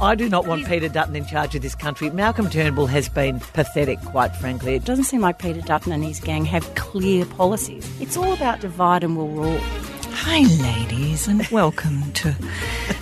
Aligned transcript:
I 0.00 0.14
do 0.14 0.28
not 0.28 0.46
want 0.46 0.64
Peter 0.66 0.88
Dutton 0.88 1.16
in 1.16 1.26
charge 1.26 1.56
of 1.56 1.62
this 1.62 1.74
country. 1.74 2.08
Malcolm 2.10 2.48
Turnbull 2.48 2.86
has 2.86 3.08
been 3.08 3.40
pathetic, 3.40 4.00
quite 4.02 4.34
frankly. 4.36 4.76
It 4.76 4.84
doesn't 4.84 5.06
seem 5.06 5.22
like 5.22 5.40
Peter 5.40 5.60
Dutton 5.60 5.90
and 5.90 6.04
his 6.04 6.20
gang 6.20 6.44
have 6.44 6.72
clear 6.76 7.24
policies. 7.26 7.84
It's 8.00 8.16
all 8.16 8.32
about 8.32 8.60
divide 8.60 9.02
and 9.02 9.16
we'll 9.16 9.26
rule. 9.26 9.58
Hi, 10.20 10.42
ladies, 10.62 11.26
and 11.26 11.44
welcome 11.48 12.12
to 12.12 12.30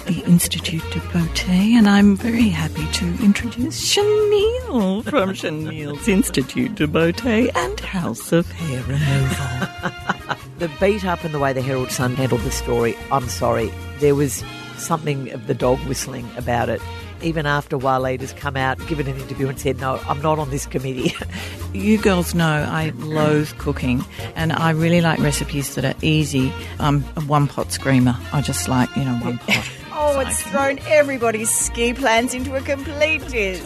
the 0.06 0.22
Institute 0.26 0.82
de 0.90 1.00
Beauté. 1.00 1.72
And 1.72 1.86
I'm 1.86 2.16
very 2.16 2.48
happy 2.48 2.86
to 2.92 3.22
introduce 3.22 3.78
Chanel 3.78 5.02
from 5.02 5.34
Chanel's 5.34 6.08
Institute 6.08 6.76
de 6.76 6.86
Beauté 6.86 7.54
and 7.54 7.78
House 7.80 8.32
of 8.32 8.50
Hair 8.50 8.82
Removal. 8.84 10.36
the 10.60 10.70
beat 10.80 11.04
up 11.04 11.24
and 11.24 11.34
the 11.34 11.38
way 11.38 11.52
the 11.52 11.60
Herald 11.60 11.90
Sun 11.90 12.14
handled 12.14 12.40
the 12.40 12.50
story, 12.50 12.96
I'm 13.12 13.28
sorry. 13.28 13.70
There 13.98 14.14
was 14.14 14.42
something 14.78 15.32
of 15.32 15.46
the 15.46 15.54
dog 15.54 15.78
whistling 15.80 16.28
about 16.36 16.68
it. 16.68 16.80
Even 17.22 17.46
after 17.46 17.78
Waleed 17.78 18.20
has 18.20 18.32
come 18.34 18.56
out, 18.56 18.78
given 18.88 19.06
an 19.06 19.16
interview 19.16 19.48
and 19.48 19.58
said, 19.58 19.80
No, 19.80 20.00
I'm 20.06 20.20
not 20.20 20.38
on 20.38 20.50
this 20.50 20.66
committee. 20.66 21.14
you 21.72 21.98
girls 21.98 22.34
know 22.34 22.46
I 22.46 22.90
loathe 22.96 23.56
cooking 23.58 24.04
and 24.34 24.52
I 24.52 24.70
really 24.70 25.00
like 25.00 25.18
recipes 25.18 25.74
that 25.76 25.84
are 25.84 25.94
easy. 26.02 26.52
I'm 26.78 27.04
a 27.16 27.22
one 27.22 27.46
pot 27.48 27.72
screamer. 27.72 28.16
I 28.32 28.42
just 28.42 28.68
like, 28.68 28.94
you 28.96 29.04
know, 29.04 29.14
one 29.14 29.38
pot. 29.38 29.70
oh, 29.92 30.20
it's 30.20 30.42
thrown 30.42 30.78
everybody's 30.86 31.50
ski 31.50 31.94
plans 31.94 32.34
into 32.34 32.54
a 32.54 32.60
complete 32.60 33.26
diz. 33.28 33.62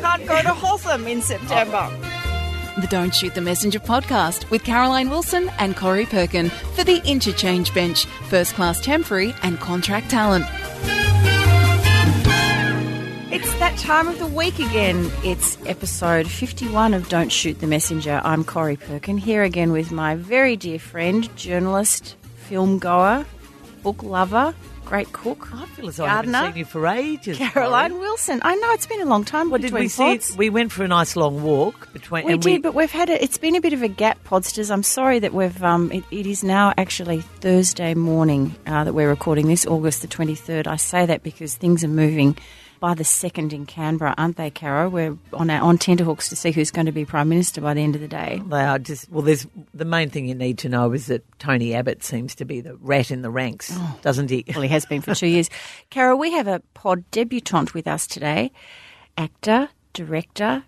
Can't 0.00 0.26
go 0.26 0.42
to 0.42 0.52
Hotham 0.52 1.06
in 1.06 1.22
September. 1.22 1.90
The 2.78 2.86
Don't 2.86 3.14
Shoot 3.14 3.34
the 3.34 3.40
Messenger 3.40 3.80
podcast 3.80 4.48
with 4.50 4.62
Caroline 4.62 5.10
Wilson 5.10 5.50
and 5.58 5.76
Corrie 5.76 6.06
Perkin 6.06 6.48
for 6.48 6.84
the 6.84 7.02
Interchange 7.04 7.74
Bench, 7.74 8.06
first 8.28 8.54
class 8.54 8.80
temporary 8.80 9.34
and 9.42 9.58
contract 9.58 10.08
talent. 10.08 10.46
It's 13.32 13.52
that 13.58 13.76
time 13.78 14.06
of 14.06 14.18
the 14.18 14.26
week 14.26 14.58
again. 14.60 15.10
It's 15.24 15.58
episode 15.66 16.28
51 16.28 16.94
of 16.94 17.08
Don't 17.08 17.30
Shoot 17.30 17.58
the 17.58 17.66
Messenger. 17.66 18.20
I'm 18.24 18.44
Corrie 18.44 18.76
Perkin, 18.76 19.18
here 19.18 19.42
again 19.42 19.72
with 19.72 19.90
my 19.90 20.14
very 20.14 20.56
dear 20.56 20.78
friend, 20.78 21.34
journalist, 21.36 22.16
film 22.36 22.78
goer, 22.78 23.26
book 23.82 24.02
lover, 24.02 24.54
great 24.90 25.12
cook. 25.12 25.48
I 25.54 25.66
feel 25.66 25.88
as 25.88 25.96
though 25.98 26.04
I 26.04 26.08
haven't 26.08 26.34
seen 26.34 26.56
you 26.56 26.64
for 26.64 26.84
ages. 26.88 27.38
Caroline. 27.38 28.00
Wilson. 28.00 28.40
I 28.42 28.56
know 28.56 28.72
it's 28.72 28.88
been 28.88 29.00
a 29.00 29.04
long 29.04 29.24
time. 29.24 29.48
What 29.48 29.60
did 29.60 29.72
we 29.72 29.86
see? 29.86 30.02
Pods. 30.02 30.36
We 30.36 30.50
went 30.50 30.72
for 30.72 30.82
a 30.82 30.88
nice 30.88 31.14
long 31.14 31.44
walk 31.44 31.92
between. 31.92 32.26
We 32.26 32.32
and 32.32 32.42
did, 32.42 32.50
we, 32.50 32.58
but 32.58 32.74
we've 32.74 32.90
had 32.90 33.08
a, 33.08 33.22
it's 33.22 33.38
been 33.38 33.54
a 33.54 33.60
bit 33.60 33.72
of 33.72 33.82
a 33.82 33.88
gap, 33.88 34.22
Podsters. 34.24 34.68
I'm 34.68 34.82
sorry 34.82 35.20
that 35.20 35.32
we've. 35.32 35.62
Um, 35.62 35.92
it, 35.92 36.02
it 36.10 36.26
is 36.26 36.42
now 36.42 36.74
actually 36.76 37.20
Thursday 37.20 37.94
morning 37.94 38.56
uh, 38.66 38.82
that 38.82 38.92
we're 38.92 39.08
recording 39.08 39.46
this, 39.46 39.64
August 39.64 40.02
the 40.02 40.08
23rd. 40.08 40.66
I 40.66 40.74
say 40.74 41.06
that 41.06 41.22
because 41.22 41.54
things 41.54 41.84
are 41.84 41.88
moving 41.88 42.36
by 42.80 42.94
the 42.94 43.04
second 43.04 43.52
in 43.52 43.66
Canberra, 43.66 44.14
aren't 44.16 44.36
they, 44.36 44.50
Caro? 44.50 44.88
We're 44.88 45.16
on 45.32 45.50
our, 45.50 45.60
on 45.60 45.78
tenterhooks 45.78 46.30
to 46.30 46.36
see 46.36 46.50
who's 46.50 46.70
going 46.70 46.86
to 46.86 46.92
be 46.92 47.04
prime 47.04 47.28
minister 47.28 47.60
by 47.60 47.74
the 47.74 47.82
end 47.82 47.94
of 47.94 48.00
the 48.00 48.08
day. 48.08 48.42
They 48.44 48.64
are 48.64 48.78
just 48.78 49.10
well. 49.10 49.22
There's 49.22 49.46
the 49.74 49.84
main 49.84 50.10
thing 50.10 50.26
you 50.26 50.34
need 50.34 50.58
to 50.58 50.68
know 50.68 50.92
is 50.92 51.06
that 51.06 51.22
Tony 51.38 51.74
Abbott 51.74 52.02
seems 52.02 52.34
to 52.36 52.44
be 52.44 52.60
the 52.60 52.76
rat 52.76 53.10
in 53.10 53.22
the 53.22 53.30
ranks, 53.30 53.70
oh. 53.72 53.98
doesn't 54.02 54.30
he? 54.30 54.44
Well, 54.48 54.62
he 54.62 54.68
has 54.68 54.86
been 54.86 55.02
for 55.02 55.14
two 55.14 55.28
years. 55.28 55.50
Caro, 55.90 56.16
we 56.16 56.32
have 56.32 56.48
a 56.48 56.60
pod 56.74 57.04
debutante 57.10 57.74
with 57.74 57.86
us 57.86 58.06
today, 58.06 58.50
actor, 59.16 59.68
director, 59.92 60.64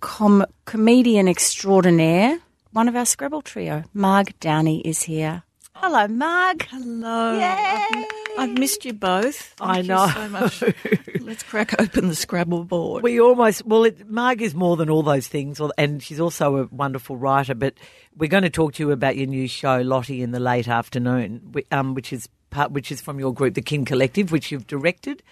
com- 0.00 0.46
comedian 0.64 1.28
extraordinaire. 1.28 2.38
One 2.72 2.88
of 2.88 2.94
our 2.94 3.04
Scrabble 3.04 3.42
trio, 3.42 3.82
Marg 3.92 4.38
Downey, 4.38 4.80
is 4.82 5.02
here. 5.02 5.42
Hello, 5.74 6.06
Marg. 6.06 6.66
Hello. 6.70 7.38
Yay. 7.38 8.06
I've, 8.40 8.58
missed 8.58 8.84
you 8.84 8.92
both. 8.92 9.36
Thank 9.36 9.70
I 9.70 9.78
you 9.78 9.88
know. 9.88 10.08
so 10.08 10.28
much. 10.28 10.64
Let's 11.20 11.42
crack 11.42 11.80
open 11.80 12.08
the 12.08 12.14
Scrabble 12.14 12.64
board. 12.64 13.02
We 13.02 13.20
almost 13.20 13.64
well, 13.66 13.84
it, 13.84 14.08
Marg 14.08 14.42
is 14.42 14.54
more 14.54 14.76
than 14.76 14.90
all 14.90 15.02
those 15.02 15.28
things, 15.28 15.60
and 15.78 16.02
she's 16.02 16.20
also 16.20 16.56
a 16.56 16.68
wonderful 16.70 17.16
writer. 17.16 17.54
But 17.54 17.74
we're 18.16 18.28
going 18.28 18.42
to 18.42 18.50
talk 18.50 18.74
to 18.74 18.82
you 18.82 18.90
about 18.90 19.16
your 19.16 19.26
new 19.26 19.48
show, 19.48 19.80
Lottie 19.80 20.22
in 20.22 20.32
the 20.32 20.40
Late 20.40 20.68
Afternoon, 20.68 21.54
um, 21.70 21.94
which 21.94 22.12
is 22.12 22.28
part, 22.50 22.72
which 22.72 22.90
is 22.90 23.00
from 23.00 23.18
your 23.18 23.32
group, 23.32 23.54
the 23.54 23.62
Kin 23.62 23.84
Collective, 23.84 24.32
which 24.32 24.50
you've 24.50 24.66
directed. 24.66 25.22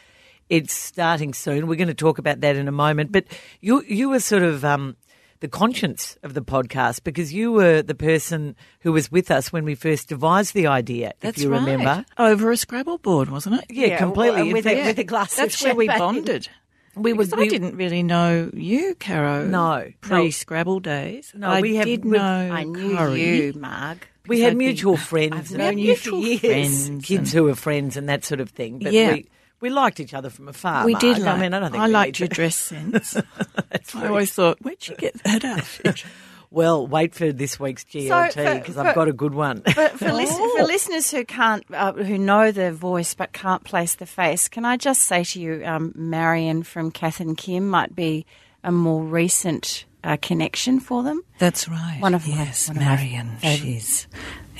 It's 0.49 0.73
starting 0.73 1.35
soon. 1.35 1.67
We're 1.67 1.77
going 1.77 1.89
to 1.89 1.95
talk 1.95 2.19
about 2.19 2.41
that 2.41 2.57
in 2.57 2.69
a 2.69 2.73
moment. 2.73 3.13
But 3.13 3.25
you 3.61 3.83
you 3.83 4.09
were 4.09 4.21
sort 4.21 4.43
of 4.43 4.65
um, 4.65 4.97
the 5.41 5.49
conscience 5.49 6.17
of 6.23 6.35
the 6.35 6.43
podcast 6.43 7.05
because 7.05 7.33
you 7.33 7.53
were 7.53 7.81
the 7.83 7.95
person 7.95 8.57
who 8.81 8.93
was 8.93 9.11
with 9.13 9.31
us 9.31 9.53
when 9.53 9.65
we 9.65 9.75
first 9.75 10.09
devised 10.09 10.55
the 10.55 10.67
idea. 10.67 11.13
That's 11.21 11.39
if 11.39 11.45
you 11.45 11.51
right. 11.51 11.61
remember, 11.61 12.05
over 12.19 12.51
a 12.51 12.57
Scrabble 12.57 12.99
board, 12.99 13.31
wasn't 13.31 13.57
it? 13.63 13.67
yeah, 13.71 13.87
Yeah, 13.89 13.99
completely. 13.99 14.43
well, 14.45 14.53
with 14.55 14.65
fact, 14.65 14.79
a- 14.81 14.87
with 14.87 14.99
a 14.99 15.05
glass 15.05 15.37
That's 15.37 15.61
of 15.61 15.67
where 15.67 15.75
we 15.77 15.87
bonded. 15.89 16.49
we 16.97 17.13
was 17.13 17.33
I 17.33 17.47
didn't 17.47 17.77
really 17.77 18.03
know 18.03 18.51
you, 18.53 18.97
Caro. 18.99 19.47
No, 19.47 19.87
Pre 20.01 20.31
Scrabble 20.33 20.81
days. 20.81 21.33
No, 21.37 21.49
I 21.49 21.61
we 21.61 21.77
have- 21.77 21.87
did 21.87 22.05
know. 22.05 22.19
I 22.21 22.65
knew 22.65 22.97
Corrie. 22.97 23.23
you, 23.47 23.53
Marg. 23.55 24.07
We 24.27 24.41
had 24.41 24.53
I've 24.53 24.57
mutual 24.59 24.95
been- 24.95 25.01
friends. 25.05 25.35
I've 25.35 25.51
and 25.53 25.59
known 25.59 25.79
you 25.79 25.97
for 25.97 26.11
years. 26.17 26.41
friends, 26.41 27.07
kids 27.07 27.33
who 27.33 27.45
were 27.45 27.55
friends 27.55 27.97
and 27.97 28.09
that 28.09 28.25
sort 28.25 28.41
of 28.41 28.51
thing. 28.51 28.79
But 28.81 28.93
Yeah. 28.93 29.13
we, 29.15 29.29
we 29.61 29.71
liked 29.71 30.01
each 30.01 30.15
other 30.15 30.31
from 30.31 30.49
afar. 30.49 30.85
We 30.85 30.93
Marg. 30.93 31.01
did 31.01 31.19
like. 31.19 31.37
I 31.37 31.41
mean, 31.41 31.55
I 31.55 31.61
don't 31.61 31.71
think 31.73 31.83
I 31.83 31.87
we 31.87 31.93
liked 31.93 32.19
your 32.21 32.29
to- 32.29 32.35
dress 32.35 32.57
sense. 32.57 33.17
I 33.95 34.07
always 34.07 34.33
thought, 34.33 34.59
where'd 34.63 34.87
you 34.89 34.97
get 34.97 35.15
that 35.25 35.45
outfit? 35.45 36.05
Well, 36.51 36.87
wait 36.87 37.15
for 37.15 37.31
this 37.31 37.61
week's 37.61 37.85
GLT 37.85 38.33
for- 38.33 38.55
because 38.59 38.75
for- 38.77 38.81
I've 38.87 38.95
got 38.95 39.09
a 39.09 39.13
good 39.13 39.35
one. 39.35 39.63
But 39.77 39.99
for, 39.99 40.13
lis- 40.13 40.35
for 40.57 40.63
listeners 40.65 41.11
who 41.11 41.25
can't, 41.25 41.63
uh, 41.73 41.93
who 41.93 42.17
know 42.19 42.53
the 42.53 42.73
voice 42.73 43.15
but 43.15 43.33
can't 43.33 43.63
place 43.65 43.97
the 43.97 44.07
face, 44.07 44.49
can 44.49 44.65
I 44.65 44.77
just 44.79 45.03
say 45.03 45.25
to 45.25 45.41
you, 45.41 45.63
um, 45.67 45.93
Marion 45.95 46.63
from 46.63 46.91
Kath 46.91 47.21
and 47.21 47.37
Kim 47.37 47.69
might 47.69 47.95
be 47.95 48.25
a 48.65 48.73
more 48.73 49.03
recent 49.05 49.85
uh, 50.05 50.17
connection 50.23 50.81
for 50.81 51.03
them. 51.03 51.23
That's 51.39 51.69
right. 51.69 51.99
One 52.01 52.15
of 52.15 52.27
my- 52.27 52.35
yes, 52.37 52.69
one 52.69 52.79
of 52.79 52.83
my 52.83 52.95
Marion. 52.97 53.37
favourite- 53.41 53.59
She's 53.61 54.07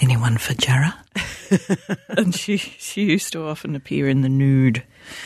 anyone 0.01 0.39
for 0.39 0.55
Jarrah, 0.55 0.95
and 2.09 2.35
she 2.35 2.57
she 2.57 3.05
used 3.05 3.33
to 3.33 3.45
often 3.47 3.75
appear 3.77 4.09
in 4.09 4.23
the 4.23 4.29
nude. 4.29 4.83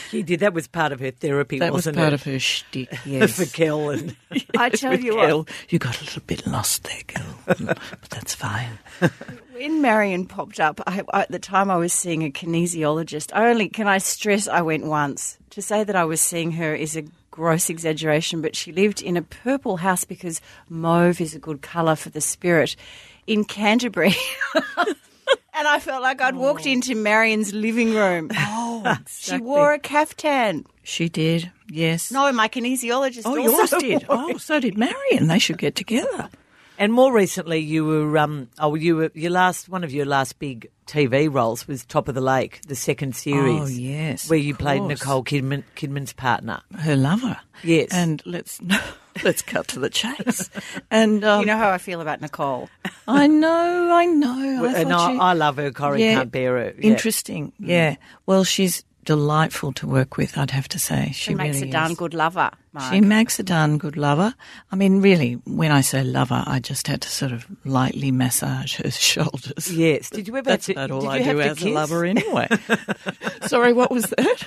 She 0.09 0.23
did. 0.23 0.39
That 0.39 0.53
was 0.53 0.67
part 0.67 0.91
of 0.93 0.99
her 1.01 1.11
therapy, 1.11 1.59
That 1.59 1.71
was 1.73 1.79
wasn't 1.79 1.97
part 1.97 2.09
it? 2.09 2.15
of 2.15 2.23
her 2.23 2.39
shtick. 2.39 2.93
Yes. 3.05 3.35
for 3.35 3.45
Kel 3.45 3.89
and 3.89 4.15
I 4.57 4.69
tell 4.69 4.91
With 4.91 5.03
you 5.03 5.15
what, 5.17 5.49
you 5.69 5.79
got 5.79 5.99
a 6.01 6.05
little 6.05 6.21
bit 6.25 6.47
lost 6.47 6.83
there, 6.85 7.01
girl, 7.07 7.57
but 7.67 8.09
that's 8.09 8.33
fine. 8.33 8.79
when 9.53 9.81
Marion 9.81 10.25
popped 10.25 10.59
up, 10.59 10.79
I, 10.87 11.03
I- 11.13 11.21
at 11.23 11.31
the 11.31 11.39
time 11.39 11.69
I 11.69 11.75
was 11.77 11.91
seeing 11.93 12.23
a 12.23 12.31
kinesiologist. 12.31 13.31
I 13.33 13.49
only 13.49 13.69
can 13.69 13.87
I 13.87 13.97
stress 13.97 14.47
I 14.47 14.61
went 14.61 14.85
once. 14.85 15.37
To 15.51 15.61
say 15.61 15.83
that 15.83 15.95
I 15.95 16.05
was 16.05 16.19
seeing 16.21 16.51
her 16.53 16.73
is 16.73 16.95
a 16.95 17.03
gross 17.29 17.69
exaggeration, 17.69 18.41
but 18.41 18.55
she 18.55 18.71
lived 18.71 19.01
in 19.01 19.17
a 19.17 19.21
purple 19.21 19.77
house 19.77 20.03
because 20.05 20.39
mauve 20.69 21.19
is 21.21 21.35
a 21.35 21.39
good 21.39 21.61
colour 21.61 21.95
for 21.95 22.09
the 22.09 22.21
spirit 22.21 22.75
in 23.27 23.45
Canterbury. 23.45 24.15
and 25.53 25.67
I 25.67 25.79
felt 25.79 26.01
like 26.01 26.21
I'd 26.21 26.35
walked 26.35 26.67
oh. 26.67 26.71
into 26.71 26.95
Marion's 26.95 27.53
living 27.53 27.93
room. 27.93 28.29
Oh, 28.85 28.97
She 29.07 29.37
wore 29.37 29.73
a 29.73 29.79
caftan. 29.79 30.65
She 30.83 31.07
did. 31.07 31.49
Yes. 31.69 32.11
No, 32.11 32.29
my 32.33 32.49
kinesiologist 32.49 33.21
Oh, 33.23 33.37
also 33.39 33.79
yours 33.79 33.81
did. 33.81 34.05
Oh, 34.09 34.37
so 34.37 34.59
did 34.59 34.77
Marion. 34.77 35.27
They 35.27 35.39
should 35.39 35.57
get 35.57 35.75
together. 35.75 36.29
And 36.83 36.91
more 36.91 37.13
recently, 37.13 37.59
you 37.59 37.85
were 37.85 38.17
um 38.17 38.49
oh 38.59 38.75
you 38.75 38.97
were 38.97 39.11
your 39.13 39.31
last 39.31 39.69
one 39.69 39.85
of 39.85 39.93
your 39.93 40.05
last 40.05 40.37
big 40.37 40.69
TV 40.85 41.33
roles 41.33 41.65
was 41.65 41.85
Top 41.85 42.09
of 42.09 42.13
the 42.15 42.19
Lake, 42.19 42.59
the 42.67 42.75
second 42.75 43.15
series. 43.15 43.61
Oh, 43.61 43.67
yes, 43.67 44.29
where 44.29 44.37
of 44.37 44.43
you 44.45 44.53
played 44.53 44.79
course. 44.79 44.99
Nicole 44.99 45.23
Kidman 45.23 45.63
Kidman's 45.77 46.11
partner. 46.11 46.59
Her 46.77 46.97
lover. 46.97 47.37
Yes. 47.63 47.87
And 47.93 48.21
let's 48.25 48.59
let's 49.23 49.41
cut 49.41 49.69
to 49.69 49.79
the 49.79 49.89
chase. 49.89 50.49
And 50.91 51.23
um, 51.23 51.39
You 51.39 51.45
know 51.45 51.57
how 51.57 51.69
I 51.69 51.77
feel 51.77 52.01
about 52.01 52.19
Nicole. 52.19 52.69
I 53.07 53.27
know, 53.27 53.89
I 53.93 54.05
know. 54.05 54.65
I 54.65 54.73
and 54.81 54.91
I, 54.91 55.11
you- 55.13 55.19
I 55.21 55.33
love 55.33 55.55
her. 55.55 55.71
Corrie 55.71 56.03
Yeah. 56.03 56.15
can't 56.15 56.31
bear 56.33 56.57
her. 56.57 56.73
Yeah. 56.77 56.89
Interesting. 56.91 57.53
Yeah. 57.59 57.95
Well, 58.25 58.43
she's 58.43 58.83
delightful 59.03 59.73
to 59.73 59.87
work 59.87 60.17
with. 60.17 60.37
I'd 60.37 60.51
have 60.51 60.67
to 60.69 60.79
say 60.79 61.07
she, 61.13 61.31
She 61.31 61.35
makes 61.35 61.57
really 61.57 61.69
a 61.69 61.71
darn 61.71 61.91
is. 61.91 61.97
good 61.97 62.13
lover. 62.13 62.51
Marg. 62.73 62.93
She 62.93 63.01
makes 63.01 63.37
a 63.39 63.43
darn 63.43 63.77
good 63.77 63.97
lover. 63.97 64.33
I 64.71 64.75
mean, 64.75 65.01
really, 65.01 65.33
when 65.45 65.71
I 65.71 65.81
say 65.81 66.03
lover, 66.03 66.43
I 66.47 66.59
just 66.59 66.87
had 66.87 67.01
to 67.01 67.09
sort 67.09 67.31
of 67.31 67.45
lightly 67.65 68.11
massage 68.11 68.77
her 68.77 68.89
shoulders. 68.91 69.71
Yes. 69.71 70.09
Did 70.09 70.27
you 70.27 70.35
ever? 70.37 70.49
That's 70.49 70.65
to, 70.67 70.71
about 70.73 70.91
all 70.91 71.07
I 71.07 71.21
do 71.21 71.39
as 71.41 71.61
a 71.61 71.69
lover 71.69 72.05
anyway. 72.05 72.47
Sorry, 73.47 73.73
what 73.73 73.91
was 73.91 74.05
that? 74.17 74.43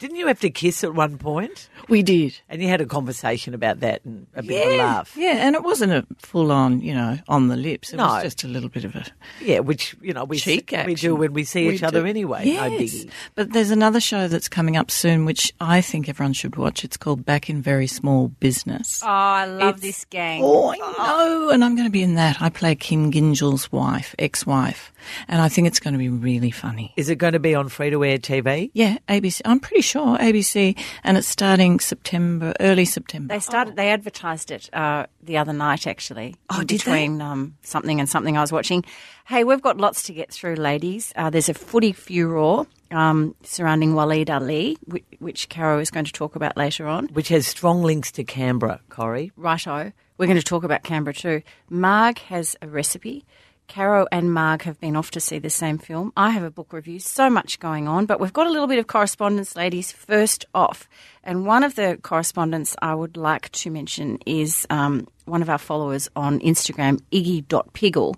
Didn't 0.00 0.16
you 0.16 0.26
have 0.26 0.40
to 0.40 0.50
kiss 0.50 0.82
at 0.82 0.94
one 0.94 1.16
point? 1.18 1.68
We 1.88 2.02
did. 2.02 2.40
And 2.48 2.60
you 2.60 2.68
had 2.68 2.80
a 2.80 2.86
conversation 2.86 3.54
about 3.54 3.80
that 3.80 4.02
and 4.04 4.26
a 4.34 4.42
bit 4.42 4.66
of 4.66 4.72
a 4.72 4.76
Yeah, 4.76 4.82
laugh. 4.84 5.14
yeah, 5.16 5.36
and 5.46 5.54
it 5.54 5.62
wasn't 5.62 5.92
a 5.92 6.04
full 6.18 6.50
on, 6.50 6.80
you 6.80 6.92
know, 6.94 7.18
on 7.28 7.46
the 7.48 7.56
lips. 7.56 7.92
It 7.92 7.98
No. 7.98 8.06
was 8.06 8.22
just 8.24 8.42
a 8.44 8.48
little 8.48 8.68
bit 8.68 8.84
of 8.84 8.96
a 8.96 9.04
Yeah, 9.40 9.60
which 9.60 9.94
you 10.00 10.12
know 10.12 10.24
we 10.24 10.38
cheek 10.38 10.74
we 10.86 10.94
do 10.94 11.14
when 11.14 11.32
we 11.32 11.44
see 11.44 11.68
We 11.68 11.74
each 11.74 11.82
other 11.82 12.06
anyway. 12.06 12.42
Yes. 12.46 12.70
No 12.70 12.78
biggie. 12.78 13.10
But 13.34 13.52
there's 13.52 13.70
another 13.70 14.00
show 14.00 14.26
that's 14.26 14.48
coming 14.48 14.76
up 14.76 14.90
soon, 14.90 15.24
which 15.26 15.52
I 15.60 15.80
think 15.80 16.08
everyone 16.08 16.32
should 16.32 16.56
watch. 16.56 16.82
It's 16.82 16.96
called 16.96 17.24
Back 17.24 17.48
in 17.50 17.60
Very 17.62 17.86
Small 17.86 18.28
Business. 18.40 19.00
Oh, 19.02 19.06
I 19.08 19.44
love 19.44 19.76
It's- 19.76 19.82
this 19.82 20.04
gang. 20.06 20.40
Oh, 20.42 20.70
I 20.72 20.76
oh. 20.80 20.94
know, 20.96 21.50
and 21.50 21.62
I'm 21.64 21.74
going 21.76 21.86
to 21.86 21.92
be 21.92 22.02
in 22.02 22.14
that. 22.14 22.40
I 22.40 22.48
play 22.48 22.74
Kim 22.74 23.12
Gyngell's 23.12 23.70
wife, 23.70 24.14
ex-wife, 24.18 24.89
and 25.28 25.40
I 25.40 25.48
think 25.48 25.66
it's 25.66 25.80
going 25.80 25.94
to 25.94 25.98
be 25.98 26.08
really 26.08 26.50
funny. 26.50 26.92
Is 26.96 27.08
it 27.08 27.16
going 27.16 27.32
to 27.32 27.38
be 27.38 27.54
on 27.54 27.68
free 27.68 27.90
to 27.90 28.04
air 28.04 28.18
TV? 28.18 28.70
Yeah, 28.74 28.98
ABC. 29.08 29.40
I'm 29.44 29.60
pretty 29.60 29.82
sure, 29.82 30.18
ABC, 30.18 30.78
and 31.04 31.16
it's 31.16 31.26
starting 31.26 31.80
September, 31.80 32.54
early 32.60 32.84
September. 32.84 33.34
They 33.34 33.40
started. 33.40 33.76
They 33.76 33.90
advertised 33.90 34.50
it 34.50 34.72
uh, 34.74 35.06
the 35.22 35.36
other 35.36 35.52
night, 35.52 35.86
actually. 35.86 36.36
Oh, 36.50 36.60
in 36.60 36.66
did 36.66 36.80
they? 36.80 36.84
between 36.84 37.22
um, 37.22 37.56
something 37.62 38.00
and 38.00 38.08
something 38.08 38.36
I 38.36 38.40
was 38.40 38.52
watching. 38.52 38.84
Hey, 39.26 39.44
we've 39.44 39.62
got 39.62 39.76
lots 39.78 40.02
to 40.04 40.12
get 40.12 40.32
through, 40.32 40.56
ladies. 40.56 41.12
Uh, 41.14 41.30
there's 41.30 41.48
a 41.48 41.54
footy 41.54 41.92
furor 41.92 42.66
um, 42.90 43.34
surrounding 43.42 43.94
Waleed 43.94 44.28
Aly, 44.28 44.76
which, 44.86 45.04
which 45.18 45.48
Caro 45.48 45.78
is 45.78 45.90
going 45.90 46.04
to 46.04 46.12
talk 46.12 46.36
about 46.36 46.56
later 46.56 46.86
on. 46.86 47.06
Which 47.08 47.28
has 47.28 47.46
strong 47.46 47.82
links 47.82 48.10
to 48.12 48.24
Canberra, 48.24 48.80
Corrie. 48.88 49.32
Righto. 49.36 49.92
We're 50.18 50.26
going 50.26 50.38
to 50.38 50.44
talk 50.44 50.64
about 50.64 50.82
Canberra 50.82 51.14
too. 51.14 51.42
Marg 51.70 52.18
has 52.18 52.56
a 52.60 52.68
recipe. 52.68 53.24
Caro 53.70 54.06
and 54.10 54.34
Marg 54.34 54.62
have 54.62 54.80
been 54.80 54.96
off 54.96 55.12
to 55.12 55.20
see 55.20 55.38
the 55.38 55.48
same 55.48 55.78
film. 55.78 56.12
I 56.16 56.30
have 56.30 56.42
a 56.42 56.50
book 56.50 56.72
review. 56.72 56.98
So 56.98 57.30
much 57.30 57.60
going 57.60 57.86
on, 57.86 58.04
but 58.04 58.18
we've 58.18 58.32
got 58.32 58.48
a 58.48 58.50
little 58.50 58.66
bit 58.66 58.80
of 58.80 58.88
correspondence, 58.88 59.54
ladies. 59.54 59.92
First 59.92 60.44
off, 60.54 60.88
and 61.22 61.46
one 61.46 61.62
of 61.62 61.76
the 61.76 61.96
correspondents 62.02 62.74
I 62.82 62.94
would 62.96 63.16
like 63.16 63.50
to 63.52 63.70
mention 63.70 64.18
is 64.26 64.66
um, 64.70 65.06
one 65.24 65.40
of 65.40 65.48
our 65.48 65.56
followers 65.58 66.08
on 66.16 66.40
Instagram, 66.40 67.00
Iggy.piggle. 67.12 68.16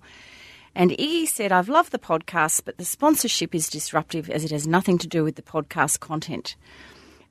And 0.74 0.90
Iggy 0.92 1.28
said, 1.28 1.52
I've 1.52 1.68
loved 1.68 1.92
the 1.92 1.98
podcast, 1.98 2.62
but 2.64 2.78
the 2.78 2.84
sponsorship 2.86 3.54
is 3.54 3.68
disruptive 3.68 4.30
as 4.30 4.44
it 4.44 4.52
has 4.52 4.66
nothing 4.66 4.96
to 4.98 5.06
do 5.06 5.22
with 5.22 5.36
the 5.36 5.42
podcast 5.42 6.00
content. 6.00 6.56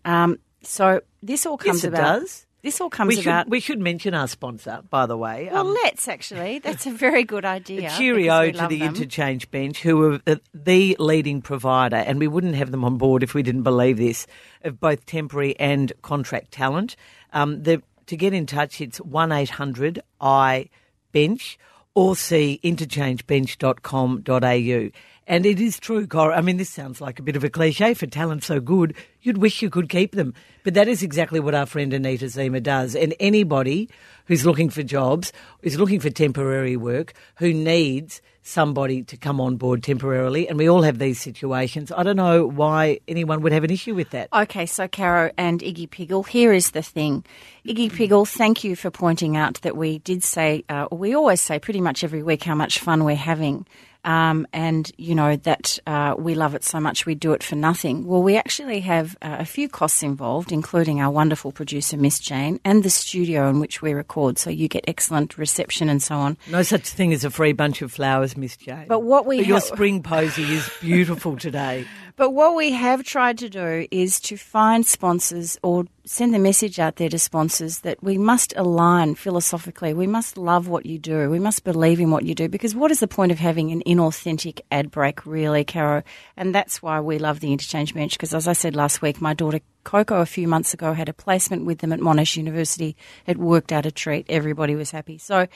Um, 0.06 0.38
so 0.62 1.02
this 1.24 1.48
all 1.48 1.58
comes 1.58 1.78
Yes, 1.78 1.86
it 1.86 1.88
about. 1.88 2.20
does. 2.20 2.46
This 2.64 2.80
all 2.80 2.92
comes 2.92 3.10
We 3.10 3.16
should, 3.16 3.26
about. 3.28 3.50
we 3.50 3.60
should 3.60 3.80
mention 3.80 4.14
our 4.14 4.28
sponsor, 4.28 4.82
by 4.90 5.08
the 5.08 5.18
way. 5.18 5.50
Well, 5.52 5.68
Um, 5.68 5.74
let's 5.84 6.08
actually. 6.08 6.60
That's 6.60 6.86
a 6.86 6.92
very 6.92 7.24
good 7.24 7.44
idea. 7.44 7.90
Cheerio 7.98 8.52
to 8.52 8.68
the 8.68 8.78
them. 8.80 8.88
Interchange 8.90 9.50
Bench, 9.50 9.82
who 9.82 10.14
are 10.14 10.18
the- 10.26 10.42
the 10.54 10.96
leading 11.00 11.42
provider, 11.42 11.96
and 11.96 12.20
we 12.20 12.28
wouldn't 12.28 12.54
have 12.56 12.70
them 12.72 12.84
on 12.84 12.98
board 12.98 13.24
if 13.24 13.34
we 13.34 13.42
didn't 13.42 13.64
believe 13.64 13.98
this, 13.98 14.28
of 14.64 14.80
both 14.80 15.06
temporary 15.08 15.56
and 15.60 15.92
contract 16.04 16.52
talent. 16.52 16.96
Um, 17.34 17.64
the, 17.64 17.82
to 18.06 18.16
get 18.16 18.32
in 18.34 18.46
touch, 18.46 18.80
it's 18.80 19.00
1 19.02 19.32
800 19.32 20.00
I 20.20 20.70
Bench 21.12 21.58
or 21.96 22.16
see 22.16 22.60
interchangebench.com.au. 22.64 24.90
And 25.28 25.46
it 25.46 25.60
is 25.60 25.80
true, 25.80 26.08
Cora. 26.08 26.36
I 26.38 26.42
mean, 26.42 26.58
this 26.58 26.70
sounds 26.70 27.00
like 27.02 27.20
a 27.20 27.24
bit 27.24 27.36
of 27.36 27.44
a 27.44 27.50
cliche 27.50 27.94
for 27.94 28.08
talent 28.08 28.44
so 28.44 28.60
good, 28.60 28.96
you'd 29.22 29.38
wish 29.38 29.62
you 29.62 29.70
could 29.70 29.90
keep 29.90 30.14
them. 30.14 30.34
But 30.64 30.74
that 30.76 30.88
is 30.88 31.04
exactly 31.04 31.40
what 31.40 31.56
our 31.56 31.66
friend 31.66 31.94
Anita 31.94 32.30
Zima 32.30 32.60
does. 32.60 32.96
And 32.96 33.16
anybody 33.20 33.90
who's 34.26 34.46
looking 34.46 34.70
for 34.70 34.84
jobs, 34.84 35.34
is 35.62 35.78
looking 35.78 36.00
for 36.00 36.10
temporary 36.10 36.78
work, 36.78 37.14
who 37.36 37.54
needs 37.54 38.22
somebody 38.44 39.04
to 39.04 39.18
come 39.18 39.40
on 39.40 39.56
board 39.56 39.84
temporarily, 39.84 40.48
and 40.48 40.58
we 40.58 40.70
all 40.70 40.82
have 40.82 40.98
these 40.98 41.20
situations. 41.20 41.92
I 41.92 42.04
don't 42.04 42.16
know 42.16 42.46
why 42.46 43.00
anyone 43.08 43.42
would 43.42 43.52
have 43.52 43.64
an 43.64 43.72
issue 43.72 43.94
with 43.94 44.10
that. 44.12 44.30
Okay, 44.34 44.66
so 44.66 44.88
Caro 44.88 45.32
and 45.38 45.60
Iggy 45.60 45.90
Piggle, 45.90 46.26
here 46.28 46.52
is 46.52 46.72
the 46.72 46.82
thing. 46.82 47.24
Iggy 47.68 47.92
Piggle, 47.92 48.28
thank 48.28 48.64
you 48.64 48.76
for 48.76 48.90
pointing 48.90 49.38
out 49.38 49.62
that 49.62 49.78
we 49.78 50.00
did 50.00 50.24
say, 50.24 50.64
uh, 50.70 50.88
we 50.92 51.14
always 51.14 51.42
say 51.42 51.60
pretty 51.60 51.82
much 51.82 52.04
every 52.04 52.24
week 52.24 52.44
how 52.44 52.56
much 52.56 52.80
fun 52.80 53.04
we're 53.04 53.16
having. 53.16 53.68
Um, 54.04 54.48
and 54.52 54.92
you 54.98 55.14
know 55.14 55.36
that 55.36 55.78
uh, 55.86 56.16
we 56.18 56.34
love 56.34 56.56
it 56.56 56.64
so 56.64 56.80
much 56.80 57.06
we 57.06 57.14
do 57.14 57.34
it 57.34 57.44
for 57.44 57.56
nothing. 57.56 58.08
Well, 58.08 58.24
we 58.24 58.36
actually 58.36 58.80
have 58.80 59.11
uh, 59.22 59.38
a 59.40 59.46
few 59.46 59.68
costs 59.70 60.04
involved, 60.04 60.52
including 60.52 61.02
our 61.02 61.12
wonderful 61.12 61.52
producer 61.52 61.98
Miss 61.98 62.20
Jane 62.20 62.60
and 62.64 62.84
the 62.84 62.90
studio 62.90 63.50
in 63.50 63.60
which 63.60 63.82
we 63.82 63.94
record. 63.94 64.38
So 64.38 64.50
you 64.50 64.68
get 64.68 64.84
excellent 64.88 65.38
reception 65.38 65.90
and 65.90 66.02
so 66.02 66.16
on. 66.16 66.38
No 66.50 66.64
such 66.64 66.88
thing 66.88 67.14
as 67.14 67.24
a 67.24 67.30
free 67.30 67.54
bunch 67.54 67.82
of 67.82 67.92
flowers, 67.92 68.38
Miss 68.38 68.58
Jane. 68.58 68.86
But 68.88 69.04
what 69.04 69.26
we 69.26 69.44
your 69.44 69.60
ha- 69.60 69.66
spring 69.66 70.04
posy 70.04 70.44
is 70.44 70.70
beautiful 70.82 71.38
today. 71.38 71.86
But 72.16 72.32
what 72.32 72.56
we 72.56 72.72
have 72.72 73.04
tried 73.04 73.38
to 73.40 73.50
do 73.50 73.88
is 73.92 74.20
to 74.22 74.38
find 74.38 74.86
sponsors 74.86 75.58
or 75.64 75.86
send 76.06 76.34
the 76.34 76.40
message 76.40 76.80
out 76.80 76.98
there 76.98 77.10
to 77.10 77.20
sponsors 77.20 77.80
that 77.80 78.04
we 78.04 78.18
must 78.18 78.54
align 78.58 79.16
philosophically. 79.16 79.94
We 79.94 80.08
must 80.08 80.38
love 80.38 80.68
what 80.68 80.86
you 80.86 81.00
do. 81.00 81.30
We 81.30 81.40
must 81.40 81.64
believe 81.64 82.00
in 82.00 82.12
what 82.12 82.26
you 82.26 82.36
do 82.36 82.50
because 82.50 82.76
what 82.76 82.92
is 82.92 83.00
the 83.00 83.08
point 83.08 83.32
of 83.32 83.40
having 83.40 83.72
an 83.72 83.84
inauthentic 83.86 84.62
ad 84.72 84.92
break, 84.92 85.26
really, 85.26 85.64
Caro? 85.64 86.04
And 86.36 86.54
that's 86.54 86.82
why 86.82 87.00
we 87.00 87.18
love 87.18 87.40
the 87.40 87.52
Interchange 87.52 87.94
Bench 87.94 88.14
because, 88.14 88.34
as 88.34 88.48
I 88.48 88.54
said 88.54 88.76
last 88.76 89.02
week, 89.02 89.22
my 89.22 89.34
daughter 89.34 89.62
Coco 89.84 90.20
a 90.22 90.26
few 90.26 90.48
months 90.48 90.74
ago 90.74 90.94
had 90.94 91.10
a 91.10 91.14
placement 91.14 91.66
with 91.66 91.80
them 91.80 91.92
at 91.92 92.00
Monash 92.00 92.38
University. 92.38 92.96
It 93.26 93.38
worked 93.38 93.72
out 93.72 93.86
a 93.86 93.92
treat. 93.92 94.26
Everybody 94.30 94.76
was 94.76 94.92
happy. 94.92 95.18
So 95.18 95.48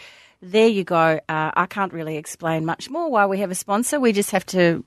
there 0.42 0.68
you 0.68 0.84
go. 0.84 1.20
Uh, 1.30 1.52
I 1.54 1.66
can't 1.66 1.94
really 1.94 2.18
explain 2.18 2.66
much 2.66 2.90
more 2.90 3.10
why 3.10 3.26
we 3.26 3.40
have 3.40 3.52
a 3.52 3.56
sponsor. 3.56 4.00
We 4.00 4.14
just 4.14 4.32
have 4.32 4.46
to 4.48 4.84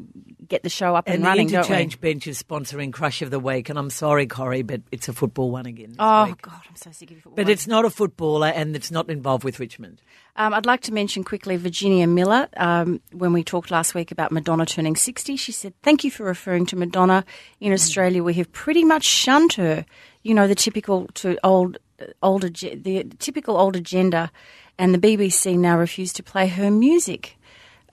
get 0.49 0.62
the 0.62 0.69
show 0.69 0.95
up 0.97 1.06
and, 1.06 1.17
And 1.17 1.25
running, 1.25 1.49
the? 1.49 1.56
Interchange 1.56 2.00
Bench 2.00 2.27
is 2.27 2.43
sponsoring 2.43 2.93
Crush 2.93 3.23
of 3.23 3.31
the 3.31 3.39
Week, 3.39 3.69
and 3.69 3.79
I'm 3.79 3.91
sorry, 3.91 4.27
Corrie, 4.27 4.62
but 4.62 4.83
it's 4.91 5.09
a 5.09 5.12
football 5.12 5.50
one 5.50 5.67
again. 5.67 5.95
Oh 5.99 6.27
week. 6.27 6.43
God, 6.43 6.61
I'm 6.69 6.77
so 6.77 6.91
sick 6.93 7.11
of 7.11 7.17
football. 7.19 7.35
But 7.37 7.49
it's 7.49 7.67
not 7.67 7.85
a 7.85 7.91
footballer, 7.91 8.49
and 8.49 8.75
it's 8.75 8.91
not 8.91 9.09
involved 9.11 9.45
with 9.45 9.61
Richmond. 9.61 10.03
Um, 10.37 10.55
I'd 10.55 10.67
like 10.67 10.83
to 10.83 10.93
mention 10.93 11.25
quickly 11.25 11.56
Virginia 11.56 12.06
Miller. 12.06 12.49
Um, 12.56 13.00
when 13.12 13.33
we 13.33 13.43
talked 13.43 13.71
last 13.71 13.95
week 13.95 14.11
about 14.11 14.31
Madonna 14.33 14.67
turning 14.67 14.97
60, 14.97 15.37
she 15.37 15.53
said, 15.53 15.75
Thank 15.83 16.05
you 16.05 16.11
for 16.11 16.25
referring 16.25 16.67
to 16.67 16.77
Madonna. 16.77 17.25
In 17.61 17.73
Australia, 17.73 18.23
we 18.23 18.35
have 18.35 18.53
pretty 18.53 18.85
much 18.85 19.05
shunned 19.05 19.55
her. 19.55 19.85
You 20.23 20.35
know, 20.35 20.47
the 20.47 20.55
typical 20.55 21.06
to 21.15 21.39
old, 21.43 21.79
old, 22.23 22.45
ag- 22.45 22.83
the 22.85 23.05
typical 23.19 23.56
old 23.56 23.77
agenda, 23.77 24.31
and 24.79 24.95
the 24.95 24.99
BBC 24.99 25.59
now 25.59 25.79
refuse 25.79 26.12
to 26.15 26.23
play 26.23 26.47
her 26.49 26.71
music 26.71 27.38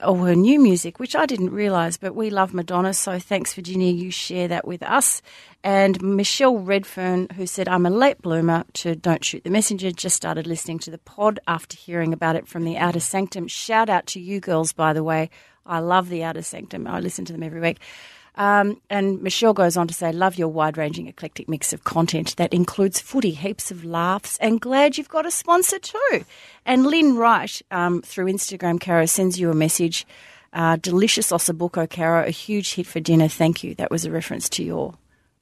or 0.04 0.16
her 0.26 0.34
new 0.34 0.60
music, 0.60 0.98
which 0.98 1.16
I 1.16 1.26
didn't 1.26 1.50
realise, 1.50 1.96
but 1.96 2.14
we 2.14 2.30
love 2.30 2.52
Madonna, 2.52 2.92
so 2.92 3.18
thanks, 3.18 3.54
Virginia, 3.54 3.92
you 3.92 4.10
share 4.10 4.48
that 4.48 4.66
with 4.66 4.82
us. 4.82 5.22
And 5.64 6.00
Michelle 6.02 6.58
Redfern, 6.58 7.28
who 7.36 7.46
said, 7.46 7.68
I'm 7.68 7.86
a 7.86 7.90
late 7.90 8.20
bloomer 8.22 8.64
to 8.74 8.94
Don't 8.94 9.24
Shoot 9.24 9.44
the 9.44 9.50
Messenger, 9.50 9.90
just 9.92 10.16
started 10.16 10.46
listening 10.46 10.78
to 10.80 10.90
the 10.90 10.98
pod 10.98 11.40
after 11.46 11.76
hearing 11.76 12.12
about 12.12 12.36
it 12.36 12.46
from 12.46 12.64
the 12.64 12.76
Outer 12.76 13.00
Sanctum. 13.00 13.48
Shout 13.48 13.88
out 13.88 14.06
to 14.08 14.20
you 14.20 14.40
girls, 14.40 14.72
by 14.72 14.92
the 14.92 15.04
way. 15.04 15.30
I 15.64 15.80
love 15.80 16.08
the 16.08 16.22
Outer 16.22 16.42
Sanctum. 16.42 16.86
I 16.86 17.00
listen 17.00 17.24
to 17.24 17.32
them 17.32 17.42
every 17.42 17.60
week. 17.60 17.78
Um, 18.36 18.80
and 18.90 19.22
Michelle 19.22 19.54
goes 19.54 19.76
on 19.76 19.88
to 19.88 19.94
say, 19.94 20.12
Love 20.12 20.36
your 20.36 20.48
wide 20.48 20.76
ranging, 20.76 21.06
eclectic 21.06 21.48
mix 21.48 21.72
of 21.72 21.84
content 21.84 22.36
that 22.36 22.52
includes 22.52 23.00
footy, 23.00 23.30
heaps 23.30 23.70
of 23.70 23.84
laughs, 23.84 24.36
and 24.38 24.60
glad 24.60 24.98
you've 24.98 25.08
got 25.08 25.26
a 25.26 25.30
sponsor 25.30 25.78
too. 25.78 26.24
And 26.64 26.86
Lynn 26.86 27.16
Wright, 27.16 27.62
um, 27.70 28.02
through 28.02 28.26
Instagram, 28.26 28.80
Caro, 28.80 29.06
sends 29.06 29.40
you 29.40 29.50
a 29.50 29.54
message. 29.54 30.06
Uh, 30.52 30.76
delicious 30.76 31.32
ossobuco, 31.32 31.88
Caro, 31.88 32.26
a 32.26 32.30
huge 32.30 32.74
hit 32.74 32.86
for 32.86 33.00
dinner. 33.00 33.28
Thank 33.28 33.62
you. 33.62 33.74
That 33.74 33.90
was 33.90 34.04
a 34.04 34.10
reference 34.10 34.48
to 34.50 34.64
your. 34.64 34.94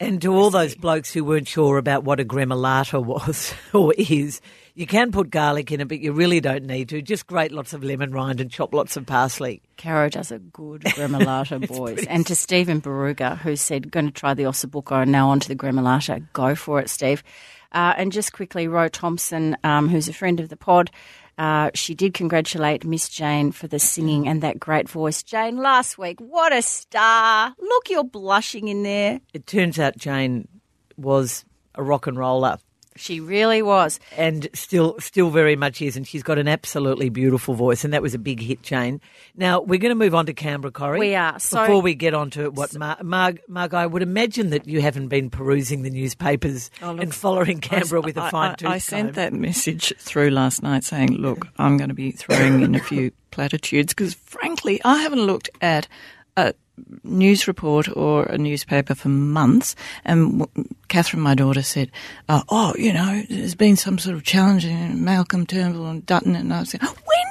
And 0.04 0.20
to 0.20 0.34
all 0.34 0.50
those 0.50 0.74
blokes 0.74 1.14
who 1.14 1.24
weren't 1.24 1.48
sure 1.48 1.78
about 1.78 2.04
what 2.04 2.20
a 2.20 2.26
gremolata 2.26 3.02
was 3.06 3.54
or 3.72 3.94
is, 3.96 4.42
you 4.74 4.86
can 4.86 5.10
put 5.10 5.30
garlic 5.30 5.72
in 5.72 5.80
it, 5.80 5.88
but 5.88 6.00
you 6.00 6.12
really 6.12 6.40
don't 6.40 6.64
need 6.64 6.90
to. 6.90 7.00
Just 7.00 7.26
grate 7.26 7.52
lots 7.52 7.72
of 7.72 7.82
lemon 7.82 8.12
rind 8.12 8.38
and 8.38 8.50
chop 8.50 8.74
lots 8.74 8.98
of 8.98 9.06
parsley. 9.06 9.62
Caro 9.78 10.10
does 10.10 10.30
a 10.30 10.38
good 10.38 10.82
gremolata, 10.84 11.66
boys. 11.66 12.04
And 12.04 12.26
to 12.26 12.34
Stephen 12.34 12.82
Baruga, 12.82 13.38
who 13.38 13.56
said, 13.56 13.90
going 13.90 14.04
to 14.04 14.12
try 14.12 14.34
the 14.34 14.42
ossobuco 14.42 15.00
and 15.00 15.10
now 15.10 15.30
on 15.30 15.40
to 15.40 15.48
the 15.48 15.56
gremolata. 15.56 16.26
Go 16.34 16.54
for 16.54 16.80
it, 16.80 16.90
Steve. 16.90 17.24
Uh, 17.72 17.94
and 17.96 18.12
just 18.12 18.34
quickly, 18.34 18.68
Ro 18.68 18.88
Thompson, 18.88 19.56
um, 19.64 19.88
who's 19.88 20.08
a 20.08 20.12
friend 20.12 20.38
of 20.38 20.50
the 20.50 20.56
pod, 20.56 20.90
uh, 21.38 21.70
she 21.74 21.94
did 21.94 22.14
congratulate 22.14 22.84
Miss 22.84 23.08
Jane 23.08 23.52
for 23.52 23.66
the 23.66 23.78
singing 23.78 24.28
and 24.28 24.42
that 24.42 24.60
great 24.60 24.88
voice. 24.88 25.22
Jane, 25.22 25.56
last 25.56 25.98
week, 25.98 26.20
what 26.20 26.52
a 26.52 26.62
star. 26.62 27.54
Look, 27.58 27.90
you're 27.90 28.04
blushing 28.04 28.68
in 28.68 28.82
there. 28.82 29.20
It 29.32 29.46
turns 29.46 29.78
out 29.78 29.96
Jane 29.96 30.48
was 30.96 31.44
a 31.74 31.82
rock 31.82 32.06
and 32.06 32.16
roller 32.16 32.58
She 32.96 33.18
really 33.18 33.60
was. 33.60 33.98
and 34.16 34.48
still 34.54 34.96
still 35.00 35.30
very 35.30 35.56
much 35.56 35.82
is, 35.82 35.96
and 35.96 36.06
she's 36.06 36.22
got 36.22 36.38
an 36.38 36.46
absolutely 36.46 37.08
beautiful 37.08 37.54
voice, 37.54 37.84
and 37.84 37.92
that 37.92 38.02
was 38.02 38.14
a 38.14 38.18
big 38.18 38.40
hit, 38.40 38.62
Jane. 38.62 39.00
Now 39.36 39.60
we're 39.60 39.80
going 39.80 39.90
to 39.90 39.96
move 39.96 40.14
on 40.14 40.26
to 40.26 40.32
Canberra, 40.32 40.70
Corrie. 40.70 41.00
We 41.00 41.14
are. 41.14 41.38
So- 41.40 41.60
Before 41.62 41.82
we 41.82 41.94
get 41.94 42.14
on 42.14 42.30
to 42.30 42.50
what 42.50 42.76
Mar- 42.78 42.98
Marg, 43.02 43.40
Marg, 43.48 43.74
I 43.74 43.86
would 43.86 44.02
imagine 44.02 44.50
that 44.50 44.68
you 44.68 44.80
haven't 44.80 45.08
been 45.08 45.28
perusing 45.28 45.82
the 45.82 45.90
newspapers 45.90 46.70
oh, 46.82 46.96
and 46.96 47.12
following 47.12 47.60
Canberra 47.60 48.00
with 48.00 48.16
a 48.16 48.30
fine 48.30 48.52
I, 48.52 48.54
tooth 48.54 48.68
I 48.68 48.78
sent 48.78 49.14
that 49.14 49.32
message 49.32 49.92
through 49.98 50.30
last 50.30 50.62
night 50.62 50.84
saying, 50.84 51.16
look, 51.16 51.48
I'm 51.58 51.76
going 51.76 51.88
to 51.88 51.94
be 51.94 52.12
throwing 52.12 52.60
in 52.62 52.74
a 52.76 52.80
few 52.80 53.10
platitudes 53.32 53.92
because, 53.92 54.14
frankly, 54.14 54.80
I 54.84 55.02
haven't 55.02 55.22
looked 55.22 55.50
at 55.60 55.88
a 56.36 56.54
news 57.02 57.46
report 57.46 57.88
or 57.96 58.24
a 58.24 58.38
newspaper 58.38 58.94
for 58.94 59.08
months. 59.08 59.76
And 60.04 60.46
Catherine, 60.88 61.22
my 61.22 61.34
daughter, 61.34 61.62
said, 61.62 61.90
uh, 62.28 62.42
oh, 62.48 62.74
you 62.76 62.92
know, 62.92 63.22
there's 63.28 63.54
been 63.54 63.76
some 63.76 63.98
sort 63.98 64.16
of 64.16 64.24
challenge 64.24 64.64
in 64.64 65.04
Malcolm 65.04 65.46
Turnbull 65.46 65.86
and 65.86 66.04
Dutton. 66.06 66.34
And 66.34 66.52
I 66.52 66.64
said, 66.64 66.82
when 66.82 66.90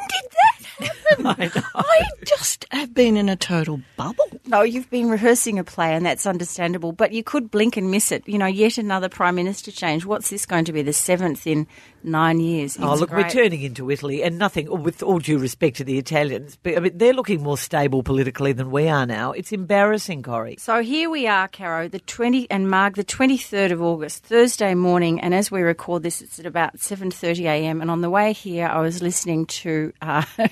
did 0.10 0.32
that 0.80 0.92
happen? 1.26 1.64
I 1.76 2.02
just 2.26 2.66
have 2.72 2.94
been 2.94 3.18
in 3.18 3.30
a 3.30 3.36
total 3.36 3.82
bubble. 3.98 4.26
No, 4.46 4.62
you've 4.62 4.90
been 4.90 5.10
rehearsing 5.10 5.60
a 5.60 5.64
play, 5.64 5.94
and 5.94 6.06
that's 6.06 6.26
understandable. 6.26 6.92
But 6.92 7.12
you 7.14 7.24
could 7.24 7.50
blink 7.52 7.78
and 7.78 7.92
miss 7.92 8.12
it. 8.12 8.28
You 8.28 8.38
know, 8.38 8.46
yet 8.46 8.78
another 8.78 9.10
prime 9.10 9.36
minister 9.36 9.72
change. 9.72 10.06
What's 10.06 10.30
this 10.30 10.46
going 10.46 10.66
to 10.66 10.74
be? 10.74 10.82
The 10.82 10.94
seventh 10.94 11.46
in 11.48 11.68
nine 12.04 12.40
years. 12.40 12.78
Oh, 12.80 12.92
It's 12.92 13.02
look, 13.02 13.12
we're 13.12 13.22
great. 13.22 13.32
turning 13.32 13.62
into 13.62 13.90
Italy, 13.90 14.24
and 14.24 14.38
nothing, 14.38 14.82
with 14.84 15.02
all 15.02 15.20
due 15.20 15.38
respect 15.40 15.78
to 15.78 15.84
the 15.84 15.98
Italians, 15.98 16.58
but 16.62 16.76
I 16.76 16.80
mean, 16.82 16.98
they're 16.98 17.14
looking 17.14 17.42
more 17.42 17.58
stable 17.58 18.04
politically 18.04 18.52
than 18.52 18.72
we 18.72 18.90
are 18.90 19.06
now. 19.06 19.32
It's 19.32 19.52
embarrassing, 19.54 20.22
Corrie. 20.24 20.58
So 20.60 20.82
here 20.82 21.10
we 21.10 21.28
are, 21.28 21.48
Caro, 21.48 21.88
the 21.88 22.00
20 22.00 22.52
and 22.52 22.70
Marg, 22.70 22.96
the 22.96 23.06
23rd 23.06 23.72
of 23.72 23.82
August, 23.82 24.24
Thursday 24.26 24.74
morning, 24.76 25.22
and 25.22 25.34
as 25.34 25.50
we 25.50 25.62
record 25.62 26.04
this, 26.04 26.22
it's 26.22 26.40
at 26.40 26.46
about 26.46 26.78
7:30 26.78 27.46
a.m. 27.46 27.80
And 27.82 27.90
on 27.90 28.02
the 28.02 28.10
way 28.10 28.34
here, 28.34 28.68
I 28.68 28.82
was 28.82 29.02
listening 29.02 29.46
to, 29.46 29.94
uh, 30.02 30.24
I 30.38 30.50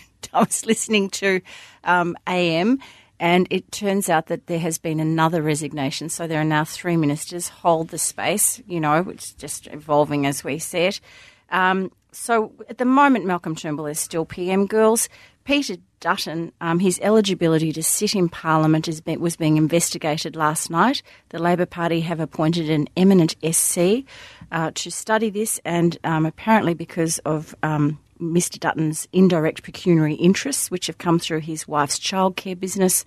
was 0.51 0.65
listening 0.65 1.09
to 1.09 1.41
um, 1.83 2.17
AM, 2.27 2.79
and 3.19 3.47
it 3.49 3.71
turns 3.71 4.09
out 4.09 4.27
that 4.27 4.47
there 4.47 4.59
has 4.59 4.77
been 4.77 4.99
another 4.99 5.41
resignation. 5.41 6.09
So 6.09 6.27
there 6.27 6.41
are 6.41 6.45
now 6.45 6.65
three 6.65 6.97
ministers 6.97 7.49
hold 7.49 7.89
the 7.89 7.97
space, 7.97 8.61
you 8.67 8.79
know, 8.79 9.09
is 9.09 9.33
just 9.33 9.67
evolving 9.67 10.25
as 10.25 10.43
we 10.43 10.59
see 10.59 10.79
it. 10.79 11.01
Um, 11.49 11.91
so 12.11 12.51
at 12.69 12.77
the 12.77 12.85
moment, 12.85 13.25
Malcolm 13.25 13.55
Turnbull 13.55 13.85
is 13.85 13.99
still 13.99 14.25
PM. 14.25 14.65
Girls, 14.65 15.07
Peter 15.43 15.75
Dutton, 15.99 16.51
um, 16.59 16.79
his 16.79 16.99
eligibility 17.01 17.71
to 17.73 17.83
sit 17.83 18.15
in 18.15 18.27
Parliament 18.27 18.87
is 18.87 19.01
be, 19.01 19.15
was 19.17 19.35
being 19.35 19.57
investigated 19.57 20.35
last 20.35 20.69
night. 20.69 21.03
The 21.29 21.39
Labor 21.39 21.67
Party 21.67 22.01
have 22.01 22.19
appointed 22.19 22.69
an 22.69 22.87
eminent 22.97 23.35
SC 23.49 24.03
uh, 24.51 24.71
to 24.73 24.91
study 24.91 25.29
this, 25.29 25.59
and 25.63 25.97
um, 26.03 26.25
apparently 26.25 26.73
because 26.73 27.19
of 27.19 27.55
um, 27.63 27.99
Mr. 28.21 28.59
Dutton's 28.59 29.07
indirect 29.11 29.63
pecuniary 29.63 30.13
interests, 30.15 30.69
which 30.69 30.87
have 30.87 30.97
come 30.97 31.19
through 31.19 31.39
his 31.39 31.67
wife's 31.67 31.99
childcare 31.99 32.59
business. 32.59 33.03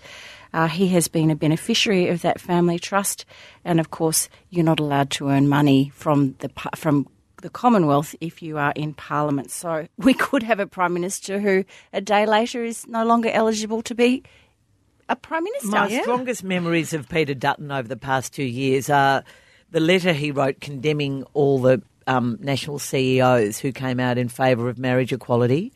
Uh, 0.53 0.69
he 0.69 0.89
has 0.89 1.09
been 1.09 1.31
a 1.31 1.37
beneficiary 1.37 2.09
of 2.09 2.23
that 2.23 2.41
family 2.41 2.79
trust, 2.79 3.25
and 3.65 3.81
of 3.81 3.91
course, 3.91 4.29
you're 4.51 4.65
not 4.65 4.81
allowed 4.81 5.11
to 5.11 5.29
earn 5.29 5.49
money 5.49 5.91
from 5.95 6.35
the 6.41 6.51
from 6.77 7.09
the 7.43 7.51
Commonwealth 7.51 8.15
if 8.21 8.43
you 8.43 8.57
are 8.59 8.73
in 8.75 8.95
Parliament. 8.95 9.51
So 9.51 9.87
we 9.99 10.15
could 10.15 10.43
have 10.43 10.61
a 10.61 10.67
Prime 10.67 10.95
Minister 10.95 11.41
who 11.41 11.65
a 11.93 12.01
day 12.01 12.27
later 12.27 12.65
is 12.65 12.87
no 12.87 13.05
longer 13.05 13.29
eligible 13.29 13.83
to 13.83 13.95
be 13.95 14.23
a 15.09 15.17
Prime 15.17 15.45
Minister. 15.45 15.71
My 15.71 16.01
strongest 16.01 16.43
memories 16.43 16.93
of 16.93 17.09
Peter 17.09 17.35
Dutton 17.35 17.71
over 17.71 17.87
the 17.87 17.97
past 17.97 18.33
two 18.33 18.45
years 18.45 18.89
are 18.89 19.25
the 19.71 19.81
letter 19.81 20.13
he 20.13 20.31
wrote 20.31 20.61
condemning 20.61 21.25
all 21.35 21.59
the 21.59 21.83
um, 22.07 22.39
national 22.41 22.79
CEOs 22.79 23.59
who 23.59 23.73
came 23.73 24.01
out 24.01 24.19
in 24.19 24.29
favour 24.29 24.69
of 24.69 24.79
marriage 24.79 25.13
equality. 25.13 25.73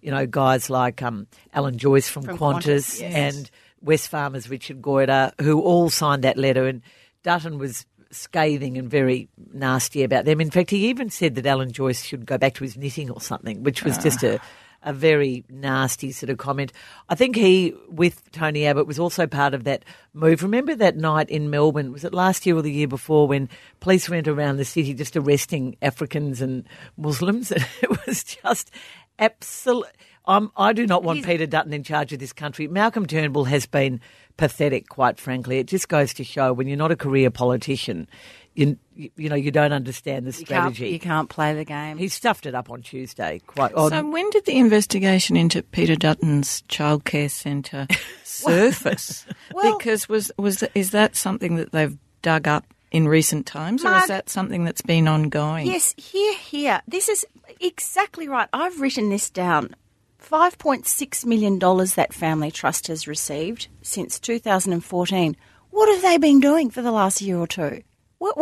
You 0.00 0.10
know, 0.10 0.26
guys 0.26 0.70
like 0.70 1.02
um, 1.02 1.26
Alan 1.52 1.76
Joyce 1.76 2.08
from, 2.08 2.22
From 2.22 2.38
Qantas, 2.38 2.62
Qantas, 2.62 3.00
yes. 3.00 3.14
and 3.14 3.50
Wesfarmers 3.84 4.48
Richard 4.48 4.80
Goyder, 4.80 5.32
who 5.40 5.60
all 5.60 5.90
signed 5.90 6.24
that 6.24 6.38
letter. 6.38 6.66
And 6.66 6.82
Dutton 7.22 7.58
was 7.58 7.84
scathing 8.10 8.76
and 8.78 8.90
very 8.90 9.28
nasty 9.52 10.02
about 10.02 10.24
them. 10.24 10.40
In 10.40 10.50
fact, 10.50 10.70
he 10.70 10.88
even 10.88 11.10
said 11.10 11.34
that 11.36 11.46
Alan 11.46 11.72
Joyce 11.72 12.02
should 12.02 12.26
go 12.26 12.38
back 12.38 12.54
to 12.54 12.64
his 12.64 12.76
knitting 12.76 13.10
or 13.10 13.20
something, 13.20 13.62
which 13.62 13.84
was 13.84 13.98
just 13.98 14.22
a 14.22 14.40
a 14.82 14.92
very 14.92 15.44
nasty 15.50 16.10
sort 16.12 16.30
of 16.30 16.38
comment. 16.38 16.72
I 17.08 17.14
think 17.14 17.36
he, 17.36 17.74
with 17.88 18.30
Tony 18.32 18.66
Abbott, 18.66 18.86
was 18.86 18.98
also 18.98 19.26
part 19.26 19.52
of 19.54 19.64
that 19.64 19.84
move. 20.14 20.42
Remember 20.42 20.74
that 20.74 20.96
night 20.96 21.28
in 21.28 21.50
Melbourne? 21.50 21.92
Was 21.92 22.04
it 22.04 22.14
last 22.14 22.46
year 22.46 22.56
or 22.56 22.62
the 22.62 22.72
year 22.72 22.88
before 22.88 23.28
when 23.28 23.48
police 23.80 24.08
went 24.08 24.26
around 24.28 24.56
the 24.56 24.64
city 24.64 24.94
just 24.94 25.16
arresting 25.16 25.76
Africans 25.82 26.40
and 26.40 26.64
Muslims? 26.96 27.52
It 27.82 28.06
was 28.06 28.24
just 28.24 28.70
absolute. 29.18 29.86
I'm, 30.26 30.50
I 30.56 30.72
do 30.72 30.86
not 30.86 31.02
want 31.02 31.18
He's- 31.18 31.26
Peter 31.26 31.46
Dutton 31.46 31.72
in 31.72 31.82
charge 31.82 32.12
of 32.12 32.18
this 32.18 32.32
country. 32.32 32.68
Malcolm 32.68 33.06
Turnbull 33.06 33.44
has 33.44 33.66
been 33.66 34.00
pathetic, 34.36 34.88
quite 34.88 35.18
frankly. 35.18 35.58
It 35.58 35.66
just 35.66 35.88
goes 35.88 36.14
to 36.14 36.24
show 36.24 36.52
when 36.52 36.66
you're 36.68 36.76
not 36.76 36.92
a 36.92 36.96
career 36.96 37.30
politician, 37.30 38.06
you, 38.54 38.76
you 38.94 39.28
know, 39.28 39.36
you 39.36 39.50
don't 39.50 39.72
understand 39.72 40.26
the 40.26 40.30
you 40.38 40.44
can't, 40.44 40.74
strategy. 40.74 40.88
you 40.90 40.98
can't 40.98 41.28
play 41.28 41.54
the 41.54 41.64
game. 41.64 41.98
He 41.98 42.08
stuffed 42.08 42.46
it 42.46 42.54
up 42.54 42.70
on 42.70 42.82
Tuesday. 42.82 43.40
Quite 43.46 43.74
on, 43.74 43.90
So 43.90 44.10
when 44.10 44.28
did 44.30 44.44
the 44.44 44.56
investigation 44.58 45.36
into 45.36 45.62
Peter 45.62 45.96
Dutton's 45.96 46.62
childcare 46.62 47.30
centre 47.30 47.86
surface? 48.24 49.24
Well- 49.52 49.78
because 49.78 50.08
was 50.08 50.30
was 50.36 50.62
is 50.74 50.90
that 50.92 51.16
something 51.16 51.56
that 51.56 51.72
they've 51.72 51.96
dug 52.22 52.46
up 52.46 52.64
in 52.90 53.06
recent 53.06 53.46
times, 53.46 53.84
or 53.84 53.94
is 53.96 54.06
that 54.08 54.28
something 54.28 54.64
that's 54.64 54.82
been 54.82 55.06
ongoing? 55.06 55.66
Yes, 55.66 55.94
here, 55.96 56.34
here. 56.34 56.82
This 56.88 57.08
is 57.08 57.24
exactly 57.60 58.28
right. 58.28 58.48
I've 58.52 58.80
written 58.80 59.10
this 59.10 59.30
down. 59.30 59.74
$5.6 60.20 61.24
million 61.24 61.58
that 61.58 62.12
family 62.12 62.50
trust 62.50 62.88
has 62.88 63.08
received 63.08 63.68
since 63.82 64.20
2014. 64.20 65.36
What 65.70 65.88
have 65.88 66.02
they 66.02 66.18
been 66.18 66.40
doing 66.40 66.70
for 66.70 66.82
the 66.82 66.92
last 66.92 67.22
year 67.22 67.38
or 67.38 67.46
two? 67.46 67.82
What, 68.20 68.34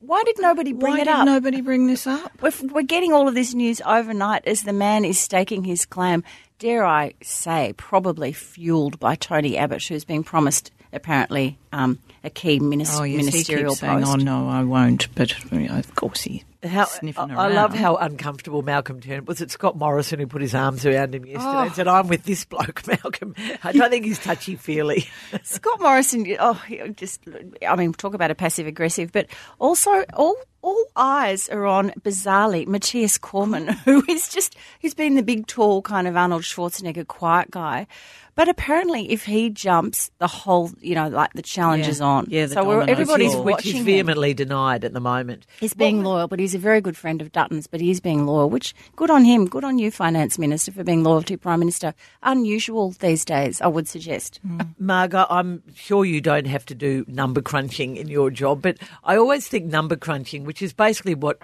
why 0.00 0.22
did 0.24 0.36
nobody 0.38 0.72
bring 0.72 0.92
Why 0.94 1.00
it 1.00 1.04
did 1.04 1.14
up? 1.14 1.26
nobody 1.26 1.60
bring 1.60 1.88
this 1.88 2.06
up? 2.06 2.30
We're, 2.40 2.52
we're 2.72 2.82
getting 2.82 3.12
all 3.12 3.26
of 3.28 3.34
this 3.34 3.52
news 3.52 3.82
overnight 3.84 4.46
as 4.46 4.62
the 4.62 4.72
man 4.72 5.04
is 5.04 5.18
staking 5.18 5.64
his 5.64 5.84
claim, 5.84 6.22
dare 6.60 6.86
I 6.86 7.14
say, 7.20 7.74
probably 7.76 8.32
fueled 8.32 9.00
by 9.00 9.16
Tony 9.16 9.58
Abbott, 9.58 9.82
who's 9.84 10.04
been 10.04 10.22
promised 10.22 10.70
apparently 10.92 11.58
um, 11.72 11.98
a 12.22 12.30
key 12.30 12.60
minis- 12.60 12.96
Oh 12.96 13.02
yes, 13.02 13.10
he 13.10 13.16
ministerial 13.16 13.70
keeps 13.72 13.80
saying, 13.80 14.04
"Oh 14.04 14.14
no, 14.14 14.48
I 14.48 14.62
won't." 14.62 15.12
But 15.16 15.34
of 15.44 15.94
course 15.96 16.22
he 16.22 16.44
How, 16.64 16.84
sniffing 16.84 17.30
I, 17.30 17.34
around. 17.34 17.38
I 17.38 17.48
love 17.54 17.74
how 17.74 17.96
uncomfortable 17.96 18.62
Malcolm 18.62 19.00
turned. 19.00 19.26
Was 19.26 19.40
it 19.40 19.50
Scott 19.50 19.76
Morrison 19.76 20.18
who 20.18 20.26
put 20.26 20.42
his 20.42 20.54
arms 20.54 20.84
around 20.86 21.14
him 21.14 21.24
yesterday 21.24 21.66
and 21.66 21.74
said, 21.74 21.88
oh. 21.88 21.94
I'm 21.94 22.08
with 22.08 22.24
this 22.24 22.44
bloke, 22.44 22.86
Malcolm? 22.86 23.34
I 23.62 23.72
don't 23.72 23.90
think 23.90 24.04
he's 24.04 24.18
touchy 24.18 24.56
feely. 24.56 25.06
Scott 25.42 25.80
Morrison, 25.80 26.26
oh, 26.40 26.60
just, 26.96 27.20
I 27.66 27.76
mean, 27.76 27.92
talk 27.92 28.14
about 28.14 28.30
a 28.30 28.34
passive 28.34 28.66
aggressive, 28.66 29.12
but 29.12 29.26
also 29.58 30.04
all 30.14 30.36
all 30.64 30.86
eyes 30.96 31.48
are 31.50 31.66
on, 31.66 31.90
bizarrely, 32.00 32.66
Matthias 32.66 33.18
Cormann, 33.18 33.68
who 33.84 34.02
is 34.08 34.28
just, 34.30 34.56
he's 34.78 34.94
been 34.94 35.14
the 35.14 35.22
big, 35.22 35.46
tall, 35.46 35.82
kind 35.82 36.08
of 36.08 36.16
Arnold 36.16 36.42
Schwarzenegger 36.42 37.06
quiet 37.06 37.50
guy. 37.50 37.86
But 38.36 38.48
apparently, 38.48 39.10
if 39.12 39.24
he 39.24 39.48
jumps, 39.50 40.10
the 40.18 40.26
whole, 40.26 40.70
you 40.80 40.94
know, 40.96 41.08
like 41.08 41.32
the 41.34 41.42
challenge 41.42 41.84
Yeah. 41.84 41.90
is 41.90 42.00
on. 42.00 42.26
Yeah, 42.28 42.46
the 42.46 42.54
so 42.54 42.64
we're, 42.64 42.82
everybody's 42.82 43.32
fall. 43.32 43.44
which 43.44 43.52
watching 43.54 43.70
is 43.72 43.78
him. 43.80 43.84
vehemently 43.84 44.34
denied 44.34 44.84
at 44.84 44.92
the 44.92 45.00
moment. 45.00 45.46
He's 45.60 45.74
being 45.74 46.02
loyal, 46.02 46.26
but 46.26 46.40
he's 46.40 46.54
a 46.54 46.58
very 46.58 46.80
good 46.80 46.96
friend 46.96 47.22
of 47.22 47.30
Dutton's, 47.30 47.66
but 47.68 47.80
he's 47.80 48.00
being 48.00 48.26
loyal, 48.26 48.50
which 48.50 48.74
good 48.96 49.10
on 49.10 49.24
him. 49.24 49.46
Good 49.46 49.62
on 49.64 49.78
you, 49.78 49.90
Finance 49.90 50.38
Minister, 50.38 50.72
for 50.72 50.82
being 50.82 51.04
loyal 51.04 51.22
to 51.22 51.38
Prime 51.38 51.60
Minister. 51.60 51.94
Unusual 52.24 52.90
these 52.90 53.24
days, 53.24 53.60
I 53.60 53.68
would 53.68 53.86
suggest. 53.86 54.40
Uh, 54.58 54.64
Marga, 54.82 55.26
I'm 55.30 55.62
sure 55.74 56.04
you 56.04 56.20
don't 56.20 56.46
have 56.46 56.66
to 56.66 56.74
do 56.74 57.04
number 57.06 57.40
crunching 57.40 57.96
in 57.96 58.08
your 58.08 58.30
job, 58.30 58.62
but 58.62 58.78
I 59.04 59.16
always 59.16 59.46
think 59.46 59.66
number 59.66 59.94
crunching, 59.96 60.44
which 60.44 60.60
is 60.62 60.72
basically 60.72 61.14
what 61.14 61.38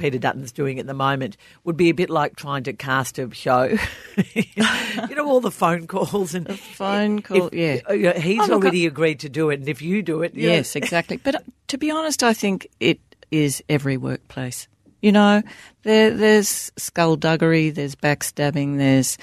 Peter 0.00 0.18
Dutton's 0.18 0.50
doing 0.50 0.80
at 0.80 0.86
the 0.86 0.94
moment, 0.94 1.36
would 1.62 1.76
be 1.76 1.90
a 1.90 1.94
bit 1.94 2.10
like 2.10 2.34
trying 2.34 2.64
to 2.64 2.72
cast 2.72 3.18
a 3.18 3.32
show. 3.32 3.76
you 4.34 5.14
know, 5.14 5.28
all 5.28 5.40
the 5.40 5.50
phone 5.52 5.86
calls 5.86 6.34
and 6.34 6.58
phone 6.58 7.20
call, 7.22 7.46
if- 7.48 7.54
yeah. 7.54 7.80
uh, 7.88 7.92
yeah, 7.92 8.18
He's 8.18 8.40
Oh, 8.40 8.46
look, 8.46 8.62
already 8.62 8.86
agreed 8.86 9.20
to 9.20 9.28
do 9.28 9.50
it, 9.50 9.60
and 9.60 9.68
if 9.68 9.82
you 9.82 10.02
do 10.02 10.22
it, 10.22 10.34
you 10.34 10.48
know- 10.48 10.54
Yes, 10.54 10.74
exactly. 10.74 11.18
But 11.18 11.34
uh, 11.36 11.38
to 11.68 11.78
be 11.78 11.90
honest, 11.90 12.22
I 12.24 12.32
think 12.32 12.66
it 12.80 12.98
is 13.30 13.62
every 13.68 13.96
workplace. 13.96 14.66
You 15.02 15.12
know, 15.12 15.42
there, 15.82 16.10
there's 16.10 16.70
skullduggery, 16.76 17.70
there's 17.70 17.94
backstabbing, 17.94 18.76
there's 18.76 19.16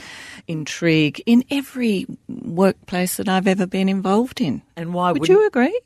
intrigue 0.48 1.22
in 1.27 1.43
every 1.51 2.07
workplace 2.27 3.17
that 3.17 3.29
I've 3.29 3.46
ever 3.48 3.67
been 3.67 3.88
involved 3.89 4.41
in. 4.41 4.63
And 4.75 4.93
why 4.93 5.12
Would 5.12 5.27
you 5.27 5.46
agree? 5.46 5.79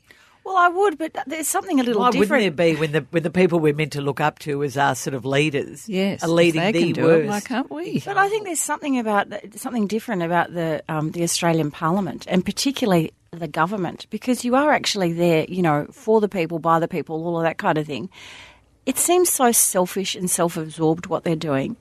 Well, 0.44 0.56
I 0.56 0.68
would, 0.68 0.98
but 0.98 1.16
there's 1.26 1.46
something 1.48 1.78
a 1.78 1.84
little 1.84 2.00
Why 2.02 2.10
different. 2.10 2.30
wouldn't 2.30 2.56
there 2.56 2.74
be 2.74 2.80
when 2.80 2.92
the 2.92 3.06
when 3.10 3.22
the 3.22 3.30
people 3.30 3.60
we're 3.60 3.74
meant 3.74 3.92
to 3.92 4.00
look 4.00 4.20
up 4.20 4.38
to 4.40 4.62
as 4.64 4.76
our 4.76 4.94
sort 4.94 5.14
of 5.14 5.24
leaders 5.24 5.88
Yes, 5.88 6.22
are 6.22 6.26
if 6.26 6.30
leading 6.32 6.60
they 6.62 6.72
the 6.72 6.80
can 6.84 6.92
do 6.92 7.02
worst? 7.04 7.24
it. 7.24 7.28
Why 7.28 7.40
can't 7.40 7.70
we? 7.70 8.00
But 8.04 8.18
I 8.18 8.28
think 8.28 8.44
there's 8.44 8.58
something 8.60 8.98
about 8.98 9.28
something 9.56 9.86
different 9.86 10.22
about 10.22 10.52
the 10.52 10.82
um, 10.88 11.12
the 11.12 11.22
Australian 11.22 11.70
Parliament 11.70 12.26
and 12.28 12.44
particularly 12.44 13.12
the 13.30 13.48
government 13.48 14.06
because 14.10 14.44
you 14.44 14.54
are 14.56 14.72
actually 14.72 15.12
there, 15.12 15.46
you 15.48 15.62
know, 15.62 15.86
for 15.92 16.20
the 16.20 16.28
people, 16.28 16.58
by 16.58 16.78
the 16.80 16.88
people, 16.88 17.24
all 17.24 17.38
of 17.38 17.44
that 17.44 17.58
kind 17.58 17.78
of 17.78 17.86
thing. 17.86 18.10
It 18.84 18.98
seems 18.98 19.30
so 19.30 19.52
selfish 19.52 20.16
and 20.16 20.28
self-absorbed 20.28 21.06
what 21.06 21.22
they're 21.22 21.36
doing. 21.36 21.76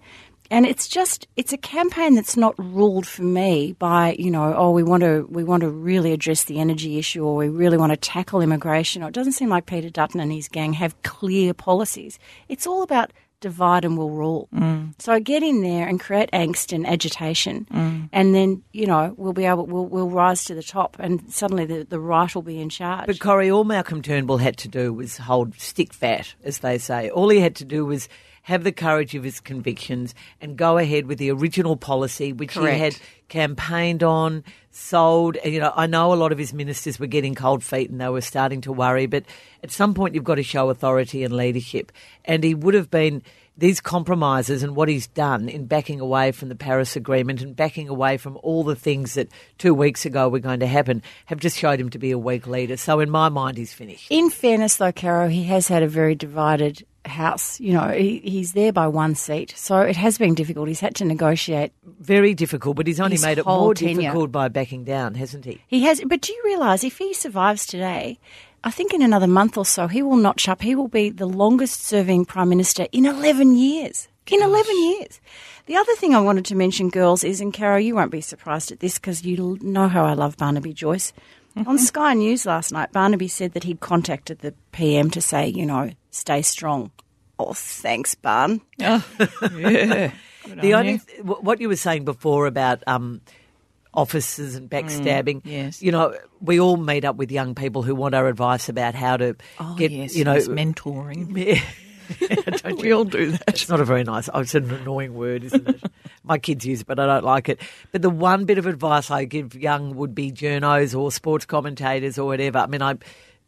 And 0.51 0.65
it's 0.65 0.87
just 0.89 1.27
it's 1.37 1.53
a 1.53 1.57
campaign 1.57 2.13
that's 2.13 2.35
not 2.35 2.53
ruled 2.59 3.07
for 3.07 3.23
me 3.23 3.73
by, 3.79 4.17
you 4.19 4.29
know, 4.29 4.53
oh 4.55 4.71
we 4.71 4.83
want 4.83 5.01
to 5.01 5.25
we 5.29 5.45
want 5.45 5.61
to 5.61 5.69
really 5.69 6.11
address 6.11 6.43
the 6.43 6.59
energy 6.59 6.99
issue 6.99 7.23
or 7.23 7.35
we 7.37 7.47
really 7.47 7.77
want 7.77 7.93
to 7.93 7.97
tackle 7.97 8.41
immigration. 8.41 9.01
Or 9.01 9.07
it 9.07 9.13
doesn't 9.13 9.31
seem 9.31 9.47
like 9.47 9.65
Peter 9.65 9.89
Dutton 9.89 10.19
and 10.19 10.31
his 10.31 10.49
gang 10.49 10.73
have 10.73 11.01
clear 11.03 11.53
policies. 11.53 12.19
It's 12.49 12.67
all 12.67 12.83
about 12.83 13.11
divide 13.39 13.83
and 13.83 13.97
we'll 13.97 14.11
rule. 14.11 14.47
Mm. 14.53 14.93
So 14.99 15.19
get 15.19 15.41
in 15.41 15.61
there 15.61 15.87
and 15.87 15.99
create 15.99 16.29
angst 16.31 16.73
and 16.73 16.85
agitation, 16.85 17.65
mm. 17.71 18.09
and 18.13 18.35
then 18.35 18.61
you 18.71 18.87
know 18.87 19.13
we'll 19.17 19.33
be 19.33 19.45
able 19.45 19.65
we'll, 19.65 19.85
we'll 19.85 20.09
rise 20.09 20.43
to 20.45 20.55
the 20.55 20.63
top, 20.63 20.97
and 20.99 21.31
suddenly 21.31 21.65
the, 21.65 21.83
the 21.83 21.99
right 21.99 22.33
will 22.33 22.41
be 22.41 22.61
in 22.61 22.69
charge. 22.69 23.07
But 23.07 23.19
Corrie, 23.19 23.51
all 23.51 23.63
Malcolm 23.63 24.01
Turnbull 24.01 24.37
had 24.37 24.57
to 24.57 24.67
do 24.67 24.93
was 24.93 25.17
hold 25.17 25.59
stick 25.59 25.93
fat, 25.93 26.35
as 26.43 26.59
they 26.59 26.77
say. 26.77 27.09
All 27.09 27.29
he 27.29 27.39
had 27.39 27.55
to 27.57 27.65
do 27.65 27.85
was 27.85 28.07
have 28.51 28.65
the 28.65 28.71
courage 28.73 29.15
of 29.15 29.23
his 29.23 29.39
convictions, 29.39 30.13
and 30.41 30.57
go 30.57 30.77
ahead 30.77 31.05
with 31.05 31.17
the 31.17 31.31
original 31.31 31.77
policy, 31.77 32.33
which 32.33 32.51
Correct. 32.51 32.75
he 32.75 32.79
had 32.81 32.97
campaigned 33.29 34.03
on, 34.03 34.43
sold. 34.71 35.37
And, 35.37 35.53
you 35.53 35.59
know, 35.61 35.71
I 35.73 35.87
know 35.87 36.13
a 36.13 36.15
lot 36.15 36.33
of 36.33 36.37
his 36.37 36.53
ministers 36.53 36.99
were 36.99 37.07
getting 37.07 37.33
cold 37.33 37.63
feet 37.63 37.89
and 37.89 38.01
they 38.01 38.09
were 38.09 38.19
starting 38.19 38.59
to 38.61 38.73
worry, 38.73 39.05
but 39.05 39.23
at 39.63 39.71
some 39.71 39.93
point 39.93 40.15
you've 40.15 40.25
got 40.25 40.35
to 40.35 40.43
show 40.43 40.69
authority 40.69 41.23
and 41.23 41.33
leadership. 41.33 41.93
And 42.25 42.43
he 42.43 42.53
would 42.53 42.73
have 42.73 42.91
been 42.91 43.23
these 43.57 43.79
compromises 43.79 44.63
and 44.63 44.75
what 44.75 44.89
he's 44.89 45.07
done 45.07 45.47
in 45.47 45.65
backing 45.65 46.01
away 46.01 46.33
from 46.33 46.49
the 46.49 46.55
Paris 46.55 46.97
Agreement 46.97 47.41
and 47.41 47.55
backing 47.55 47.87
away 47.87 48.17
from 48.17 48.37
all 48.43 48.63
the 48.63 48.75
things 48.75 49.13
that 49.13 49.29
two 49.59 49.73
weeks 49.73 50.05
ago 50.05 50.27
were 50.27 50.39
going 50.39 50.59
to 50.59 50.67
happen 50.67 51.01
have 51.27 51.39
just 51.39 51.57
showed 51.57 51.79
him 51.79 51.89
to 51.89 51.99
be 51.99 52.11
a 52.11 52.17
weak 52.17 52.47
leader. 52.47 52.75
So 52.75 52.99
in 52.99 53.09
my 53.09 53.29
mind, 53.29 53.57
he's 53.57 53.73
finished. 53.73 54.07
In 54.09 54.29
fairness, 54.29 54.75
though, 54.75 54.91
Caro, 54.91 55.29
he 55.29 55.43
has 55.43 55.69
had 55.69 55.83
a 55.83 55.87
very 55.87 56.15
divided 56.15 56.85
house. 57.05 57.59
You 57.59 57.73
know, 57.73 57.89
he, 57.89 58.19
he's 58.19 58.53
there 58.53 58.71
by 58.71 58.87
one 58.87 59.15
seat, 59.15 59.53
so 59.55 59.79
it 59.81 59.95
has 59.95 60.17
been 60.17 60.35
difficult. 60.35 60.67
He's 60.67 60.79
had 60.79 60.95
to 60.95 61.05
negotiate. 61.05 61.71
Very 61.83 62.33
difficult, 62.33 62.77
but 62.77 62.87
he's 62.87 62.99
only 62.99 63.17
made 63.17 63.37
it 63.37 63.45
more 63.45 63.73
tenure. 63.73 64.01
difficult 64.01 64.31
by 64.31 64.47
backing 64.47 64.83
down, 64.83 65.15
hasn't 65.15 65.45
he? 65.45 65.61
He 65.67 65.83
has, 65.83 66.01
but 66.05 66.21
do 66.21 66.33
you 66.33 66.41
realise 66.45 66.83
if 66.83 66.97
he 66.97 67.13
survives 67.13 67.65
today? 67.65 68.19
I 68.63 68.69
think 68.69 68.93
in 68.93 69.01
another 69.01 69.27
month 69.27 69.57
or 69.57 69.65
so 69.65 69.87
he 69.87 70.03
will 70.03 70.17
notch 70.17 70.47
up. 70.47 70.61
He 70.61 70.75
will 70.75 70.87
be 70.87 71.09
the 71.09 71.25
longest 71.25 71.83
serving 71.83 72.25
prime 72.25 72.49
minister 72.49 72.87
in 72.91 73.05
eleven 73.05 73.55
years. 73.55 74.07
In 74.27 74.41
eleven 74.41 74.77
years. 74.83 75.19
The 75.65 75.75
other 75.75 75.95
thing 75.95 76.15
I 76.15 76.21
wanted 76.21 76.45
to 76.45 76.55
mention, 76.55 76.89
girls, 76.89 77.23
is 77.23 77.41
and 77.41 77.53
Caro, 77.53 77.77
you 77.77 77.95
won't 77.95 78.11
be 78.11 78.21
surprised 78.21 78.71
at 78.71 78.79
this 78.79 78.97
because 78.97 79.23
you 79.23 79.57
know 79.61 79.87
how 79.87 80.05
I 80.05 80.13
love 80.13 80.37
Barnaby 80.37 80.73
Joyce. 80.73 81.11
Mm-hmm. 81.55 81.69
On 81.69 81.77
Sky 81.77 82.13
News 82.13 82.45
last 82.45 82.71
night, 82.71 82.91
Barnaby 82.91 83.27
said 83.27 83.53
that 83.53 83.63
he'd 83.63 83.79
contacted 83.79 84.39
the 84.39 84.53
PM 84.71 85.09
to 85.11 85.21
say, 85.21 85.47
you 85.47 85.65
know, 85.65 85.91
stay 86.11 86.41
strong. 86.43 86.91
Oh, 87.39 87.53
thanks, 87.53 88.13
Barn. 88.15 88.61
Oh, 88.81 89.03
yeah. 89.57 90.11
The 90.47 90.73
only 90.73 90.97
wh- 91.19 91.43
what 91.43 91.61
you 91.61 91.67
were 91.69 91.75
saying 91.75 92.03
before 92.03 92.47
about 92.47 92.83
um, 92.87 93.21
officers 93.93 94.55
and 94.55 94.67
backstabbing. 94.69 95.41
Mm, 95.43 95.45
yes. 95.45 95.81
you 95.83 95.91
know, 95.91 96.15
we 96.39 96.59
all 96.59 96.77
meet 96.77 97.05
up 97.05 97.15
with 97.15 97.31
young 97.31 97.53
people 97.53 97.83
who 97.83 97.93
want 97.93 98.15
our 98.15 98.27
advice 98.27 98.67
about 98.67 98.95
how 98.95 99.17
to 99.17 99.35
Oh, 99.59 99.75
get, 99.77 99.91
yes, 99.91 100.15
you 100.15 100.23
know, 100.23 100.33
yes, 100.33 100.47
mentoring. 100.47 101.61
Don't 102.63 102.81
We 102.81 102.91
all 102.91 103.05
do 103.05 103.31
that. 103.31 103.43
It's 103.49 103.69
not 103.69 103.79
a 103.79 103.85
very 103.85 104.03
nice. 104.03 104.29
Oh, 104.33 104.39
it's 104.41 104.55
an 104.55 104.69
annoying 104.71 105.13
word, 105.13 105.43
isn't 105.43 105.67
it? 105.69 105.81
My 106.23 106.39
kids 106.39 106.65
use 106.65 106.81
it, 106.81 106.87
but 106.87 106.99
I 106.99 107.05
don't 107.05 107.23
like 107.23 107.47
it. 107.47 107.61
But 107.91 108.01
the 108.01 108.09
one 108.09 108.45
bit 108.45 108.57
of 108.57 108.65
advice 108.65 109.09
I 109.11 109.25
give 109.25 109.55
young 109.55 109.95
would-be 109.95 110.31
journos 110.31 110.97
or 110.99 111.11
sports 111.11 111.45
commentators 111.45 112.17
or 112.17 112.25
whatever. 112.25 112.57
I 112.59 112.67
mean, 112.67 112.81
I 112.81 112.95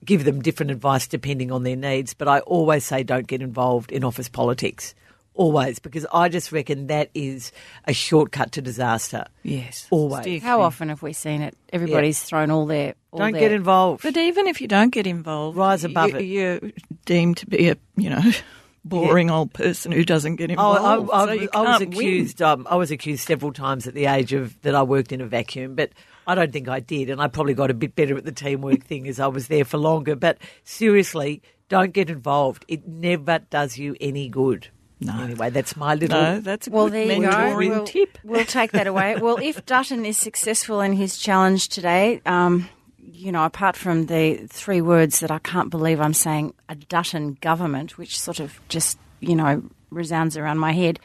give 0.04 0.24
them 0.26 0.42
different 0.42 0.72
advice 0.72 1.08
depending 1.08 1.52
on 1.52 1.64
their 1.64 1.76
needs, 1.76 2.14
but 2.14 2.28
I 2.28 2.40
always 2.42 2.86
say 2.86 3.04
don't 3.04 3.28
get 3.28 3.42
involved 3.42 3.92
in 3.92 4.04
office 4.04 4.30
politics. 4.30 4.96
Always, 5.36 5.80
because 5.80 6.06
I 6.14 6.30
just 6.30 6.52
reckon 6.52 6.88
that 6.88 7.10
is 7.16 7.52
a 7.86 7.94
shortcut 7.94 8.52
to 8.52 8.62
disaster. 8.62 9.26
Yes. 9.42 9.88
Always. 9.90 10.22
Steer 10.22 10.40
How 10.40 10.58
clear. 10.58 10.66
often 10.68 10.90
have 10.90 11.02
we 11.02 11.12
seen 11.12 11.42
it? 11.42 11.58
Everybody's 11.72 12.22
thrown 12.22 12.52
all 12.52 12.68
their. 12.68 12.94
All 13.12 13.18
Don't 13.20 13.32
their, 13.32 13.42
get 13.42 13.52
involved. 13.52 14.04
But 14.04 14.16
even 14.16 14.46
if 14.46 14.62
you 14.62 14.68
don't 14.68 14.92
get 14.92 15.08
involved, 15.08 15.58
Rise 15.58 15.84
above 15.84 16.12
you, 16.12 16.18
it. 16.18 16.24
You're 16.26 16.72
deemed 17.06 17.38
to 17.38 17.48
be 17.48 17.70
a, 17.70 17.78
you 17.98 18.12
know, 18.12 18.22
boring 18.86 19.32
old 19.32 19.52
person 19.54 19.92
who 19.92 20.04
doesn't 20.06 20.36
get 20.36 20.52
Oh, 20.52 20.76
involved. 20.76 21.10
I, 21.12 21.16
I, 21.16 21.26
so 21.26 21.32
you 21.32 21.50
I 21.52 21.62
was 21.62 21.80
can't 21.80 21.90
win. 21.96 21.98
accused. 21.98 22.42
Um, 22.44 22.68
I 22.70 22.76
was 22.76 22.92
accused 22.92 23.26
several 23.28 23.54
times 23.54 23.88
at 23.88 23.96
the 23.96 24.06
age 24.06 24.34
of 24.34 24.62
that 24.62 24.76
I 24.76 24.84
worked 24.84 25.12
in 25.12 25.20
a 25.20 25.26
vacuum, 25.26 25.74
but 25.74 25.90
I 26.28 26.36
don't 26.36 26.52
think 26.54 26.68
I 26.70 26.80
did, 26.80 27.10
and 27.10 27.22
I 27.22 27.28
probably 27.28 27.54
got 27.54 27.72
a 27.72 27.74
bit 27.74 27.96
better 27.96 28.18
at 28.18 28.26
the 28.26 28.32
teamwork 28.32 28.84
thing 28.86 29.08
as 29.08 29.20
I 29.20 29.28
was 29.28 29.48
there 29.48 29.66
for 29.66 29.78
longer. 29.78 30.16
But 30.16 30.38
seriously, 30.64 31.42
don't 31.70 31.94
get 31.94 32.10
involved. 32.10 32.66
It 32.68 32.88
never 32.88 33.40
does 33.50 33.78
you 33.78 33.96
any 34.02 34.30
good. 34.30 34.68
No. 35.00 35.22
Anyway, 35.22 35.50
that's 35.50 35.76
my 35.76 35.96
little. 35.96 36.22
No, 36.22 36.40
that's 36.40 36.68
a 36.68 36.70
Well, 36.72 36.86
good 36.86 36.94
there 36.94 37.16
you 37.18 37.22
go. 37.24 37.28
mentoring 37.30 37.70
We'll, 37.70 37.84
tip. 37.86 38.18
we'll 38.24 38.46
take 38.46 38.72
that 38.72 38.88
away. 38.88 39.18
Well, 39.22 39.38
if 39.42 39.66
Dutton 39.66 40.06
is 40.06 40.18
successful 40.18 40.80
in 40.82 40.94
his 40.94 41.18
challenge 41.18 41.68
today, 41.70 42.22
um, 42.26 42.70
you 43.00 43.32
know, 43.34 43.44
apart 43.44 43.76
from 43.76 44.06
the 44.06 44.48
three 44.50 44.82
words 44.82 45.20
that 45.20 45.30
I 45.32 45.40
can't 45.40 45.70
believe 45.70 46.00
I'm 46.00 46.14
saying, 46.14 46.54
a 46.70 46.76
Dutton 46.76 47.38
government, 47.42 47.98
which 47.98 48.18
sort 48.18 48.40
of 48.40 48.58
just, 48.70 48.98
you 49.20 49.36
know, 49.36 49.64
resounds 49.90 50.38
around 50.38 50.60
my 50.60 50.72
head. 50.72 51.00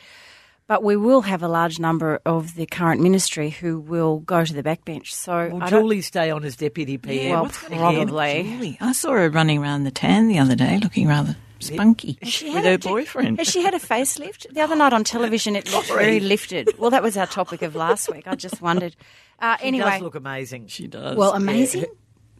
But 0.68 0.84
we 0.84 0.96
will 0.96 1.22
have 1.22 1.42
a 1.42 1.48
large 1.48 1.78
number 1.80 2.20
of 2.26 2.54
the 2.54 2.66
current 2.66 3.00
ministry 3.00 3.48
who 3.50 3.80
will 3.80 4.18
go 4.20 4.44
to 4.44 4.52
the 4.52 4.62
backbench. 4.62 5.10
So 5.12 5.48
Will 5.48 5.62
I 5.62 5.70
don't- 5.70 5.80
Julie 5.82 6.02
stay 6.02 6.30
on 6.30 6.44
as 6.44 6.56
deputy 6.56 6.98
PM? 6.98 7.30
well, 7.32 7.42
what's 7.44 7.62
gonna 7.62 7.76
happen? 7.76 7.96
probably. 8.08 8.42
Julie, 8.42 8.78
I 8.80 8.92
saw 8.92 9.12
her 9.12 9.30
running 9.30 9.58
around 9.62 9.84
the 9.84 9.90
tan 9.90 10.28
the 10.28 10.38
other 10.38 10.54
day, 10.54 10.78
looking 10.82 11.08
rather 11.08 11.36
spunky 11.58 12.18
She 12.22 12.46
with 12.46 12.54
had 12.56 12.64
her 12.66 12.72
a- 12.74 12.78
boyfriend. 12.78 13.38
Has 13.38 13.48
she 13.48 13.62
had 13.62 13.72
a 13.74 13.78
facelift? 13.78 14.52
The 14.52 14.60
other 14.60 14.76
night 14.76 14.92
on 14.92 15.04
television, 15.04 15.56
it 15.56 15.72
looked 15.72 15.88
very 15.88 16.20
lifted. 16.20 16.68
Well, 16.78 16.90
that 16.90 17.02
was 17.02 17.16
our 17.16 17.26
topic 17.26 17.62
of 17.62 17.74
last 17.74 18.12
week. 18.12 18.24
I 18.28 18.34
just 18.34 18.60
wondered. 18.60 18.94
Uh, 19.40 19.56
She 19.56 19.64
anyway, 19.64 19.90
does 19.92 20.02
look 20.02 20.14
amazing. 20.16 20.66
She 20.66 20.86
does. 20.86 21.16
well, 21.16 21.32
amazing. 21.32 21.86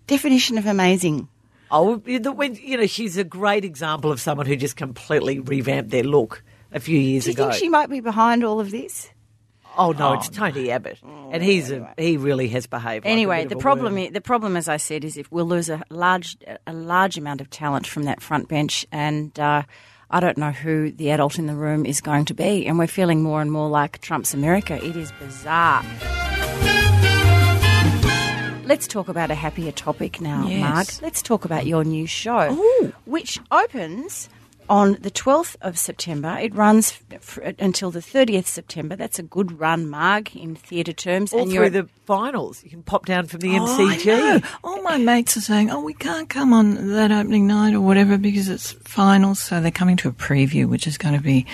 Definition 0.07 0.59
of 0.59 0.66
amazing. 0.66 1.29
Oh, 1.70 1.96
when, 1.96 2.55
you 2.57 2.76
know, 2.76 2.87
she's 2.87 3.16
a 3.16 3.24
great 3.24 3.64
example 3.64 4.12
of 4.12 4.20
someone 4.20 4.46
who 4.46 4.55
just 4.57 4.76
completely 4.76 5.38
revamped 5.38 5.90
their 5.90 6.02
look 6.05 6.42
a 6.72 6.81
few 6.81 6.98
years 6.98 7.26
ago. 7.26 7.35
Do 7.35 7.38
you 7.40 7.44
ago. 7.44 7.50
think 7.52 7.61
she 7.64 7.68
might 7.68 7.90
be 7.90 8.00
behind 8.00 8.44
all 8.44 8.61
of 8.61 8.70
this? 8.70 9.11
oh 9.76 9.92
no, 9.92 10.14
it's 10.14 10.28
Tony 10.28 10.72
Abbott, 10.72 10.98
and 11.31 11.40
he's 11.40 11.70
a, 11.70 11.94
he 11.96 12.16
really 12.16 12.48
has 12.48 12.66
behaved. 12.66 13.04
like 13.04 13.11
a 13.11 13.12
Anyway, 13.12 13.37
bit 13.38 13.44
of 13.44 13.50
the 13.50 13.57
a 13.59 13.61
problem, 13.61 13.94
worm. 13.94 14.02
i- 14.07 14.11
the 14.11 14.20
problem, 14.20 14.57
as 14.57 14.68
I 14.68 14.76
said, 14.76 15.04
is 15.04 15.16
if 15.16 15.31
we'll 15.31 15.46
lose 15.46 15.68
a 15.68 15.81
large, 15.88 16.37
a 16.66 16.72
large 16.72 17.16
amount 17.16 17.40
of 17.40 17.48
talent 17.48 17.87
from 17.87 18.02
that 18.04 18.20
front 18.20 18.48
bench, 18.48 18.85
and 18.90 19.38
uh, 19.38 19.62
I 20.11 20.18
don't 20.18 20.37
know 20.37 20.50
who 20.50 20.90
the 20.90 21.11
adult 21.12 21.38
in 21.38 21.46
the 21.46 21.54
room 21.54 21.87
is 21.87 22.00
going 22.00 22.24
to 22.24 22.35
be, 22.35 22.66
and 22.66 22.76
we're 22.76 22.88
feeling 22.88 23.22
more 23.22 23.40
and 23.40 23.52
more 23.52 23.68
like 23.68 24.00
Trump's 24.00 24.35
America. 24.35 24.85
It 24.85 24.96
is 24.96 25.12
bizarre. 25.20 25.85
Let's 28.64 28.87
talk 28.87 29.09
about 29.09 29.31
a 29.31 29.35
happier 29.35 29.72
topic 29.72 30.20
now, 30.20 30.46
Yes. 30.46 30.61
Marg. 30.61 30.87
Let's 31.02 31.22
talk 31.22 31.44
about 31.46 31.64
your 31.66 31.85
new 31.85 32.07
show, 32.07 32.52
which 33.07 33.38
opens 33.50 34.28
on 34.68 34.96
the 35.00 35.11
12th 35.11 35.57
of 35.62 35.78
September. 35.78 36.37
It 36.40 36.54
runs 36.54 37.00
f- 37.11 37.38
f- 37.38 37.54
until 37.59 37.90
the 37.90 38.00
30th 38.00 38.46
September. 38.46 38.96
That's 38.96 39.18
a 39.18 39.22
good 39.22 39.59
run, 39.61 39.88
Marg, 39.88 40.35
in 40.37 40.54
theatre 40.54 40.92
terms. 40.92 41.33
all 41.33 41.40
and 41.42 41.50
through 41.50 41.61
you're 41.61 41.70
the 41.70 41.88
finals. 42.07 42.62
You 42.64 42.70
can 42.70 42.83
pop 42.83 43.07
down 43.07 43.26
from 43.26 43.40
the 43.40 43.59
Oh, 43.59 43.64
I 43.64 43.96
MCG. 43.96 44.07
know. 44.07 44.40
All 44.64 44.83
my 44.83 44.96
mates 44.98 45.37
are 45.37 45.40
saying, 45.42 45.70
"Oh, 45.70 45.81
we 45.81 45.94
can't 45.94 46.28
come 46.28 46.52
on 46.52 46.88
that 46.92 47.11
opening 47.12 47.46
night 47.46 47.74
or 47.74 47.81
whatever 47.81 48.16
because 48.18 48.48
it's 48.48 48.72
finals." 48.85 49.38
So 49.40 49.61
they're 49.61 49.70
coming 49.70 49.96
to 49.98 50.09
a 50.09 50.12
preview, 50.12 50.66
which 50.68 50.87
is 50.87 50.96
going 50.98 51.14
to 51.14 51.20
be. 51.20 51.46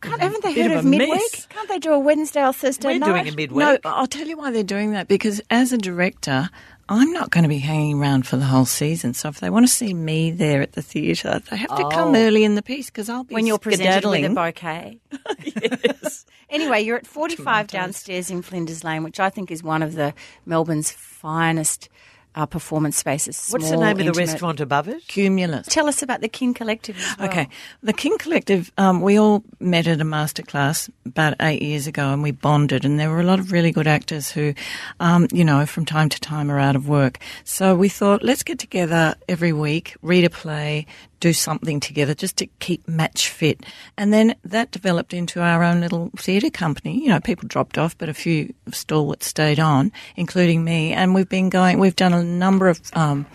Can't, 0.00 0.20
haven't 0.20 0.42
they 0.42 0.54
bit 0.54 0.62
heard 0.70 0.72
of 0.72 0.78
of, 0.80 0.84
midweek? 0.84 1.10
mess. 1.10 1.46
Can't 1.50 1.68
they 1.68 1.78
do 1.78 1.92
a 1.92 1.98
Wednesday 1.98 2.44
or 2.44 2.52
Thursday 2.52 2.88
We're 2.94 2.98
night? 2.98 3.06
doing 3.24 3.28
a 3.28 3.36
midweek. 3.36 3.58
No, 3.58 3.78
I'll 3.84 4.06
tell 4.06 4.26
you 4.26 4.36
why 4.36 4.50
they're 4.50 4.62
doing 4.62 4.92
that 4.92 5.08
because 5.08 5.40
as 5.50 5.72
a 5.72 5.78
director, 5.78 6.50
I'm 6.90 7.12
not 7.12 7.30
going 7.30 7.44
to 7.44 7.48
be 7.48 7.58
hanging 7.58 8.00
around 8.00 8.26
for 8.26 8.36
the 8.36 8.44
whole 8.44 8.64
season. 8.64 9.14
So 9.14 9.28
if 9.28 9.38
they 9.40 9.48
want 9.48 9.64
to 9.66 9.72
see 9.72 9.94
me 9.94 10.30
there 10.32 10.60
at 10.60 10.72
the 10.72 10.82
theatre, 10.82 11.40
they 11.50 11.56
have 11.56 11.70
to 11.76 11.88
come 11.90 12.14
Oh. 12.14 12.18
early 12.18 12.42
in 12.44 12.56
the 12.56 12.62
piece 12.62 12.86
because 12.86 13.08
I'll 13.08 13.22
be 13.24 13.34
when 13.34 13.46
you're 13.46 13.58
presented 13.58 14.04
with 14.08 14.24
a 14.24 14.34
bouquet. 14.34 14.98
yes. 15.44 16.26
Anyway, 16.50 16.80
you're 16.82 16.96
at 16.96 17.06
45 17.06 17.68
downstairs 17.68 18.28
in 18.30 18.42
Flinders 18.42 18.82
Lane, 18.82 19.04
which 19.04 19.20
I 19.20 19.30
think 19.30 19.52
is 19.52 19.62
one 19.62 19.82
of 19.82 19.94
the 19.94 20.12
Melbourne's 20.46 20.90
finest 20.90 21.88
uh, 22.34 22.46
performance 22.46 22.96
spaces. 22.96 23.48
What's 23.50 23.64
the 23.64 23.76
Small, 23.76 23.82
name 23.82 24.08
of 24.08 24.14
the 24.14 24.18
restaurant 24.18 24.60
above 24.60 24.88
it? 24.88 25.06
Cumulus. 25.08 25.66
Tell 25.66 25.88
us 25.88 26.02
about 26.02 26.20
the 26.20 26.28
Kin 26.28 26.54
Collective 26.54 26.96
as 26.98 27.18
well. 27.18 27.28
Okay, 27.28 27.48
the 27.82 27.92
Kin 27.92 28.16
Collective. 28.18 28.72
Um, 28.78 29.00
we 29.00 29.18
all 29.18 29.42
met 29.58 29.86
at 29.86 30.00
a 30.00 30.04
masterclass 30.04 30.90
about 31.06 31.34
eight 31.40 31.62
years 31.62 31.86
ago, 31.86 32.12
and 32.12 32.22
we 32.22 32.30
bonded. 32.30 32.84
And 32.84 32.98
there 32.98 33.10
were 33.10 33.20
a 33.20 33.24
lot 33.24 33.38
of 33.38 33.52
really 33.52 33.72
good 33.72 33.86
actors 33.86 34.30
who, 34.30 34.54
um, 35.00 35.26
you 35.32 35.44
know, 35.44 35.66
from 35.66 35.84
time 35.84 36.08
to 36.08 36.20
time 36.20 36.50
are 36.50 36.58
out 36.58 36.76
of 36.76 36.88
work. 36.88 37.18
So 37.44 37.74
we 37.74 37.88
thought, 37.88 38.22
let's 38.22 38.42
get 38.42 38.58
together 38.58 39.14
every 39.28 39.52
week, 39.52 39.96
read 40.02 40.24
a 40.24 40.30
play, 40.30 40.86
do 41.20 41.32
something 41.32 41.78
together, 41.80 42.14
just 42.14 42.36
to 42.38 42.46
keep 42.58 42.86
match 42.88 43.28
fit. 43.28 43.64
And 43.96 44.12
then 44.12 44.34
that 44.44 44.70
developed 44.70 45.14
into 45.14 45.40
our 45.40 45.62
own 45.62 45.80
little 45.80 46.10
theatre 46.16 46.50
company. 46.50 47.02
You 47.02 47.10
know, 47.10 47.20
people 47.20 47.46
dropped 47.46 47.78
off, 47.78 47.96
but 47.96 48.08
a 48.08 48.14
few 48.14 48.52
stalwarts 48.72 49.26
stayed 49.26 49.60
on, 49.60 49.92
including 50.16 50.64
me. 50.64 50.92
And 50.92 51.14
we've 51.14 51.28
been 51.28 51.50
going. 51.50 51.78
We've 51.78 51.96
done 51.96 52.14
a 52.14 52.24
number 52.24 52.68
of 52.68 52.80
um, 52.94 53.26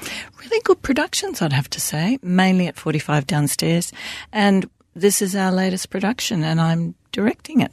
really 0.42 0.62
good 0.64 0.82
productions, 0.82 1.42
I'd 1.42 1.54
have 1.54 1.70
to 1.72 1.80
say, 1.80 2.20
mainly 2.22 2.68
at 2.68 2.76
45 2.76 3.28
downstairs. 3.28 3.94
And 4.34 4.70
this 4.96 5.22
is 5.22 5.36
our 5.36 5.52
latest 5.52 5.90
production, 5.90 6.44
and 6.44 6.60
I'm 6.60 6.96
directing 7.12 7.62
it. 7.62 7.72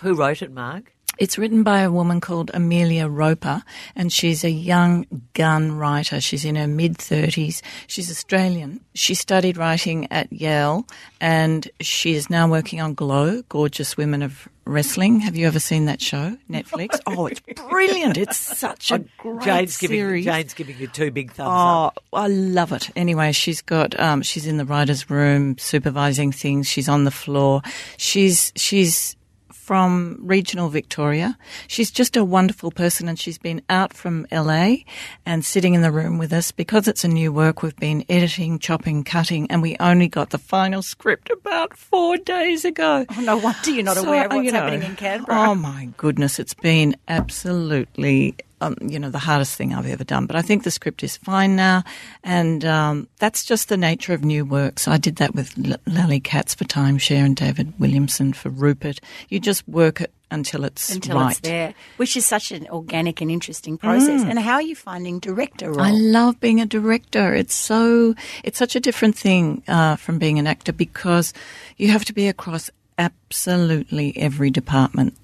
Who 0.00 0.14
wrote 0.14 0.42
it, 0.42 0.50
Marg? 0.50 0.90
It's 1.18 1.36
written 1.36 1.62
by 1.62 1.80
a 1.80 1.90
woman 1.90 2.20
called 2.20 2.50
Amelia 2.54 3.06
Roper, 3.06 3.62
and 3.94 4.12
she's 4.12 4.44
a 4.44 4.50
young 4.50 5.06
gun 5.34 5.72
writer. 5.76 6.20
She's 6.20 6.44
in 6.44 6.56
her 6.56 6.66
mid 6.66 6.96
30s. 6.98 7.60
She's 7.86 8.10
Australian. 8.10 8.80
She 8.94 9.14
studied 9.14 9.56
writing 9.56 10.10
at 10.10 10.32
Yale, 10.32 10.86
and 11.20 11.70
she 11.80 12.14
is 12.14 12.30
now 12.30 12.48
working 12.48 12.80
on 12.80 12.94
Glow, 12.94 13.42
Gorgeous 13.50 13.96
Women 13.96 14.22
of 14.22 14.48
Wrestling. 14.64 15.20
Have 15.20 15.36
you 15.36 15.46
ever 15.46 15.60
seen 15.60 15.84
that 15.84 16.00
show, 16.00 16.36
Netflix? 16.50 16.98
oh, 17.06 17.26
it's 17.26 17.40
brilliant. 17.40 18.16
It's 18.16 18.38
such 18.38 18.90
a 18.90 19.00
great 19.18 19.44
Jane's 19.44 19.76
giving 19.76 19.96
series. 19.96 20.24
Jane's 20.24 20.54
giving 20.54 20.78
you 20.78 20.86
two 20.86 21.10
big 21.10 21.32
thumbs 21.32 21.48
up. 21.48 21.98
Oh, 22.12 22.18
I 22.18 22.28
love 22.28 22.72
it. 22.72 22.88
Anyway, 22.96 23.32
she's 23.32 23.60
got 23.60 23.98
um, 24.00 24.22
she's 24.22 24.46
in 24.46 24.56
the 24.56 24.64
writers' 24.64 25.10
room 25.10 25.58
supervising 25.58 26.32
things. 26.32 26.68
She's 26.68 26.88
on 26.88 27.04
the 27.04 27.10
floor. 27.10 27.60
She's 27.98 28.52
she's 28.56 29.16
from 29.62 30.18
regional 30.20 30.68
Victoria. 30.68 31.38
She's 31.68 31.92
just 31.92 32.16
a 32.16 32.24
wonderful 32.24 32.72
person, 32.72 33.08
and 33.08 33.16
she's 33.16 33.38
been 33.38 33.62
out 33.70 33.92
from 33.94 34.26
LA 34.32 34.78
and 35.24 35.44
sitting 35.44 35.74
in 35.74 35.82
the 35.82 35.92
room 35.92 36.18
with 36.18 36.32
us 36.32 36.50
because 36.50 36.88
it's 36.88 37.04
a 37.04 37.08
new 37.08 37.32
work. 37.32 37.62
We've 37.62 37.76
been 37.76 38.04
editing, 38.08 38.58
chopping, 38.58 39.04
cutting, 39.04 39.48
and 39.52 39.62
we 39.62 39.76
only 39.78 40.08
got 40.08 40.30
the 40.30 40.38
final 40.38 40.82
script 40.82 41.30
about 41.30 41.76
four 41.76 42.16
days 42.16 42.64
ago. 42.64 43.06
Oh, 43.08 43.20
no 43.20 43.36
wonder 43.36 43.70
you're 43.70 43.84
not 43.84 43.96
So, 43.98 44.04
aware 44.04 44.26
of 44.26 44.32
what's 44.32 44.46
you 44.46 44.50
know, 44.52 44.62
happening 44.62 44.82
in 44.82 44.96
Canberra. 44.96 45.50
Oh 45.50 45.54
my 45.54 45.90
goodness, 45.96 46.40
it's 46.40 46.54
been 46.54 46.96
absolutely, 47.06 48.34
um, 48.62 48.76
you 48.80 48.98
know, 48.98 49.10
the 49.10 49.18
hardest 49.18 49.56
thing 49.56 49.74
I've 49.74 49.86
ever 49.86 50.04
done. 50.04 50.26
But 50.26 50.36
I 50.36 50.42
think 50.42 50.62
the 50.62 50.70
script 50.70 51.02
is 51.02 51.16
fine 51.16 51.56
now, 51.56 51.84
and 52.22 52.64
um, 52.64 53.08
that's 53.18 53.44
just 53.44 53.68
the 53.68 53.76
nature 53.76 54.14
of 54.14 54.24
new 54.24 54.44
works. 54.44 54.86
I 54.86 54.98
did 54.98 55.16
that 55.16 55.34
with 55.34 55.54
L- 55.64 55.76
Lally 55.86 56.20
Katz 56.20 56.54
for 56.54 56.64
Timeshare 56.64 57.24
and 57.24 57.36
David 57.36 57.78
Williamson 57.78 58.32
for 58.32 58.50
Rupert. 58.50 59.00
You 59.28 59.40
just 59.40 59.66
work 59.68 60.00
it 60.00 60.12
until 60.30 60.64
it's 60.64 60.94
until 60.94 61.18
right. 61.18 61.32
it's 61.32 61.40
there, 61.40 61.74
which 61.98 62.16
is 62.16 62.24
such 62.24 62.52
an 62.52 62.66
organic 62.68 63.20
and 63.20 63.30
interesting 63.30 63.76
process. 63.76 64.22
And 64.22 64.38
how 64.38 64.54
are 64.54 64.62
you 64.62 64.74
finding 64.74 65.18
director 65.18 65.70
role? 65.70 65.80
Mm. 65.80 65.88
I 65.88 65.90
love 65.92 66.40
being 66.40 66.60
a 66.60 66.66
director. 66.66 67.34
It's 67.34 67.54
so 67.54 68.14
it's 68.42 68.58
such 68.58 68.74
a 68.74 68.80
different 68.80 69.16
thing 69.16 69.62
uh, 69.68 69.96
from 69.96 70.18
being 70.18 70.38
an 70.38 70.46
actor 70.46 70.72
because 70.72 71.34
you 71.76 71.88
have 71.88 72.04
to 72.06 72.12
be 72.12 72.28
across 72.28 72.70
absolutely 72.98 74.16
every 74.16 74.50
department, 74.50 75.16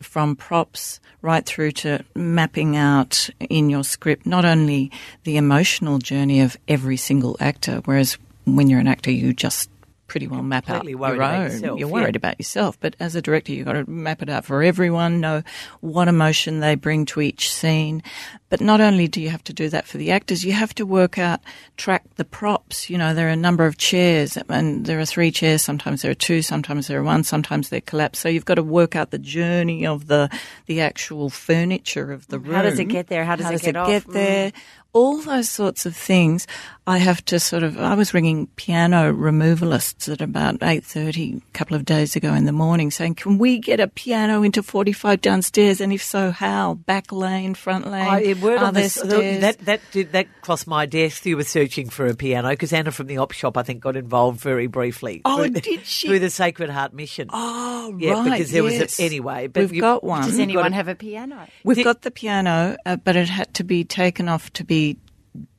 from 0.00 0.36
props 0.36 1.00
right 1.22 1.44
through 1.46 1.72
to 1.72 2.04
mapping 2.14 2.76
out 2.76 3.30
in 3.40 3.70
your 3.70 3.84
script 3.84 4.26
not 4.26 4.44
only 4.44 4.90
the 5.24 5.36
emotional 5.36 5.98
journey 5.98 6.40
of 6.40 6.56
every 6.68 6.96
single 6.96 7.36
actor, 7.40 7.80
whereas 7.84 8.18
when 8.44 8.68
you're 8.68 8.80
an 8.80 8.88
actor 8.88 9.10
you 9.10 9.32
just 9.32 9.70
pretty 10.06 10.26
well 10.26 10.42
map 10.42 10.68
out 10.68 10.84
your 10.86 11.04
own. 11.04 11.42
yourself, 11.50 11.78
You're 11.78 11.88
yeah. 11.88 11.94
worried 11.94 12.16
about 12.16 12.38
yourself, 12.38 12.78
but 12.80 12.94
as 13.00 13.14
a 13.14 13.22
director, 13.22 13.52
you've 13.52 13.66
got 13.66 13.72
to 13.72 13.88
map 13.90 14.22
it 14.22 14.28
out 14.28 14.44
for 14.44 14.62
everyone, 14.62 15.20
know 15.20 15.42
what 15.80 16.08
emotion 16.08 16.60
they 16.60 16.74
bring 16.74 17.06
to 17.06 17.20
each 17.20 17.52
scene. 17.52 18.02
But 18.50 18.60
not 18.60 18.80
only 18.80 19.08
do 19.08 19.20
you 19.20 19.30
have 19.30 19.42
to 19.44 19.52
do 19.52 19.68
that 19.70 19.86
for 19.86 19.98
the 19.98 20.12
actors, 20.12 20.44
you 20.44 20.52
have 20.52 20.74
to 20.76 20.86
work 20.86 21.18
out, 21.18 21.40
track 21.76 22.04
the 22.16 22.24
props. 22.24 22.88
You 22.88 22.98
know, 22.98 23.12
there 23.14 23.26
are 23.26 23.30
a 23.32 23.36
number 23.36 23.66
of 23.66 23.78
chairs, 23.78 24.36
and 24.48 24.86
there 24.86 25.00
are 25.00 25.04
three 25.06 25.30
chairs. 25.32 25.62
Sometimes 25.62 26.02
there 26.02 26.10
are 26.12 26.14
two, 26.14 26.42
sometimes 26.42 26.86
there 26.86 27.00
are 27.00 27.02
one, 27.02 27.24
sometimes 27.24 27.70
they're 27.70 27.80
collapsed. 27.80 28.22
So 28.22 28.28
you've 28.28 28.44
got 28.44 28.54
to 28.56 28.62
work 28.62 28.94
out 28.94 29.10
the 29.10 29.18
journey 29.18 29.86
of 29.86 30.06
the 30.06 30.30
the 30.66 30.80
actual 30.82 31.30
furniture 31.30 32.12
of 32.12 32.26
the 32.28 32.38
room. 32.38 32.54
How 32.54 32.62
does 32.62 32.78
it 32.78 32.84
get 32.84 33.08
there? 33.08 33.24
How 33.24 33.36
does 33.36 33.50
it 33.50 33.62
get 33.62 33.76
off? 33.76 33.88
get 33.88 34.04
Mm. 34.06 34.12
there? 34.12 34.52
All 34.94 35.18
those 35.18 35.50
sorts 35.50 35.84
of 35.86 35.94
things. 35.94 36.46
I 36.86 36.98
have 36.98 37.24
to 37.26 37.40
sort 37.40 37.62
of. 37.62 37.78
I 37.80 37.94
was 37.94 38.12
ringing 38.12 38.46
piano 38.56 39.10
removalists 39.12 40.12
at 40.12 40.20
about 40.20 40.62
eight 40.62 40.84
thirty 40.84 41.36
a 41.48 41.52
couple 41.52 41.76
of 41.76 41.86
days 41.86 42.14
ago 42.14 42.34
in 42.34 42.44
the 42.44 42.52
morning, 42.52 42.90
saying, 42.90 43.14
"Can 43.14 43.38
we 43.38 43.58
get 43.58 43.80
a 43.80 43.88
piano 43.88 44.42
into 44.42 44.62
forty 44.62 44.92
five 44.92 45.22
downstairs? 45.22 45.80
And 45.80 45.94
if 45.94 46.02
so, 46.02 46.30
how? 46.30 46.74
Back 46.74 47.10
lane, 47.10 47.54
front 47.54 47.90
lane? 47.90 48.06
I, 48.06 48.20
a 48.24 48.34
word 48.34 48.58
Are 48.58 48.66
on 48.66 48.74
there 48.74 48.82
this, 48.82 48.94
stairs?" 48.96 49.40
that 49.40 49.58
that 49.60 49.80
did, 49.92 50.12
that 50.12 50.26
crossed 50.42 50.66
my 50.66 50.84
desk. 50.84 51.24
You 51.24 51.38
were 51.38 51.44
searching 51.44 51.88
for 51.88 52.06
a 52.06 52.14
piano 52.14 52.50
because 52.50 52.72
Anna 52.74 52.92
from 52.92 53.06
the 53.06 53.16
op 53.16 53.32
shop, 53.32 53.56
I 53.56 53.62
think, 53.62 53.80
got 53.80 53.96
involved 53.96 54.40
very 54.40 54.66
briefly. 54.66 55.22
Oh, 55.24 55.38
through, 55.38 55.50
did 55.60 55.86
she? 55.86 56.08
Through 56.08 56.18
the 56.18 56.30
Sacred 56.30 56.68
Heart 56.68 56.92
Mission. 56.92 57.30
Oh, 57.32 57.96
yeah, 57.98 58.12
right. 58.12 58.24
because 58.24 58.50
there 58.52 58.62
yes. 58.68 58.80
was 58.82 59.00
a, 59.00 59.02
anyway. 59.02 59.46
But 59.46 59.60
We've 59.62 59.74
you- 59.76 59.80
got 59.80 60.04
one. 60.04 60.22
Does 60.24 60.38
anyone 60.38 60.64
got 60.64 60.72
a- 60.72 60.74
have 60.74 60.88
a 60.88 60.94
piano? 60.94 61.48
We've 61.64 61.78
Did- 61.78 61.84
got 61.84 62.02
the 62.02 62.10
piano, 62.10 62.76
uh, 62.84 62.96
but 62.96 63.16
it 63.16 63.30
had 63.30 63.54
to 63.54 63.64
be 63.64 63.84
taken 63.84 64.28
off 64.28 64.52
to 64.52 64.64
be 64.64 64.83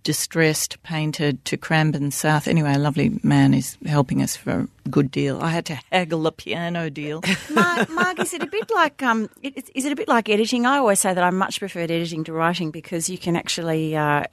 distressed, 0.06 0.82
painted 0.84 1.44
to 1.46 1.58
Cranbourne 1.58 2.12
South. 2.12 2.48
Anyway, 2.48 2.74
a 2.74 2.80
lovely 2.80 3.20
man 3.24 3.54
is 3.54 3.78
helping 3.86 4.22
us 4.22 4.38
for 4.38 4.52
a 4.86 4.90
good 4.90 5.12
deal. 5.12 5.42
I 5.42 5.50
had 5.50 5.66
to 5.66 5.80
haggle 5.92 6.22
the 6.24 6.32
piano 6.32 6.90
deal. 6.90 7.22
Marg, 7.52 7.90
Marg, 7.90 8.20
is 8.22 8.34
it 8.34 8.42
a 8.42 8.48
bit 8.48 8.72
like 8.74 9.04
um, 9.04 9.30
it- 9.42 9.70
is 9.76 9.84
it 9.84 9.92
a 9.92 9.96
bit 9.96 10.08
like 10.08 10.30
editing? 10.30 10.66
I 10.66 10.78
always 10.78 11.02
say 11.02 11.14
that 11.14 11.24
I 11.24 11.30
much 11.32 11.60
preferred 11.60 11.92
editing 11.92 12.24
to 12.26 12.34
writing 12.34 12.72
because 12.72 13.10
you 13.10 13.18
can 13.18 13.36
actually, 13.36 13.96
uh, 13.98 14.24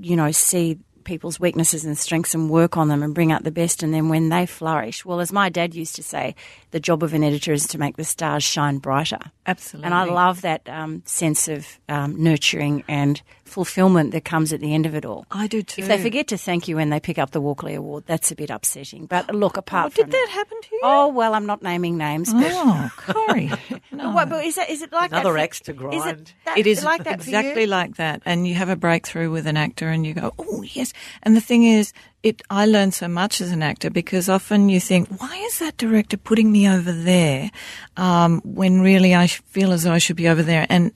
you 0.00 0.14
know, 0.14 0.30
see 0.30 0.78
people's 1.04 1.38
weaknesses 1.38 1.84
and 1.84 1.98
strengths 1.98 2.32
and 2.34 2.48
work 2.48 2.78
on 2.78 2.88
them 2.88 3.02
and 3.02 3.14
bring 3.14 3.30
out 3.30 3.44
the 3.44 3.50
best. 3.50 3.82
And 3.82 3.92
then 3.92 4.08
when 4.08 4.30
they 4.30 4.46
flourish, 4.46 5.04
well, 5.04 5.20
as 5.20 5.32
my 5.32 5.50
dad 5.50 5.74
used 5.74 5.96
to 5.96 6.02
say, 6.02 6.34
the 6.70 6.80
job 6.80 7.02
of 7.02 7.12
an 7.12 7.22
editor 7.22 7.52
is 7.52 7.66
to 7.68 7.78
make 7.78 7.98
the 7.98 8.04
stars 8.04 8.42
shine 8.42 8.78
brighter. 8.78 9.18
Absolutely. 9.46 9.84
And 9.84 9.94
I 9.94 10.04
love 10.04 10.40
that 10.40 10.66
um, 10.66 11.02
sense 11.04 11.46
of 11.46 11.66
um, 11.90 12.22
nurturing 12.22 12.84
and 12.88 13.20
fulfillment 13.54 14.10
that 14.12 14.24
comes 14.24 14.52
at 14.52 14.60
the 14.60 14.74
end 14.74 14.84
of 14.86 14.94
it 14.94 15.04
all. 15.04 15.24
I 15.30 15.46
do 15.46 15.62
too. 15.62 15.82
If 15.82 15.88
they 15.88 16.02
forget 16.02 16.26
to 16.28 16.36
thank 16.38 16.68
you 16.68 16.76
when 16.76 16.90
they 16.90 17.00
pick 17.00 17.18
up 17.18 17.30
the 17.30 17.40
Walkley 17.40 17.74
Award, 17.74 18.04
that's 18.06 18.30
a 18.30 18.34
bit 18.36 18.50
upsetting. 18.50 19.06
But 19.06 19.34
look, 19.34 19.56
apart 19.56 19.86
Oh, 19.86 19.88
did 19.94 20.02
from 20.02 20.10
that 20.10 20.28
happen 20.30 20.58
to 20.60 20.68
you? 20.72 20.80
Oh 20.82 21.08
well, 21.08 21.34
I'm 21.34 21.46
not 21.46 21.62
naming 21.62 21.96
names, 21.96 22.32
but 22.32 22.50
Oh, 22.52 22.90
Corrie. 22.96 23.50
No. 23.92 24.10
what, 24.10 24.28
but 24.28 24.44
is, 24.44 24.56
that, 24.56 24.68
is 24.70 24.82
it 24.82 24.92
like 24.92 25.12
Another 25.12 25.30
for- 25.34 25.38
axe 25.38 25.60
to 25.60 25.72
Is 25.72 25.78
grind. 25.78 26.20
it, 26.20 26.34
that, 26.46 26.58
it 26.58 26.66
is 26.66 26.82
like 26.84 27.04
that 27.04 27.14
exactly 27.14 27.54
for 27.54 27.60
you? 27.60 27.66
like 27.68 27.94
that. 27.96 28.22
And 28.24 28.46
you 28.48 28.54
have 28.56 28.68
a 28.68 28.74
breakthrough 28.76 29.30
with 29.30 29.46
an 29.46 29.56
actor 29.56 29.88
and 29.88 30.04
you 30.04 30.14
go, 30.14 30.34
oh, 30.38 30.62
yes. 30.62 30.92
And 31.22 31.36
the 31.36 31.40
thing 31.40 31.62
is, 31.62 31.92
it, 32.24 32.42
I 32.50 32.66
learned 32.66 32.92
so 32.94 33.06
much 33.06 33.40
as 33.40 33.52
an 33.52 33.62
actor 33.62 33.90
because 33.90 34.28
often 34.28 34.68
you 34.68 34.80
think, 34.80 35.08
why 35.20 35.36
is 35.46 35.60
that 35.60 35.76
director 35.76 36.16
putting 36.16 36.50
me 36.50 36.68
over 36.68 36.90
there 36.90 37.50
um, 37.96 38.40
when 38.44 38.80
really 38.80 39.14
I 39.14 39.28
feel 39.28 39.70
as 39.72 39.84
though 39.84 39.92
I 39.92 39.98
should 39.98 40.16
be 40.16 40.26
over 40.28 40.42
there? 40.42 40.66
And, 40.68 40.90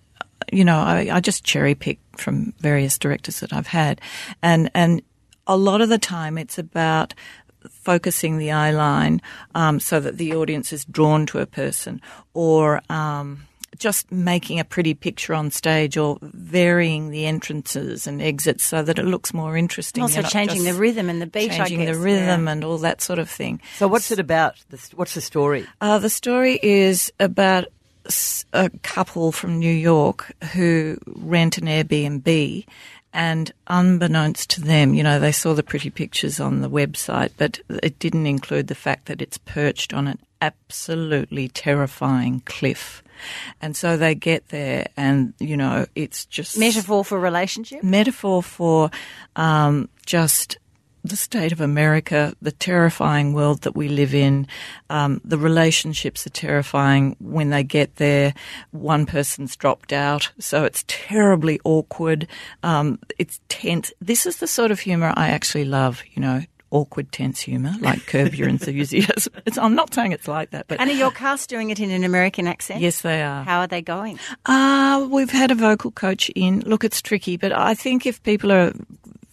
you 0.52 0.64
know, 0.64 0.78
I, 0.78 1.08
I 1.12 1.20
just 1.20 1.44
cherry 1.44 1.74
pick 1.74 1.98
from 2.16 2.52
various 2.60 2.98
directors 2.98 3.40
that 3.40 3.52
I've 3.52 3.66
had. 3.66 4.00
And, 4.42 4.70
and 4.74 5.02
a 5.46 5.56
lot 5.56 5.80
of 5.80 5.88
the 5.88 5.98
time 5.98 6.38
it's 6.38 6.58
about 6.58 7.14
focusing 7.70 8.38
the 8.38 8.50
eye 8.52 8.70
line 8.70 9.20
um, 9.54 9.80
so 9.80 10.00
that 10.00 10.16
the 10.16 10.34
audience 10.34 10.72
is 10.72 10.84
drawn 10.84 11.26
to 11.26 11.38
a 11.40 11.46
person 11.46 12.00
or 12.34 12.80
um, 12.88 13.42
just 13.78 14.10
making 14.12 14.58
a 14.60 14.64
pretty 14.64 14.94
picture 14.94 15.34
on 15.34 15.50
stage 15.50 15.96
or 15.96 16.18
varying 16.22 17.10
the 17.10 17.26
entrances 17.26 18.06
and 18.06 18.22
exits 18.22 18.64
so 18.64 18.82
that 18.82 18.98
it 18.98 19.04
looks 19.04 19.34
more 19.34 19.56
interesting. 19.56 20.02
Also 20.02 20.22
changing 20.22 20.64
the 20.64 20.74
rhythm 20.74 21.10
and 21.10 21.20
the 21.20 21.26
beat, 21.26 21.50
I 21.52 21.58
Changing 21.58 21.80
guess, 21.80 21.96
the 21.96 22.02
rhythm 22.02 22.46
yeah. 22.46 22.52
and 22.52 22.64
all 22.64 22.78
that 22.78 23.00
sort 23.02 23.18
of 23.18 23.28
thing. 23.28 23.60
So 23.76 23.88
what's 23.88 24.10
it 24.10 24.18
about? 24.18 24.54
What's 24.94 25.14
the 25.14 25.20
story? 25.20 25.66
Uh, 25.80 25.98
the 25.98 26.10
story 26.10 26.58
is 26.62 27.12
about 27.20 27.64
s- 27.64 27.70
a 28.52 28.70
couple 28.82 29.32
from 29.32 29.58
New 29.58 29.72
York 29.72 30.32
who 30.52 30.98
rent 31.06 31.58
an 31.58 31.66
Airbnb. 31.66 32.64
And 33.12 33.52
unbeknownst 33.66 34.50
to 34.50 34.60
them, 34.60 34.92
you 34.92 35.02
know, 35.02 35.18
they 35.18 35.32
saw 35.32 35.54
the 35.54 35.62
pretty 35.62 35.88
pictures 35.88 36.38
on 36.38 36.60
the 36.60 36.68
website, 36.70 37.30
but 37.38 37.58
it 37.68 37.98
didn't 37.98 38.26
include 38.26 38.68
the 38.68 38.74
fact 38.74 39.06
that 39.06 39.22
it's 39.22 39.38
perched 39.38 39.94
on 39.94 40.06
an 40.06 40.18
absolutely 40.42 41.48
terrifying 41.48 42.42
cliff. 42.44 43.02
And 43.60 43.74
so 43.74 43.96
they 43.96 44.14
get 44.14 44.48
there, 44.50 44.86
and, 44.96 45.32
you 45.40 45.56
know, 45.56 45.86
it's 45.94 46.26
just 46.26 46.58
Metaphor 46.58 47.04
for 47.04 47.18
relationship. 47.18 47.82
metaphor 47.82 48.42
for 48.42 48.90
um, 49.36 49.88
just 50.06 50.58
the 51.04 51.16
state 51.16 51.52
of 51.52 51.60
America, 51.60 52.34
the 52.42 52.52
terrifying 52.52 53.32
world 53.32 53.62
that 53.62 53.76
we 53.76 53.88
live 53.88 54.14
in. 54.14 54.46
Um, 54.90 55.20
the 55.24 55.38
relationships 55.38 56.26
are 56.26 56.30
terrifying 56.30 57.16
when 57.20 57.50
they 57.50 57.62
get 57.62 57.96
there. 57.96 58.34
One 58.70 59.06
person's 59.06 59.56
dropped 59.56 59.92
out, 59.92 60.30
so 60.38 60.64
it's 60.64 60.84
terribly 60.88 61.60
awkward. 61.64 62.26
Um, 62.62 62.98
it's 63.18 63.40
tense. 63.48 63.92
This 64.00 64.26
is 64.26 64.38
the 64.38 64.46
sort 64.46 64.70
of 64.70 64.80
humour 64.80 65.12
I 65.16 65.28
actually 65.28 65.64
love, 65.64 66.02
you 66.12 66.20
know. 66.22 66.42
Awkward, 66.70 67.10
tense 67.12 67.40
humour, 67.40 67.72
like 67.80 68.04
Curb 68.04 68.34
Your 68.34 68.46
Enthusiasm. 68.46 69.32
It's, 69.46 69.56
I'm 69.56 69.74
not 69.74 69.94
saying 69.94 70.12
it's 70.12 70.28
like 70.28 70.50
that, 70.50 70.66
but 70.68 70.78
And 70.78 70.90
are 70.90 70.92
your 70.92 71.10
cast 71.10 71.48
doing 71.48 71.70
it 71.70 71.80
in 71.80 71.90
an 71.90 72.04
American 72.04 72.46
accent? 72.46 72.82
yes, 72.82 73.00
they 73.00 73.22
are. 73.22 73.42
How 73.42 73.60
are 73.60 73.66
they 73.66 73.80
going? 73.80 74.18
Uh, 74.44 75.08
we've 75.10 75.30
had 75.30 75.50
a 75.50 75.54
vocal 75.54 75.90
coach 75.90 76.28
in. 76.36 76.60
Look, 76.66 76.84
it's 76.84 77.00
tricky, 77.00 77.38
but 77.38 77.52
I 77.52 77.72
think 77.72 78.04
if 78.04 78.22
people 78.22 78.52
are 78.52 78.74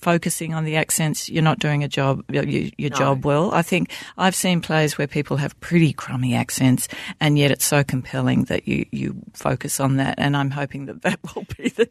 focusing 0.05 0.53
on 0.53 0.65
the 0.65 0.75
accents, 0.75 1.29
you're 1.29 1.41
not 1.41 1.57
doing 1.57 1.83
a 1.83 1.87
job 1.87 2.23
your, 2.29 2.45
your 2.45 2.91
job 2.91 3.25
well. 3.25 3.51
I 3.51 3.63
think 3.63 3.91
I've 4.19 4.35
seen 4.35 4.61
plays 4.61 4.99
where 4.99 5.07
people 5.07 5.37
have 5.37 5.59
pretty 5.61 5.93
crummy 5.93 6.35
accents, 6.35 6.87
and 7.19 7.39
yet 7.39 7.49
it's 7.49 7.65
so 7.65 7.83
compelling 7.83 8.43
that 8.43 8.67
you 8.67 8.85
you 8.91 9.15
focus 9.33 9.79
on 9.79 9.97
that. 9.97 10.19
And 10.19 10.37
I'm 10.37 10.51
hoping 10.51 10.85
that 10.85 11.01
that 11.01 11.19
will 11.35 11.47
be 11.57 11.69
the 11.69 11.89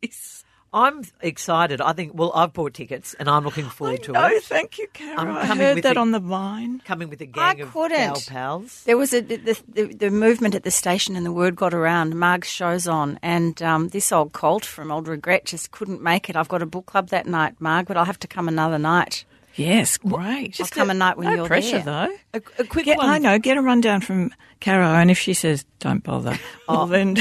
case. 0.00 0.44
I'm 0.72 1.02
excited. 1.22 1.80
I 1.80 1.92
think. 1.94 2.12
Well, 2.14 2.32
I've 2.34 2.52
bought 2.52 2.74
tickets, 2.74 3.14
and 3.18 3.30
I'm 3.30 3.44
looking 3.44 3.64
forward 3.68 4.02
to 4.04 4.12
No, 4.12 4.26
it. 4.26 4.42
thank 4.44 4.78
you, 4.78 4.86
Karen. 4.92 5.18
I'm 5.18 5.36
I 5.36 5.46
coming 5.46 5.64
heard 5.66 5.74
with 5.76 5.84
that 5.84 5.94
the- 5.94 6.00
on 6.00 6.10
the 6.10 6.18
vine. 6.20 6.82
Coming 6.84 7.08
with 7.08 7.20
a 7.22 7.26
gang 7.26 7.60
of 7.62 7.72
couldn't. 7.72 7.96
gal 7.96 8.22
pals. 8.26 8.82
There 8.84 8.96
was 8.98 9.14
a 9.14 9.20
the, 9.20 9.36
the, 9.72 9.84
the 9.94 10.10
movement 10.10 10.54
at 10.54 10.64
the 10.64 10.70
station, 10.70 11.16
and 11.16 11.24
the 11.24 11.32
word 11.32 11.56
got 11.56 11.72
around. 11.72 12.14
Marg's 12.16 12.48
show's 12.48 12.86
on, 12.86 13.18
and 13.22 13.62
um, 13.62 13.88
this 13.88 14.12
old 14.12 14.32
colt 14.32 14.64
from 14.64 14.90
Old 14.90 15.08
Regret 15.08 15.46
just 15.46 15.70
couldn't 15.70 16.02
make 16.02 16.28
it. 16.28 16.36
I've 16.36 16.48
got 16.48 16.60
a 16.62 16.66
book 16.66 16.86
club 16.86 17.08
that 17.08 17.26
night, 17.26 17.54
Marg, 17.60 17.86
but 17.86 17.96
I'll 17.96 18.04
have 18.04 18.18
to 18.20 18.28
come 18.28 18.46
another 18.48 18.78
night. 18.78 19.24
Yes, 19.54 19.96
great. 19.96 20.52
Just 20.52 20.72
come 20.72 20.90
a 20.90 20.94
night 20.94 21.16
when 21.16 21.28
no 21.28 21.34
you're 21.36 21.46
pressure, 21.46 21.80
there. 21.80 22.08
though. 22.34 22.40
A, 22.58 22.62
a 22.62 22.64
quick 22.66 22.84
Get, 22.84 22.98
one. 22.98 23.08
I 23.08 23.16
know. 23.16 23.38
Get 23.38 23.56
a 23.56 23.62
rundown 23.62 24.02
from 24.02 24.34
Caro, 24.60 24.84
and 24.84 25.10
if 25.10 25.16
she 25.18 25.32
says 25.32 25.64
don't 25.78 26.02
bother, 26.04 26.38
well 26.68 26.84
then 26.96 27.16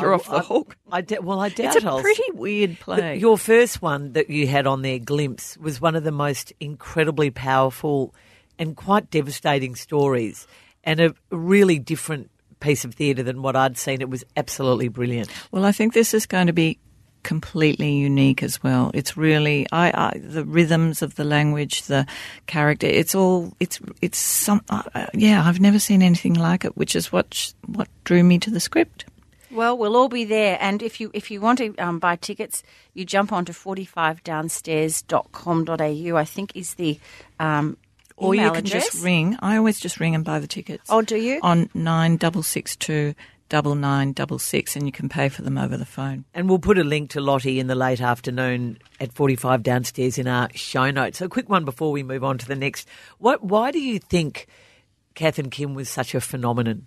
you're 0.00 0.14
off 0.14 0.26
the 0.26 0.36
I- 0.36 0.40
hook. 0.42 0.76
I 0.90 1.00
d- 1.00 1.18
well, 1.20 1.40
I 1.40 1.48
doubt 1.48 1.76
It's 1.76 1.84
a 1.84 1.88
I'll- 1.88 2.00
pretty 2.00 2.30
weird 2.32 2.78
play. 2.80 3.18
Your 3.18 3.36
first 3.38 3.82
one 3.82 4.12
that 4.12 4.30
you 4.30 4.46
had 4.46 4.66
on 4.66 4.82
there, 4.82 4.98
Glimpse, 4.98 5.56
was 5.58 5.80
one 5.80 5.94
of 5.96 6.04
the 6.04 6.12
most 6.12 6.52
incredibly 6.60 7.30
powerful 7.30 8.14
and 8.58 8.76
quite 8.76 9.10
devastating 9.10 9.74
stories, 9.74 10.46
and 10.84 11.00
a 11.00 11.14
really 11.30 11.78
different 11.78 12.30
piece 12.60 12.84
of 12.84 12.94
theatre 12.94 13.22
than 13.22 13.42
what 13.42 13.56
I'd 13.56 13.76
seen. 13.78 14.00
It 14.00 14.10
was 14.10 14.24
absolutely 14.36 14.88
brilliant. 14.88 15.28
Well, 15.50 15.64
I 15.64 15.72
think 15.72 15.94
this 15.94 16.14
is 16.14 16.26
going 16.26 16.46
to 16.46 16.52
be 16.52 16.78
completely 17.24 17.92
unique 17.92 18.42
as 18.42 18.62
well. 18.62 18.90
It's 18.94 19.16
really 19.16 19.66
I, 19.72 19.90
I 19.90 20.18
the 20.18 20.44
rhythms 20.44 21.02
of 21.02 21.14
the 21.14 21.24
language, 21.24 21.82
the 21.84 22.06
character. 22.46 22.86
It's 22.86 23.14
all 23.14 23.52
it's 23.60 23.80
it's 24.00 24.18
some 24.18 24.60
uh, 24.68 24.82
uh, 24.94 25.06
yeah. 25.14 25.46
I've 25.46 25.60
never 25.60 25.78
seen 25.78 26.02
anything 26.02 26.34
like 26.34 26.64
it, 26.64 26.76
which 26.76 26.94
is 26.96 27.10
what 27.12 27.32
sh- 27.34 27.52
what 27.66 27.88
drew 28.04 28.22
me 28.24 28.38
to 28.40 28.50
the 28.50 28.60
script. 28.60 29.04
Well, 29.52 29.76
we'll 29.76 29.96
all 29.96 30.08
be 30.08 30.24
there, 30.24 30.56
and 30.60 30.82
if 30.82 31.00
you 31.00 31.10
if 31.12 31.30
you 31.30 31.40
want 31.40 31.58
to 31.58 31.74
um, 31.76 31.98
buy 31.98 32.16
tickets, 32.16 32.62
you 32.94 33.04
jump 33.04 33.32
onto 33.32 33.52
45downstairs.com.au. 33.52 36.16
I 36.16 36.24
think 36.24 36.56
is 36.56 36.74
the 36.74 36.98
um, 37.38 37.76
Or 38.16 38.34
you 38.34 38.50
can 38.50 38.66
address. 38.66 38.92
just 38.92 39.04
ring. 39.04 39.36
I 39.40 39.56
always 39.56 39.80
just 39.80 40.00
ring 40.00 40.14
and 40.14 40.24
buy 40.24 40.38
the 40.38 40.46
tickets. 40.46 40.84
Oh, 40.88 41.02
do 41.02 41.16
you? 41.16 41.40
On 41.42 41.68
nine 41.74 42.16
double 42.16 42.42
six 42.42 42.76
two 42.76 43.14
double 43.48 43.74
nine 43.74 44.12
double 44.12 44.38
six, 44.38 44.76
and 44.76 44.86
you 44.86 44.92
can 44.92 45.08
pay 45.10 45.28
for 45.28 45.42
them 45.42 45.58
over 45.58 45.76
the 45.76 45.84
phone. 45.84 46.24
And 46.32 46.48
we'll 46.48 46.58
put 46.58 46.78
a 46.78 46.84
link 46.84 47.10
to 47.10 47.20
Lottie 47.20 47.60
in 47.60 47.66
the 47.66 47.74
late 47.74 48.00
afternoon 48.00 48.78
at 48.98 49.12
45 49.12 49.62
downstairs 49.62 50.16
in 50.16 50.26
our 50.26 50.48
show 50.54 50.90
notes. 50.90 51.18
So, 51.18 51.26
a 51.26 51.28
quick 51.28 51.50
one 51.50 51.66
before 51.66 51.92
we 51.92 52.02
move 52.02 52.24
on 52.24 52.38
to 52.38 52.48
the 52.48 52.56
next. 52.56 52.88
What, 53.18 53.44
why 53.44 53.70
do 53.70 53.78
you 53.78 53.98
think 53.98 54.46
Kath 55.14 55.38
and 55.38 55.50
Kim 55.50 55.74
was 55.74 55.90
such 55.90 56.14
a 56.14 56.20
phenomenon? 56.22 56.86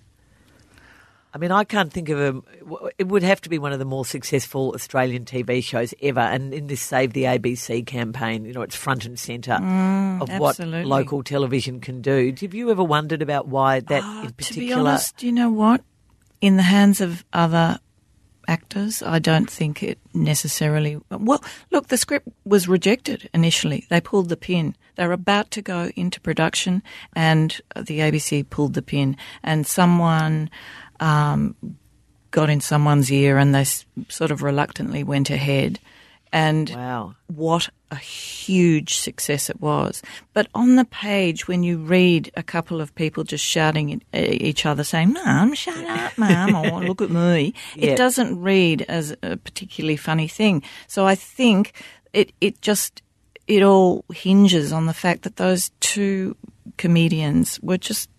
I 1.35 1.37
mean, 1.37 1.51
I 1.51 1.65
can't 1.65 1.91
think 1.91 2.07
of 2.07 2.17
a. 2.17 2.89
It 2.97 3.09
would 3.09 3.21
have 3.21 3.41
to 3.41 3.49
be 3.49 3.59
one 3.59 3.73
of 3.73 3.79
the 3.79 3.83
more 3.83 4.05
successful 4.05 4.71
Australian 4.73 5.25
TV 5.25 5.61
shows 5.61 5.93
ever. 6.01 6.21
And 6.21 6.53
in 6.53 6.67
this 6.67 6.81
Save 6.81 7.11
the 7.11 7.23
ABC 7.23 7.85
campaign, 7.85 8.45
you 8.45 8.53
know, 8.53 8.61
it's 8.61 8.75
front 8.75 9.03
and 9.03 9.19
centre 9.19 9.59
of 10.21 10.29
what 10.39 10.57
local 10.59 11.23
television 11.23 11.81
can 11.81 12.01
do. 12.01 12.33
Have 12.39 12.53
you 12.53 12.71
ever 12.71 12.85
wondered 12.85 13.21
about 13.21 13.49
why 13.49 13.81
that 13.81 14.01
Ah, 14.01 14.23
in 14.23 14.33
to 14.33 14.53
be 14.53 14.71
honest, 14.71 15.23
you 15.23 15.33
know 15.33 15.49
what? 15.49 15.81
In 16.39 16.55
the 16.55 16.63
hands 16.63 17.01
of 17.01 17.25
other 17.33 17.79
actors, 18.47 19.03
I 19.03 19.19
don't 19.19 19.49
think 19.49 19.83
it 19.83 19.99
necessarily. 20.13 21.01
Well, 21.09 21.43
look, 21.69 21.89
the 21.89 21.97
script 21.97 22.29
was 22.45 22.69
rejected 22.69 23.29
initially. 23.33 23.85
They 23.89 23.99
pulled 23.99 24.29
the 24.29 24.37
pin. 24.37 24.73
They 24.95 25.05
were 25.05 25.11
about 25.11 25.51
to 25.51 25.61
go 25.61 25.91
into 25.97 26.21
production, 26.21 26.81
and 27.13 27.59
the 27.75 27.99
ABC 27.99 28.49
pulled 28.49 28.73
the 28.73 28.81
pin, 28.81 29.17
and 29.43 29.67
someone. 29.67 30.49
Um, 30.99 31.55
got 32.31 32.49
in 32.49 32.59
someone's 32.61 33.11
ear 33.11 33.37
and 33.37 33.55
they 33.55 33.61
s- 33.61 33.85
sort 34.09 34.29
of 34.31 34.43
reluctantly 34.43 35.03
went 35.03 35.29
ahead. 35.29 35.79
And 36.33 36.69
Wow. 36.69 37.15
what 37.27 37.69
a 37.91 37.95
huge 37.95 38.95
success 38.95 39.49
it 39.49 39.61
was. 39.61 40.01
But 40.33 40.47
on 40.53 40.75
the 40.75 40.83
page, 40.83 41.47
when 41.47 41.63
you 41.63 41.77
read 41.77 42.29
a 42.35 42.43
couple 42.43 42.81
of 42.81 42.93
people 42.95 43.23
just 43.23 43.45
shouting 43.45 44.01
at 44.11 44.29
each 44.41 44.65
other, 44.65 44.83
saying, 44.83 45.13
Mum, 45.13 45.53
shut 45.53 45.77
up, 45.85 46.17
Mum, 46.17 46.55
or 46.55 46.83
look 46.87 47.01
at 47.01 47.09
me, 47.09 47.53
Yeah. 47.77 47.91
it 47.91 47.95
doesn't 47.97 48.41
read 48.41 48.81
as 48.89 49.15
a 49.23 49.37
particularly 49.37 49.95
funny 49.95 50.27
thing. 50.27 50.61
So 50.87 51.05
I 51.05 51.15
think 51.15 51.71
it, 52.11 52.33
it 52.41 52.59
just, 52.61 53.01
it 53.47 53.63
all 53.63 54.03
hinges 54.13 54.73
on 54.73 54.87
the 54.87 54.93
fact 54.93 55.21
that 55.23 55.37
those 55.37 55.69
two 55.79 56.35
comedians 56.77 57.59
were 57.61 57.77
just 57.77 58.09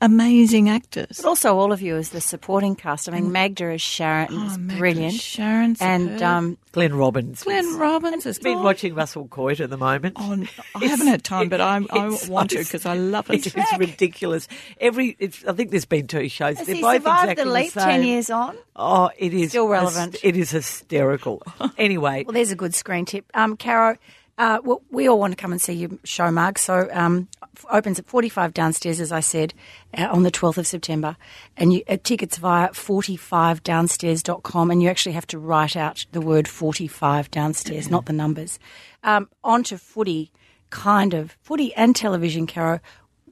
amazing 0.00 0.68
actors. 0.68 1.18
But 1.22 1.26
also 1.26 1.56
all 1.58 1.72
of 1.72 1.82
you 1.82 1.96
as 1.96 2.10
the 2.10 2.20
supporting 2.20 2.74
cast. 2.76 3.08
I 3.08 3.12
mean, 3.12 3.32
Magda 3.32 3.64
as 3.72 3.82
Sharon 3.82 4.32
is 4.32 4.54
Oh, 4.54 4.58
Magda 4.58 4.78
brilliant. 4.78 5.14
Sharon, 5.14 5.76
and 5.80 6.22
um, 6.22 6.58
Glenn 6.72 6.94
Robbins. 6.94 7.42
Glenn 7.42 7.76
Robbins 7.78 8.24
has 8.24 8.38
been 8.38 8.62
watching 8.62 8.94
Russell 8.94 9.28
Coight 9.28 9.60
at 9.60 9.70
the 9.70 9.76
moment. 9.76 10.16
Oh, 10.18 10.32
n- 10.32 10.48
I 10.74 10.84
haven't 10.86 11.06
had 11.08 11.22
time, 11.24 11.48
but 11.48 11.60
I, 11.60 11.80
I 11.90 12.18
want 12.28 12.50
to 12.50 12.58
because 12.58 12.86
I 12.86 12.94
love 12.94 13.28
it. 13.30 13.46
It's, 13.46 13.78
ridiculous. 13.78 14.48
Every, 14.80 15.16
it's, 15.18 15.44
I 15.44 15.52
think 15.52 15.70
there's 15.70 15.84
been 15.84 16.06
two 16.06 16.28
shows. 16.28 16.58
has 16.58 16.66
They're 16.66 16.76
he 16.76 16.82
both 16.82 16.94
survived 17.02 17.30
exactly 17.32 17.44
the 17.44 17.50
leap 17.50 17.70
same. 17.72 17.84
ten 17.84 18.02
years 18.04 18.30
on? 18.30 18.56
Oh, 18.76 19.10
it 19.18 19.34
is 19.34 19.50
Still 19.50 19.66
hys- 19.66 19.70
relevant. 19.72 20.16
It 20.22 20.36
is 20.36 20.50
hysterical. 20.50 21.42
anyway, 21.78 22.24
Well, 22.24 22.32
there's 22.34 22.50
a 22.52 22.56
good 22.56 22.74
screen 22.74 23.04
tip. 23.04 23.26
Um, 23.34 23.56
Caro, 23.56 23.96
uh, 24.40 24.58
well, 24.64 24.80
we 24.90 25.06
all 25.06 25.18
want 25.18 25.32
to 25.32 25.36
come 25.36 25.52
and 25.52 25.60
see 25.60 25.74
your 25.74 25.90
show, 26.02 26.30
Marg. 26.30 26.58
So 26.58 26.88
um, 26.92 27.28
opens 27.70 27.98
at 27.98 28.06
45 28.06 28.54
downstairs, 28.54 28.98
as 28.98 29.12
I 29.12 29.20
said, 29.20 29.52
uh, 29.96 30.08
on 30.10 30.22
the 30.22 30.30
12th 30.30 30.56
of 30.56 30.66
September. 30.66 31.18
And 31.58 31.74
you, 31.74 31.82
uh, 31.86 31.98
tickets 32.02 32.38
via 32.38 32.70
45downstairs.com. 32.70 34.70
And 34.70 34.82
you 34.82 34.88
actually 34.88 35.12
have 35.12 35.26
to 35.26 35.38
write 35.38 35.76
out 35.76 36.06
the 36.12 36.22
word 36.22 36.48
45 36.48 37.30
downstairs, 37.30 37.90
not 37.90 38.06
the 38.06 38.14
numbers. 38.14 38.58
Um, 39.04 39.28
on 39.44 39.62
to 39.64 39.76
footy, 39.76 40.32
kind 40.70 41.12
of. 41.12 41.36
Footy 41.42 41.74
and 41.74 41.94
television, 41.94 42.46
Caro. 42.46 42.80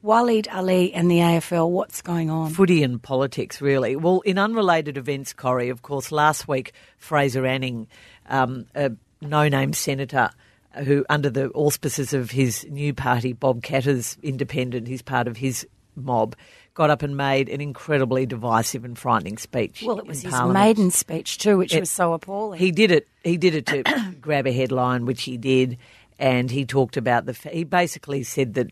Waleed 0.03 0.47
Aly 0.55 0.93
and 0.93 1.09
the 1.09 1.17
AFL, 1.17 1.71
what's 1.71 2.01
going 2.01 2.29
on? 2.29 2.51
footy 2.51 2.83
and 2.83 3.01
politics, 3.01 3.59
really. 3.59 3.97
Well, 3.97 4.21
in 4.21 4.37
unrelated 4.37 4.95
events, 4.95 5.33
Corrie, 5.33 5.69
of 5.69 5.81
course, 5.81 6.09
last 6.09 6.47
week, 6.47 6.71
Fraser 6.97 7.45
Anning, 7.45 7.87
um, 8.27 8.65
a 8.75 8.91
no 9.21 9.49
name 9.49 9.73
senator 9.73 10.29
who, 10.75 11.05
under 11.09 11.29
the 11.29 11.49
auspices 11.49 12.13
of 12.13 12.31
his 12.31 12.65
new 12.69 12.93
party, 12.93 13.33
Bob 13.33 13.63
Katter's 13.63 14.17
independent, 14.23 14.87
he's 14.87 15.01
part 15.01 15.27
of 15.27 15.37
his 15.37 15.67
mob, 15.95 16.35
got 16.75 16.89
up 16.89 17.01
and 17.01 17.17
made 17.17 17.49
an 17.49 17.59
incredibly 17.59 18.25
divisive 18.25 18.85
and 18.85 18.97
frightening 18.97 19.37
speech. 19.37 19.83
Well, 19.85 19.99
it 19.99 20.05
was 20.07 20.21
his 20.21 20.31
Parliament. 20.31 20.53
maiden 20.59 20.91
speech, 20.91 21.37
too, 21.39 21.57
which 21.57 21.73
It- 21.73 21.79
was 21.81 21.89
so 21.89 22.13
appalling. 22.13 22.59
He 22.59 22.71
did 22.71 22.91
it. 22.91 23.07
He 23.23 23.35
did 23.37 23.55
it 23.55 23.65
to 23.67 23.83
grab 24.21 24.47
a 24.47 24.51
headline, 24.53 25.05
which 25.05 25.23
he 25.23 25.37
did, 25.37 25.77
and 26.17 26.49
he 26.51 26.65
talked 26.65 26.95
about 26.97 27.25
the. 27.25 27.33
He 27.51 27.63
basically 27.63 28.23
said 28.23 28.53
that 28.53 28.67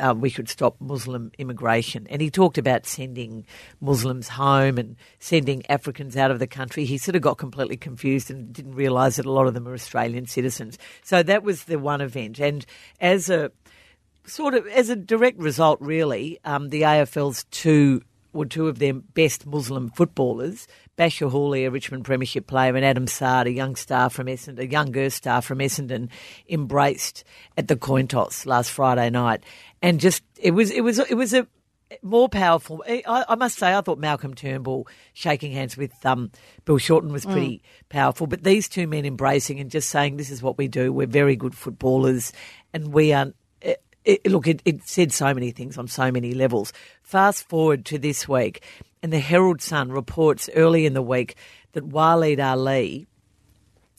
uh, 0.00 0.14
we 0.16 0.28
should 0.28 0.48
stop 0.48 0.76
Muslim 0.80 1.30
immigration, 1.38 2.06
and 2.10 2.20
he 2.20 2.30
talked 2.30 2.58
about 2.58 2.86
sending 2.86 3.44
Muslims 3.80 4.28
home 4.28 4.78
and 4.78 4.96
sending 5.18 5.64
Africans 5.68 6.16
out 6.16 6.30
of 6.30 6.38
the 6.38 6.46
country. 6.46 6.84
He 6.84 6.98
sort 6.98 7.16
of 7.16 7.22
got 7.22 7.38
completely 7.38 7.76
confused 7.76 8.30
and 8.30 8.52
didn't 8.52 8.74
realise 8.74 9.16
that 9.16 9.26
a 9.26 9.32
lot 9.32 9.46
of 9.46 9.54
them 9.54 9.68
are 9.68 9.74
Australian 9.74 10.26
citizens. 10.26 10.78
So 11.02 11.22
that 11.22 11.42
was 11.42 11.64
the 11.64 11.78
one 11.78 12.00
event, 12.00 12.38
and 12.38 12.64
as 13.00 13.30
a 13.30 13.50
sort 14.26 14.54
of 14.54 14.66
as 14.66 14.90
a 14.90 14.96
direct 14.96 15.38
result, 15.38 15.80
really, 15.80 16.38
um, 16.44 16.68
the 16.68 16.82
AFL's 16.82 17.44
two 17.50 18.02
were 18.32 18.46
two 18.46 18.68
of 18.68 18.78
their 18.78 18.92
best 18.92 19.46
Muslim 19.46 19.90
footballers, 19.90 20.68
Bachar 20.96 21.30
Houli, 21.30 21.66
a 21.66 21.70
Richmond 21.70 22.04
Premiership 22.04 22.46
player, 22.46 22.76
and 22.76 22.84
Adam 22.84 23.06
Saad, 23.06 23.46
a 23.46 23.52
young 23.52 23.74
star 23.74 24.10
from 24.10 24.26
Essendon, 24.26 24.58
a 24.58 24.70
younger 24.70 25.10
star 25.10 25.40
from 25.40 25.58
Essendon, 25.58 26.08
embraced 26.48 27.24
at 27.56 27.68
the 27.68 27.76
coin 27.76 28.06
toss 28.06 28.46
last 28.46 28.70
Friday 28.70 29.08
night, 29.10 29.42
and 29.82 30.00
just 30.00 30.22
it 30.38 30.52
was 30.52 30.70
it 30.70 30.82
was 30.82 30.98
it 30.98 31.14
was 31.14 31.32
a 31.32 31.46
more 32.02 32.28
powerful. 32.28 32.84
I, 32.86 33.24
I 33.28 33.34
must 33.34 33.58
say, 33.58 33.74
I 33.74 33.80
thought 33.80 33.98
Malcolm 33.98 34.34
Turnbull 34.34 34.86
shaking 35.14 35.52
hands 35.52 35.76
with 35.76 35.92
um, 36.04 36.30
Bill 36.64 36.78
Shorten 36.78 37.12
was 37.12 37.24
pretty 37.24 37.58
mm. 37.58 37.88
powerful. 37.88 38.26
But 38.26 38.44
these 38.44 38.68
two 38.68 38.86
men 38.86 39.06
embracing 39.06 39.60
and 39.60 39.70
just 39.70 39.88
saying, 39.88 40.16
"This 40.16 40.30
is 40.30 40.42
what 40.42 40.58
we 40.58 40.68
do. 40.68 40.92
We're 40.92 41.06
very 41.06 41.36
good 41.36 41.54
footballers, 41.54 42.32
and 42.72 42.92
we 42.92 43.12
are." 43.12 43.32
It, 43.60 43.82
it, 44.04 44.20
eh, 44.24 44.28
eh, 44.28 44.30
look, 44.30 44.46
it, 44.46 44.62
it 44.64 44.86
said 44.86 45.12
so 45.12 45.32
many 45.32 45.50
things 45.50 45.78
on 45.78 45.88
so 45.88 46.12
many 46.12 46.32
levels. 46.32 46.72
Fast 47.02 47.48
forward 47.48 47.84
to 47.86 47.98
this 47.98 48.28
week, 48.28 48.62
and 49.02 49.12
the 49.12 49.18
Herald 49.18 49.62
Sun 49.62 49.90
reports 49.90 50.50
early 50.54 50.86
in 50.86 50.94
the 50.94 51.02
week 51.02 51.36
that 51.72 51.88
Waleed 51.88 52.38
Aly, 52.38 53.06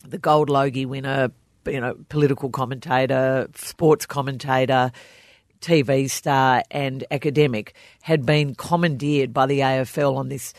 the 0.07 0.17
Gold 0.17 0.49
Logie 0.49 0.85
winner, 0.85 1.31
you 1.65 1.81
know, 1.81 1.95
political 2.09 2.49
commentator, 2.49 3.47
sports 3.55 4.05
commentator, 4.05 4.91
TV 5.61 6.09
star, 6.09 6.63
and 6.71 7.03
academic, 7.11 7.73
had 8.01 8.25
been 8.25 8.55
commandeered 8.55 9.33
by 9.33 9.45
the 9.45 9.59
AFL 9.59 10.15
on 10.15 10.29
this 10.29 10.53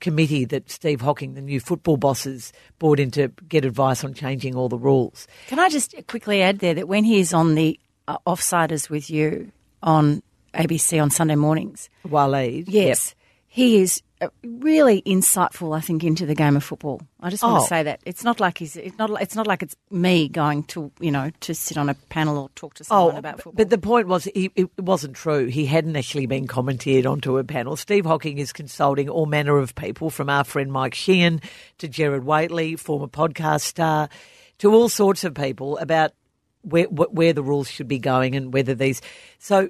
committee 0.00 0.44
that 0.44 0.70
Steve 0.70 1.00
Hocking, 1.00 1.34
the 1.34 1.40
new 1.40 1.60
football 1.60 1.96
bosses, 1.96 2.52
brought 2.78 3.00
in 3.00 3.10
to 3.12 3.28
get 3.48 3.64
advice 3.64 4.04
on 4.04 4.14
changing 4.14 4.54
all 4.54 4.68
the 4.68 4.78
rules. 4.78 5.26
Can 5.48 5.58
I 5.58 5.68
just 5.68 5.94
quickly 6.06 6.42
add 6.42 6.58
there 6.58 6.74
that 6.74 6.88
when 6.88 7.04
he's 7.04 7.32
on 7.32 7.54
the 7.54 7.78
uh, 8.08 8.18
Offsiders 8.26 8.88
with 8.90 9.10
you 9.10 9.50
on 9.82 10.22
ABC 10.54 11.02
on 11.02 11.10
Sunday 11.10 11.36
mornings, 11.36 11.90
Waleed, 12.06 12.64
yes, 12.68 13.14
he 13.46 13.78
is 13.78 14.02
Uh, 14.18 14.28
really 14.42 15.02
insightful, 15.02 15.76
I 15.76 15.80
think, 15.82 16.02
into 16.02 16.24
the 16.24 16.34
game 16.34 16.56
of 16.56 16.64
football. 16.64 17.02
I 17.20 17.28
just 17.28 17.42
want 17.42 17.58
Oh. 17.58 17.60
to 17.60 17.66
say 17.66 17.82
that 17.82 18.00
it's 18.06 18.24
not 18.24 18.40
like 18.40 18.56
he's 18.56 18.74
it's 18.74 18.96
not 18.96 19.10
it's 19.20 19.36
not 19.36 19.46
like 19.46 19.62
it's 19.62 19.76
me 19.90 20.26
going 20.26 20.62
to 20.64 20.90
you 21.00 21.10
know 21.10 21.30
to 21.40 21.54
sit 21.54 21.76
on 21.76 21.90
a 21.90 21.94
panel 22.08 22.38
or 22.38 22.48
talk 22.54 22.72
to 22.74 22.84
oh, 22.84 22.86
someone 22.86 23.16
about 23.16 23.42
football. 23.42 23.52
Oh, 23.52 23.56
But 23.58 23.68
the 23.68 23.76
point 23.76 24.08
was, 24.08 24.24
he, 24.24 24.50
it 24.54 24.70
wasn't 24.78 25.16
true. 25.16 25.46
He 25.48 25.66
hadn't 25.66 25.96
actually 25.96 26.24
been 26.24 26.46
commented 26.46 27.04
onto 27.04 27.36
a 27.36 27.44
panel. 27.44 27.76
Steve 27.76 28.06
Hocking 28.06 28.38
is 28.38 28.54
consulting 28.54 29.10
all 29.10 29.26
manner 29.26 29.58
of 29.58 29.74
people, 29.74 30.08
from 30.08 30.30
our 30.30 30.44
friend 30.44 30.72
Mike 30.72 30.94
Sheehan 30.94 31.42
to 31.76 31.86
Gerard 31.86 32.24
Whateley, 32.24 32.76
former 32.76 33.08
podcast 33.08 33.60
star, 33.62 34.08
to 34.60 34.72
all 34.72 34.88
sorts 34.88 35.24
of 35.24 35.34
people 35.34 35.76
about 35.76 36.12
where 36.62 36.84
where 36.86 37.34
the 37.34 37.42
rules 37.42 37.68
should 37.68 37.86
be 37.88 37.98
going 37.98 38.34
and 38.34 38.54
whether 38.54 38.74
these. 38.74 39.02
So 39.38 39.68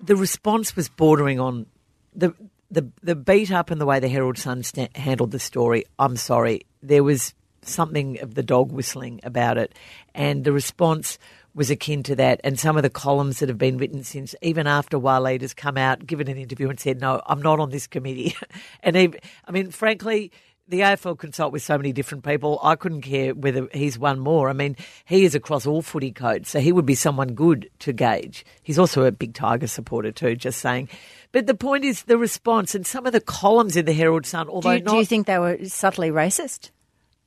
the 0.00 0.14
response 0.14 0.76
was 0.76 0.88
bordering 0.88 1.40
on 1.40 1.66
the 2.14 2.32
the 2.70 2.90
the 3.02 3.16
beat 3.16 3.50
up 3.50 3.70
and 3.70 3.80
the 3.80 3.86
way 3.86 4.00
the 4.00 4.08
Herald 4.08 4.38
Sun 4.38 4.62
sta- 4.62 4.88
handled 4.94 5.30
the 5.30 5.38
story. 5.38 5.84
I'm 5.98 6.16
sorry, 6.16 6.62
there 6.82 7.04
was 7.04 7.34
something 7.62 8.20
of 8.20 8.34
the 8.34 8.42
dog 8.42 8.72
whistling 8.72 9.20
about 9.22 9.58
it, 9.58 9.74
and 10.14 10.44
the 10.44 10.52
response 10.52 11.18
was 11.54 11.70
akin 11.70 12.02
to 12.04 12.16
that. 12.16 12.40
And 12.44 12.58
some 12.58 12.76
of 12.76 12.82
the 12.82 12.90
columns 12.90 13.38
that 13.38 13.48
have 13.48 13.58
been 13.58 13.78
written 13.78 14.04
since, 14.04 14.34
even 14.42 14.66
after 14.66 14.98
Waleed 14.98 15.40
has 15.40 15.54
come 15.54 15.76
out, 15.78 16.06
given 16.06 16.28
an 16.28 16.36
interview 16.36 16.68
and 16.68 16.78
said, 16.78 17.00
"No, 17.00 17.20
I'm 17.26 17.42
not 17.42 17.60
on 17.60 17.70
this 17.70 17.86
committee," 17.86 18.34
and 18.82 18.96
even, 18.96 19.20
I 19.46 19.52
mean, 19.52 19.70
frankly. 19.70 20.32
The 20.68 20.80
AFL 20.80 21.16
consult 21.18 21.52
with 21.52 21.62
so 21.62 21.76
many 21.76 21.92
different 21.92 22.24
people. 22.24 22.58
I 22.60 22.74
couldn't 22.74 23.02
care 23.02 23.34
whether 23.34 23.68
he's 23.72 23.98
one 23.98 24.18
more. 24.18 24.48
I 24.48 24.52
mean, 24.52 24.76
he 25.04 25.24
is 25.24 25.36
across 25.36 25.64
all 25.64 25.80
footy 25.80 26.10
codes, 26.10 26.48
so 26.48 26.58
he 26.58 26.72
would 26.72 26.86
be 26.86 26.96
someone 26.96 27.34
good 27.34 27.70
to 27.80 27.92
gauge. 27.92 28.44
He's 28.64 28.78
also 28.78 29.04
a 29.04 29.12
big 29.12 29.32
Tiger 29.34 29.68
supporter 29.68 30.10
too. 30.10 30.34
Just 30.34 30.60
saying. 30.60 30.88
But 31.30 31.46
the 31.46 31.54
point 31.54 31.84
is 31.84 32.02
the 32.04 32.18
response 32.18 32.74
and 32.74 32.84
some 32.86 33.06
of 33.06 33.12
the 33.12 33.20
columns 33.20 33.76
in 33.76 33.84
the 33.84 33.92
Herald 33.92 34.26
Sun, 34.26 34.46
do 34.46 34.52
you, 34.72 34.80
not 34.80 34.92
do 34.92 34.96
you 34.96 35.04
think 35.04 35.26
they 35.26 35.38
were 35.38 35.58
subtly 35.66 36.10
racist? 36.10 36.70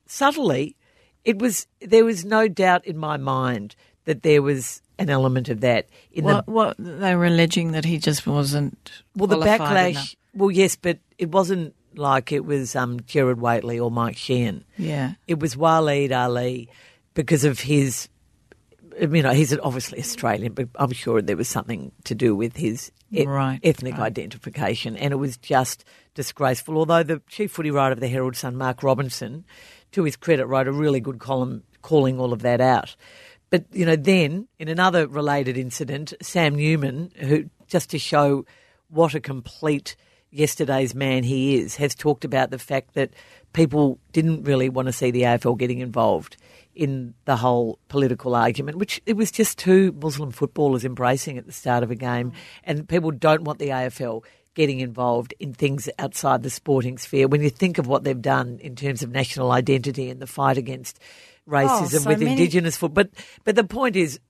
subtly, 0.06 0.76
it 1.24 1.38
was 1.38 1.66
there 1.80 2.04
was 2.04 2.24
no 2.24 2.48
doubt 2.48 2.84
in 2.84 2.96
my 2.98 3.16
mind 3.16 3.76
that 4.04 4.22
there 4.22 4.42
was 4.42 4.82
an 4.98 5.08
element 5.08 5.48
of 5.48 5.60
that 5.60 5.86
in 6.12 6.24
What, 6.24 6.46
the 6.46 6.52
what 6.52 6.76
they 6.78 7.14
were 7.14 7.26
alleging 7.26 7.72
that 7.72 7.84
he 7.84 7.98
just 7.98 8.26
wasn't 8.26 9.02
well 9.14 9.28
the 9.28 9.36
backlash. 9.36 9.90
enough. 9.90 10.14
Well, 10.34 10.50
yes, 10.50 10.76
but 10.76 10.98
it 11.18 11.30
wasn't 11.30 11.74
like 12.00 12.32
it 12.32 12.44
was 12.44 12.74
um, 12.74 13.00
Gerard 13.06 13.40
Whateley 13.40 13.78
or 13.78 13.90
Mike 13.90 14.16
Sheehan. 14.16 14.64
Yeah. 14.76 15.12
It 15.28 15.38
was 15.38 15.54
Waleed 15.54 16.10
Aly 16.10 16.68
because 17.14 17.44
of 17.44 17.60
his. 17.60 18.08
you 19.00 19.22
know, 19.22 19.32
he's 19.32 19.56
obviously 19.58 19.98
Australian, 20.00 20.52
but 20.54 20.68
I'm 20.76 20.92
sure 20.92 21.22
there 21.22 21.36
was 21.36 21.48
something 21.48 21.92
to 22.04 22.14
do 22.14 22.34
with 22.34 22.56
his 22.56 22.90
Right, 23.12 23.58
ethnic 23.64 23.94
right. 23.94 24.06
identification, 24.06 24.96
and 24.96 25.12
it 25.12 25.16
was 25.16 25.36
just 25.36 25.84
disgraceful. 26.14 26.76
Although 26.78 27.02
the 27.02 27.20
chief 27.28 27.50
footy 27.50 27.72
writer 27.72 27.94
of 27.94 27.98
the 28.00 28.06
Herald 28.06 28.36
Sun, 28.36 28.54
Mark 28.56 28.84
Robinson, 28.84 29.44
to 29.90 30.04
his 30.04 30.14
credit, 30.14 30.46
wrote 30.46 30.68
a 30.68 30.72
really 30.72 31.00
good 31.00 31.18
column 31.18 31.64
calling 31.82 32.20
all 32.20 32.32
of 32.32 32.42
that 32.42 32.60
out. 32.60 32.94
But 33.50 33.64
you 33.72 33.84
know, 33.84 33.96
then 33.96 34.46
in 34.60 34.68
another 34.68 35.08
related 35.08 35.56
incident, 35.58 36.14
Sam 36.22 36.54
Newman, 36.54 37.10
who 37.16 37.50
just 37.66 37.90
to 37.90 37.98
show 37.98 38.46
what 38.90 39.14
a 39.16 39.20
complete 39.20 39.96
yesterday's 40.30 40.94
man 40.94 41.22
he 41.24 41.56
is, 41.56 41.76
has 41.76 41.94
talked 41.94 42.24
about 42.24 42.50
the 42.50 42.58
fact 42.58 42.94
that 42.94 43.10
people 43.52 43.98
didn't 44.12 44.44
really 44.44 44.68
want 44.68 44.86
to 44.86 44.92
see 44.92 45.10
the 45.10 45.22
AFL 45.22 45.58
getting 45.58 45.80
involved 45.80 46.36
in 46.74 47.14
the 47.24 47.36
whole 47.36 47.78
political 47.88 48.34
argument, 48.34 48.78
which 48.78 49.00
it 49.06 49.14
was 49.14 49.30
just 49.30 49.58
two 49.58 49.92
Muslim 50.00 50.30
footballers 50.30 50.84
embracing 50.84 51.36
at 51.36 51.46
the 51.46 51.52
start 51.52 51.82
of 51.82 51.90
a 51.90 51.96
game, 51.96 52.32
and 52.64 52.88
people 52.88 53.10
don't 53.10 53.42
want 53.42 53.58
the 53.58 53.68
AFL 53.68 54.24
getting 54.54 54.80
involved 54.80 55.34
in 55.38 55.52
things 55.52 55.88
outside 55.98 56.42
the 56.42 56.50
sporting 56.50 56.98
sphere. 56.98 57.28
When 57.28 57.42
you 57.42 57.50
think 57.50 57.78
of 57.78 57.86
what 57.86 58.04
they've 58.04 58.20
done 58.20 58.58
in 58.60 58.76
terms 58.76 59.02
of 59.02 59.10
national 59.10 59.52
identity 59.52 60.10
and 60.10 60.20
the 60.20 60.26
fight 60.26 60.58
against 60.58 60.98
oh, 61.48 61.52
racism 61.52 62.02
so 62.02 62.10
with 62.10 62.20
many- 62.20 62.32
Indigenous 62.32 62.76
foot, 62.76 62.94
but 62.94 63.10
but 63.44 63.56
the 63.56 63.64
point 63.64 63.96
is, 63.96 64.20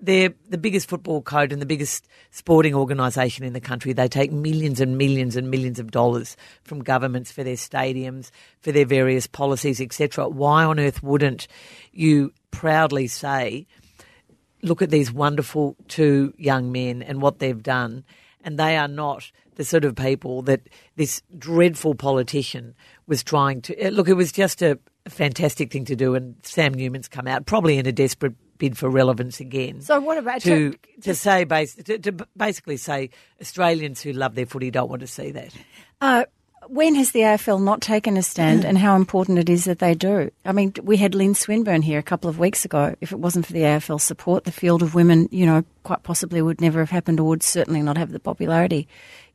they're 0.00 0.34
the 0.48 0.58
biggest 0.58 0.88
football 0.88 1.22
code 1.22 1.52
and 1.52 1.60
the 1.60 1.66
biggest 1.66 2.06
sporting 2.30 2.74
organisation 2.74 3.44
in 3.44 3.52
the 3.52 3.60
country. 3.60 3.92
They 3.92 4.08
take 4.08 4.30
millions 4.32 4.80
and 4.80 4.98
millions 4.98 5.36
and 5.36 5.50
millions 5.50 5.78
of 5.78 5.90
dollars 5.90 6.36
from 6.64 6.82
governments 6.82 7.32
for 7.32 7.42
their 7.42 7.56
stadiums, 7.56 8.30
for 8.60 8.72
their 8.72 8.86
various 8.86 9.26
policies, 9.26 9.80
etc. 9.80 10.28
Why 10.28 10.64
on 10.64 10.78
earth 10.78 11.02
wouldn't 11.02 11.48
you 11.92 12.32
proudly 12.50 13.06
say, 13.06 13.66
look 14.62 14.82
at 14.82 14.90
these 14.90 15.12
wonderful 15.12 15.76
two 15.88 16.34
young 16.36 16.72
men 16.72 17.02
and 17.02 17.22
what 17.22 17.38
they've 17.38 17.62
done, 17.62 18.04
and 18.42 18.58
they 18.58 18.76
are 18.76 18.88
not 18.88 19.30
the 19.56 19.64
sort 19.64 19.84
of 19.84 19.96
people 19.96 20.42
that 20.42 20.68
this 20.96 21.22
dreadful 21.38 21.94
politician 21.94 22.74
was 23.06 23.22
trying 23.22 23.62
to 23.62 23.76
eh, 23.78 23.90
look. 23.90 24.08
It 24.08 24.14
was 24.14 24.32
just 24.32 24.62
a 24.62 24.78
fantastic 25.08 25.72
thing 25.72 25.84
to 25.86 25.96
do, 25.96 26.14
and 26.14 26.36
Sam 26.42 26.74
Newman's 26.74 27.08
come 27.08 27.26
out 27.26 27.46
probably 27.46 27.78
in 27.78 27.86
a 27.86 27.92
desperate 27.92 28.34
bid 28.58 28.76
for 28.78 28.88
relevance 28.90 29.40
again. 29.40 29.80
So 29.80 30.00
what 30.00 30.18
about 30.18 30.40
to 30.42 30.70
to- 30.72 30.78
to 31.02 31.14
say 31.14 31.44
bas- 31.44 31.74
to, 31.74 31.98
to 31.98 32.12
basically 32.36 32.76
say 32.76 33.10
Australians 33.40 34.00
who 34.00 34.12
love 34.12 34.34
their 34.34 34.46
footy 34.46 34.70
don't 34.70 34.88
want 34.90 35.00
to 35.00 35.06
see 35.06 35.30
that. 35.32 35.52
Uh, 36.00 36.24
when 36.68 36.96
has 36.96 37.12
the 37.12 37.20
AFL 37.20 37.62
not 37.62 37.80
taken 37.80 38.16
a 38.16 38.22
stand, 38.22 38.64
and 38.64 38.76
how 38.76 38.96
important 38.96 39.38
it 39.38 39.48
is 39.48 39.66
that 39.66 39.78
they 39.78 39.94
do? 39.94 40.30
I 40.44 40.50
mean, 40.50 40.72
we 40.82 40.96
had 40.96 41.14
Lynn 41.14 41.34
Swinburne 41.36 41.82
here 41.82 42.00
a 42.00 42.02
couple 42.02 42.28
of 42.28 42.40
weeks 42.40 42.64
ago. 42.64 42.96
If 43.00 43.12
it 43.12 43.20
wasn't 43.20 43.46
for 43.46 43.52
the 43.52 43.60
AFL 43.62 44.00
support, 44.00 44.42
the 44.44 44.50
field 44.52 44.82
of 44.82 44.92
women, 44.94 45.28
you 45.30 45.46
know, 45.46 45.62
quite 45.84 46.02
possibly 46.02 46.42
would 46.42 46.60
never 46.60 46.80
have 46.80 46.90
happened, 46.90 47.20
or 47.20 47.28
would 47.28 47.44
certainly 47.44 47.82
not 47.82 47.96
have 47.96 48.10
the 48.10 48.18
popularity. 48.18 48.88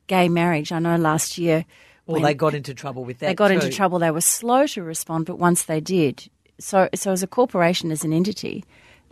Gay 0.08 0.28
marriage, 0.28 0.72
I 0.72 0.78
know 0.78 0.96
last 0.96 1.38
year. 1.38 1.64
Well, 2.06 2.20
they 2.20 2.34
got 2.34 2.54
into 2.54 2.74
trouble 2.74 3.04
with 3.04 3.20
that. 3.20 3.28
they 3.28 3.34
got 3.34 3.48
too. 3.48 3.54
into 3.54 3.70
trouble. 3.70 3.98
They 4.00 4.10
were 4.10 4.20
slow 4.20 4.66
to 4.66 4.82
respond, 4.82 5.24
but 5.24 5.38
once 5.38 5.62
they 5.62 5.80
did, 5.80 6.28
so 6.58 6.90
so 6.94 7.12
as 7.12 7.22
a 7.22 7.26
corporation, 7.26 7.90
as 7.90 8.04
an 8.04 8.12
entity, 8.12 8.62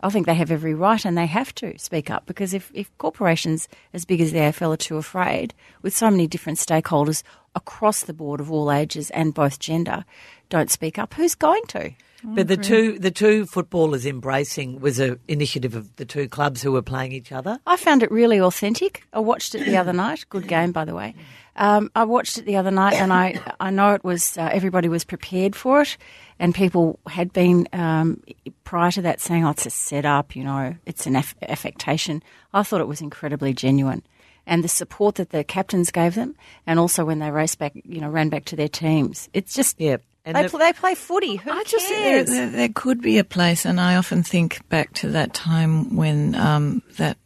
I 0.03 0.09
think 0.09 0.25
they 0.25 0.35
have 0.35 0.51
every 0.51 0.73
right 0.73 1.03
and 1.05 1.17
they 1.17 1.27
have 1.27 1.53
to 1.55 1.77
speak 1.77 2.09
up 2.09 2.25
because 2.25 2.53
if, 2.53 2.71
if 2.73 2.95
corporations 2.97 3.67
as 3.93 4.05
big 4.05 4.19
as 4.19 4.31
the 4.31 4.39
AFL 4.39 4.73
are 4.73 4.77
too 4.77 4.97
afraid, 4.97 5.53
with 5.81 5.95
so 5.95 6.09
many 6.09 6.27
different 6.27 6.57
stakeholders 6.57 7.21
across 7.55 8.03
the 8.03 8.13
board 8.13 8.39
of 8.39 8.51
all 8.51 8.71
ages 8.71 9.11
and 9.11 9.33
both 9.33 9.59
gender, 9.59 10.03
don't 10.49 10.71
speak 10.71 10.97
up, 10.97 11.13
who's 11.13 11.35
going 11.35 11.63
to? 11.67 11.91
But 12.23 12.47
the 12.47 12.57
two 12.57 12.99
the 12.99 13.11
two 13.11 13.45
footballers 13.45 14.05
embracing 14.05 14.79
was 14.79 14.99
an 14.99 15.19
initiative 15.27 15.75
of 15.75 15.95
the 15.95 16.05
two 16.05 16.27
clubs 16.29 16.61
who 16.61 16.71
were 16.71 16.81
playing 16.81 17.11
each 17.13 17.31
other. 17.31 17.59
I 17.65 17.77
found 17.77 18.03
it 18.03 18.11
really 18.11 18.39
authentic. 18.39 19.03
I 19.13 19.19
watched 19.19 19.55
it 19.55 19.65
the 19.65 19.77
other 19.77 19.93
night. 19.93 20.25
Good 20.29 20.47
game, 20.47 20.71
by 20.71 20.85
the 20.85 20.93
way. 20.93 21.15
Um, 21.55 21.91
I 21.95 22.05
watched 22.05 22.37
it 22.37 22.45
the 22.45 22.55
other 22.57 22.71
night, 22.71 22.93
and 22.93 23.11
I 23.11 23.41
I 23.59 23.71
know 23.71 23.93
it 23.93 24.03
was 24.03 24.37
uh, 24.37 24.49
everybody 24.51 24.87
was 24.87 25.03
prepared 25.03 25.55
for 25.55 25.81
it, 25.81 25.97
and 26.39 26.55
people 26.55 26.99
had 27.07 27.33
been 27.33 27.67
um, 27.73 28.21
prior 28.63 28.91
to 28.91 29.01
that 29.01 29.19
saying, 29.19 29.43
"Oh, 29.45 29.49
it's 29.49 29.65
a 29.65 29.69
setup," 29.69 30.35
you 30.35 30.43
know, 30.43 30.75
it's 30.85 31.05
an 31.07 31.15
aff- 31.15 31.35
affectation. 31.41 32.23
I 32.53 32.63
thought 32.63 32.81
it 32.81 32.87
was 32.87 33.01
incredibly 33.01 33.53
genuine, 33.53 34.01
and 34.47 34.63
the 34.63 34.69
support 34.69 35.15
that 35.15 35.31
the 35.31 35.43
captains 35.43 35.91
gave 35.91 36.15
them, 36.15 36.35
and 36.65 36.79
also 36.79 37.03
when 37.03 37.19
they 37.19 37.31
raced 37.31 37.59
back, 37.59 37.73
you 37.75 37.99
know, 37.99 38.09
ran 38.09 38.29
back 38.29 38.45
to 38.45 38.55
their 38.55 38.69
teams. 38.69 39.27
It's 39.33 39.53
just 39.53 39.79
Yeah. 39.79 39.97
And 40.25 40.35
they 40.37 40.43
the- 40.43 40.49
play, 40.49 40.59
they 40.71 40.73
play 40.73 40.95
footy. 40.95 41.35
Who 41.37 41.51
I 41.51 41.63
just 41.63 41.89
there, 41.89 41.97
cares? 41.99 42.29
there, 42.29 42.49
there 42.49 42.69
could 42.69 43.01
be 43.01 43.17
a 43.17 43.23
place, 43.23 43.65
and 43.65 43.79
I 43.81 43.95
often 43.95 44.21
think 44.23 44.67
back 44.69 44.93
to 44.95 45.09
that 45.09 45.33
time 45.33 45.95
when 45.95 46.35
um, 46.35 46.83
that 46.97 47.17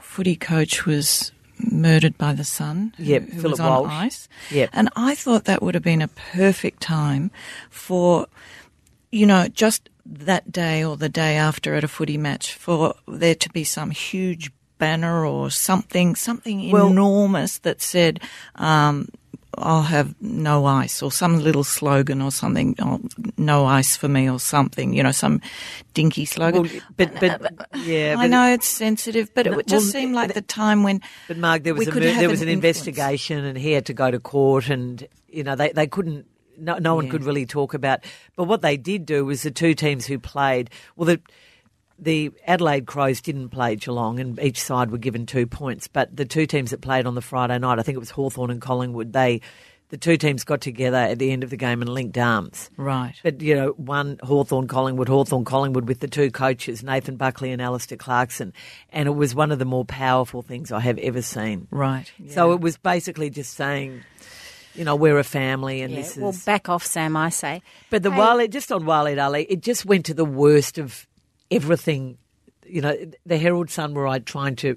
footy 0.00 0.36
coach 0.36 0.86
was 0.86 1.32
murdered 1.58 2.16
by 2.18 2.32
the 2.32 2.44
son. 2.44 2.92
who- 2.96 3.04
Yep, 3.04 3.22
who 3.30 3.40
Philip 3.42 3.50
was 3.50 3.60
on 3.60 3.82
Walsh. 3.82 3.92
ice. 3.92 4.28
Yep. 4.50 4.70
and 4.72 4.88
I 4.96 5.14
thought 5.14 5.44
that 5.44 5.62
would 5.62 5.74
have 5.74 5.82
been 5.84 6.02
a 6.02 6.08
perfect 6.08 6.80
time 6.80 7.30
for, 7.68 8.26
you 9.12 9.26
know, 9.26 9.48
just 9.48 9.88
that 10.06 10.50
day 10.50 10.82
or 10.84 10.96
the 10.96 11.08
day 11.08 11.36
after 11.36 11.74
at 11.74 11.84
a 11.84 11.88
footy 11.88 12.16
match 12.16 12.54
for 12.54 12.94
there 13.06 13.34
to 13.34 13.50
be 13.50 13.64
some 13.64 13.90
huge 13.90 14.50
banner 14.78 15.26
or 15.26 15.50
something, 15.50 16.14
something 16.14 16.70
Well- 16.70 16.86
enormous 16.88 17.58
that 17.58 17.82
said. 17.82 18.20
Um, 18.54 19.08
I'll 19.58 19.82
have 19.82 20.14
no 20.20 20.64
ice, 20.64 21.02
or 21.02 21.10
some 21.10 21.40
little 21.40 21.64
slogan, 21.64 22.22
or 22.22 22.30
something. 22.30 22.76
Oh, 22.78 23.00
no 23.36 23.66
ice 23.66 23.96
for 23.96 24.08
me, 24.08 24.30
or 24.30 24.38
something. 24.38 24.92
You 24.94 25.02
know, 25.02 25.10
some 25.12 25.40
dinky 25.94 26.24
slogan. 26.24 26.62
well, 26.62 26.80
but 26.96 27.14
but 27.20 27.42
uh, 27.42 27.64
yeah, 27.78 28.14
I 28.18 28.24
but- 28.24 28.30
know 28.30 28.52
it's 28.52 28.66
sensitive, 28.68 29.34
but 29.34 29.46
it 29.46 29.56
would 29.56 29.66
just 29.66 29.86
well, 29.92 30.02
seemed 30.02 30.14
like 30.14 30.34
the 30.34 30.42
time 30.42 30.82
when. 30.82 31.00
But 31.28 31.36
Mark, 31.38 31.64
there 31.64 31.74
was 31.74 31.88
a 31.88 31.90
could 31.90 32.02
mur- 32.02 32.10
have 32.10 32.20
there 32.20 32.28
was 32.30 32.42
an, 32.42 32.48
influence. 32.48 32.78
investigation, 32.86 33.44
and 33.44 33.58
he 33.58 33.72
had 33.72 33.86
to 33.86 33.92
go 33.94 34.10
to 34.10 34.20
court, 34.20 34.68
and 34.68 35.06
you 35.28 35.42
know 35.42 35.56
they 35.56 35.70
they 35.72 35.86
couldn't. 35.86 36.26
No, 36.56 36.76
no 36.78 36.94
one 36.94 37.08
could 37.08 37.24
really 37.24 37.46
talk 37.46 37.72
about. 37.74 38.04
But 38.36 38.44
what 38.44 38.60
they 38.60 38.76
did 38.76 39.06
do 39.06 39.24
was 39.24 39.42
the 39.42 39.50
two 39.50 39.74
teams 39.74 40.04
who 40.06 40.18
played. 40.18 40.68
Well, 40.94 41.06
the 41.06 41.20
the 42.00 42.32
Adelaide 42.46 42.86
Crows 42.86 43.20
didn't 43.20 43.50
play 43.50 43.76
Geelong, 43.76 44.18
and 44.20 44.38
each 44.40 44.60
side 44.60 44.90
were 44.90 44.98
given 44.98 45.26
two 45.26 45.46
points. 45.46 45.86
But 45.88 46.16
the 46.16 46.24
two 46.24 46.46
teams 46.46 46.70
that 46.70 46.80
played 46.80 47.06
on 47.06 47.14
the 47.14 47.22
Friday 47.22 47.58
night, 47.58 47.78
I 47.78 47.82
think 47.82 47.96
it 47.96 48.00
was 48.00 48.10
Hawthorn 48.10 48.50
and 48.50 48.60
Collingwood. 48.60 49.12
They 49.12 49.40
the 49.90 49.96
two 49.96 50.16
teams 50.16 50.44
got 50.44 50.60
together 50.60 50.96
at 50.96 51.18
the 51.18 51.32
end 51.32 51.42
of 51.42 51.50
the 51.50 51.56
game 51.56 51.82
and 51.82 51.92
linked 51.92 52.16
arms. 52.16 52.70
Right. 52.76 53.14
But, 53.24 53.40
you 53.42 53.56
know, 53.56 53.70
one 53.70 54.18
Hawthorn 54.22 54.68
Collingwood, 54.68 55.08
Hawthorn 55.08 55.44
Collingwood 55.44 55.88
with 55.88 55.98
the 55.98 56.06
two 56.06 56.30
coaches, 56.30 56.82
Nathan 56.82 57.16
Buckley 57.16 57.50
and 57.50 57.60
Alastair 57.60 57.98
Clarkson. 57.98 58.52
And 58.90 59.08
it 59.08 59.12
was 59.12 59.34
one 59.34 59.50
of 59.50 59.58
the 59.58 59.64
more 59.64 59.84
powerful 59.84 60.42
things 60.42 60.70
I 60.70 60.78
have 60.80 60.98
ever 60.98 61.22
seen. 61.22 61.66
Right. 61.70 62.10
So 62.28 62.52
it 62.52 62.60
was 62.60 62.76
basically 62.76 63.30
just 63.30 63.54
saying, 63.54 64.02
you 64.76 64.84
know, 64.84 64.94
we're 64.94 65.18
a 65.18 65.24
family 65.24 65.82
and 65.82 65.92
Yeah, 65.92 66.02
this 66.02 66.16
well, 66.16 66.34
back 66.46 66.68
off, 66.68 66.86
Sam. 66.86 67.16
I 67.16 67.30
say. 67.30 67.60
But 67.90 68.04
the 68.04 68.12
Hey- 68.12 68.20
Waleed, 68.20 68.50
just 68.50 68.70
on 68.70 68.84
Waleed 68.84 69.18
Aly, 69.18 69.42
it 69.44 69.60
just 69.60 69.84
went 69.84 70.06
to 70.06 70.14
the 70.14 70.24
worst 70.24 70.78
of 70.78 71.08
everything. 71.50 72.18
You 72.66 72.82
know, 72.82 72.96
the 73.26 73.38
Herald 73.38 73.70
Sun 73.70 73.94
were 73.94 74.06
I 74.06 74.20
trying 74.20 74.56
to 74.56 74.76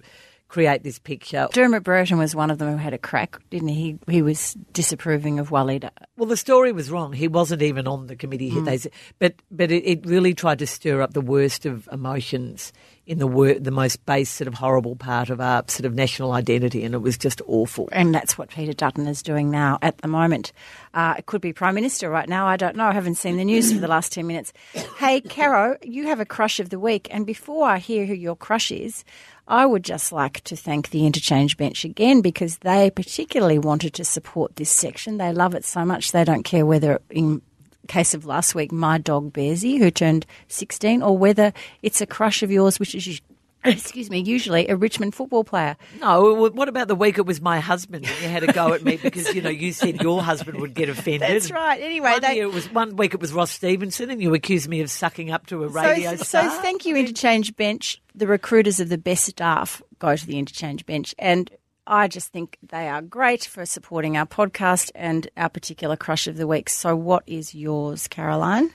create 0.54 0.84
this 0.84 1.00
picture. 1.00 1.48
Dermott 1.52 1.84
Brereton 1.84 2.20
was 2.20 2.36
one 2.36 2.52
of 2.52 2.60
them 2.60 2.70
who 2.72 2.78
had 2.78 2.94
a 2.94 3.00
crack, 3.00 3.38
didn't 3.50 3.70
he? 3.70 3.98
He 4.08 4.22
was 4.22 4.54
disapproving 4.72 5.40
of 5.40 5.50
Waleed. 5.50 5.90
Well, 6.16 6.28
the 6.28 6.38
story 6.38 6.72
was 6.72 6.92
wrong. 6.92 7.12
He 7.12 7.28
wasn't 7.28 7.64
even 7.64 7.88
on 7.88 8.06
the 8.06 8.16
committee. 8.16 8.52
Mm. 8.52 8.66
They 8.66 8.90
but 9.18 9.34
but 9.50 9.72
it, 9.72 9.84
it 9.84 10.06
really 10.06 10.36
tried 10.36 10.60
to 10.60 10.68
stir 10.68 11.02
up 11.02 11.14
the 11.14 11.22
worst 11.22 11.66
of 11.66 11.90
emotions 11.92 12.72
in 13.06 13.20
the 13.20 13.28
wor- 13.28 13.60
the 13.60 13.72
most 13.72 14.06
base 14.06 14.30
sort 14.30 14.48
of 14.48 14.54
horrible 14.54 14.96
part 14.96 15.30
of 15.30 15.42
our 15.42 15.64
sort 15.68 15.86
of 15.86 15.94
national 15.94 16.32
identity, 16.32 16.84
and 16.84 16.96
it 16.96 17.00
was 17.00 17.18
just 17.18 17.42
awful. 17.48 17.90
And 17.92 18.16
that's 18.16 18.38
what 18.38 18.50
Peter 18.50 18.74
Dutton 18.74 19.08
is 19.08 19.22
doing 19.22 19.52
now 19.52 19.78
at 19.82 19.98
the 20.00 20.08
moment. 20.08 20.54
Uh, 20.94 21.16
it 21.18 21.26
could 21.26 21.42
be 21.42 21.52
Prime 21.52 21.76
Minister 21.76 22.10
right 22.10 22.30
now. 22.30 22.48
I 22.48 22.56
don't 22.56 22.76
know. 22.76 22.86
I 22.86 22.94
haven't 22.94 23.16
seen 23.16 23.38
the 23.38 23.46
news 23.46 23.74
for 23.74 23.80
the 23.80 23.88
last 23.88 24.14
10 24.14 24.26
minutes. 24.26 24.54
Hey, 24.98 25.20
Caro, 25.22 25.78
you 25.82 26.08
have 26.08 26.20
a 26.20 26.26
crush 26.26 26.60
of 26.60 26.70
the 26.70 26.80
week. 26.80 27.08
And 27.12 27.26
before 27.26 27.68
I 27.68 27.80
hear 27.80 28.06
who 28.06 28.14
your 28.14 28.36
crush 28.36 28.72
is, 28.72 29.04
I 29.48 29.66
would 29.66 29.84
just 29.84 30.14
like 30.14 30.42
to 30.46 30.56
thank 30.56 30.90
the 30.90 31.06
Interchange 31.06 31.58
Bench 31.58 31.84
again 31.84 32.22
because 32.22 32.60
they 32.60 32.90
particularly 32.90 33.60
wanted 33.60 33.94
to 33.96 34.06
support 34.06 34.56
this 34.56 34.70
section. 34.70 35.18
They 35.18 35.34
love 35.34 35.54
it 35.56 35.66
so 35.66 35.84
much 35.84 36.12
they 36.12 36.24
don't 36.24 36.44
care 36.44 36.66
whether, 36.66 37.02
in 37.10 37.42
case 37.88 38.14
of 38.14 38.26
last 38.26 38.56
week, 38.56 38.72
my 38.72 38.98
dog 38.98 39.34
Bearsy, 39.34 39.78
who 39.78 39.92
turned 39.92 40.26
16, 40.48 41.02
or 41.02 41.18
whether 41.18 41.54
it's 41.82 42.02
a 42.02 42.06
crush 42.06 42.44
of 42.44 42.52
yours, 42.52 42.80
which 42.80 42.96
is, 42.96 43.22
excuse 43.66 44.10
me, 44.10 44.20
usually 44.20 44.68
a 44.68 44.76
Richmond 44.76 45.16
football 45.16 45.44
player. 45.44 45.76
No, 46.00 46.50
what 46.50 46.68
about 46.70 46.88
the 46.88 46.96
week 46.96 47.18
it 47.18 47.26
was 47.26 47.42
my 47.42 47.60
husband 47.60 48.06
and 48.06 48.22
you 48.22 48.30
had 48.30 48.44
a 48.44 48.52
go 48.52 48.74
at 48.74 48.84
me 48.84 48.98
because 49.02 49.34
you 49.34 49.42
know 49.42 49.50
you 49.50 49.72
said 49.72 50.02
your 50.02 50.22
husband 50.22 50.60
would 50.60 50.74
get 50.74 50.90
offended. 50.90 51.22
That's 51.30 51.52
right. 51.52 51.82
Anyway, 51.82 52.12
one, 52.12 52.22
they- 52.22 52.40
it 52.40 52.52
was 52.52 52.72
one 52.72 52.96
week 52.96 53.14
it 53.14 53.22
was 53.22 53.34
Ross 53.34 53.52
Stevenson 53.52 54.10
and 54.10 54.22
you 54.22 54.34
accused 54.34 54.68
me 54.68 54.82
of 54.82 54.90
sucking 54.90 55.32
up 55.32 55.46
to 55.48 55.64
a 55.64 55.68
radio 55.68 56.16
so, 56.16 56.24
star. 56.24 56.50
So 56.50 56.62
thank 56.62 56.86
you, 56.86 56.96
Interchange 56.96 57.56
Bench. 57.56 58.02
The 58.16 58.28
recruiters 58.28 58.80
of 58.80 58.90
the 58.90 58.98
best 58.98 59.26
staff 59.26 59.82
go 60.00 60.16
to 60.16 60.26
the 60.26 60.38
Interchange 60.38 60.86
Bench, 60.86 61.16
and 61.18 61.50
I 61.86 62.08
just 62.08 62.32
think 62.32 62.58
they 62.64 62.88
are 62.88 63.02
great 63.02 63.44
for 63.46 63.66
supporting 63.66 64.16
our 64.18 64.26
podcast 64.26 64.90
and 64.96 65.28
our 65.36 65.50
particular 65.50 65.96
crush 65.98 66.28
of 66.28 66.38
the 66.38 66.48
week. 66.48 66.70
So, 66.70 66.96
what 66.96 67.24
is 67.28 67.54
yours, 67.54 68.08
Caroline? 68.08 68.72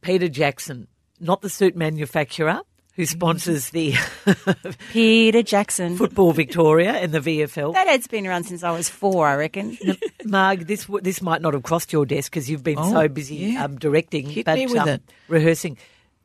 Peter 0.00 0.28
Jackson, 0.28 0.86
not 1.20 1.42
the 1.42 1.50
suit 1.50 1.76
manufacturer 1.76 2.60
who 2.94 3.04
sponsors 3.04 3.70
the 3.70 3.94
Peter 4.92 5.42
Jackson. 5.42 5.96
Football 5.96 6.32
Victoria 6.32 6.92
and 6.92 7.12
the 7.12 7.20
VFL. 7.20 7.74
That 7.74 7.88
ad's 7.88 8.06
been 8.06 8.26
around 8.26 8.44
since 8.44 8.62
I 8.62 8.70
was 8.70 8.88
four, 8.88 9.26
I 9.28 9.34
reckon. 9.36 9.76
Marg, 10.24 10.66
this 10.66 10.86
this 11.02 11.20
might 11.20 11.42
not 11.42 11.52
have 11.54 11.62
crossed 11.62 11.92
your 11.92 12.06
desk 12.06 12.32
because 12.32 12.48
you've 12.48 12.62
been 12.64 12.78
Oh, 12.78 12.90
so 12.90 13.08
busy 13.08 13.36
yeah. 13.36 13.64
um, 13.64 13.76
directing, 13.78 14.28
Hit 14.28 14.46
but 14.46 14.56
me 14.56 14.66
with 14.66 14.76
um, 14.78 14.88
it. 14.88 15.02
rehearsing. 15.28 15.76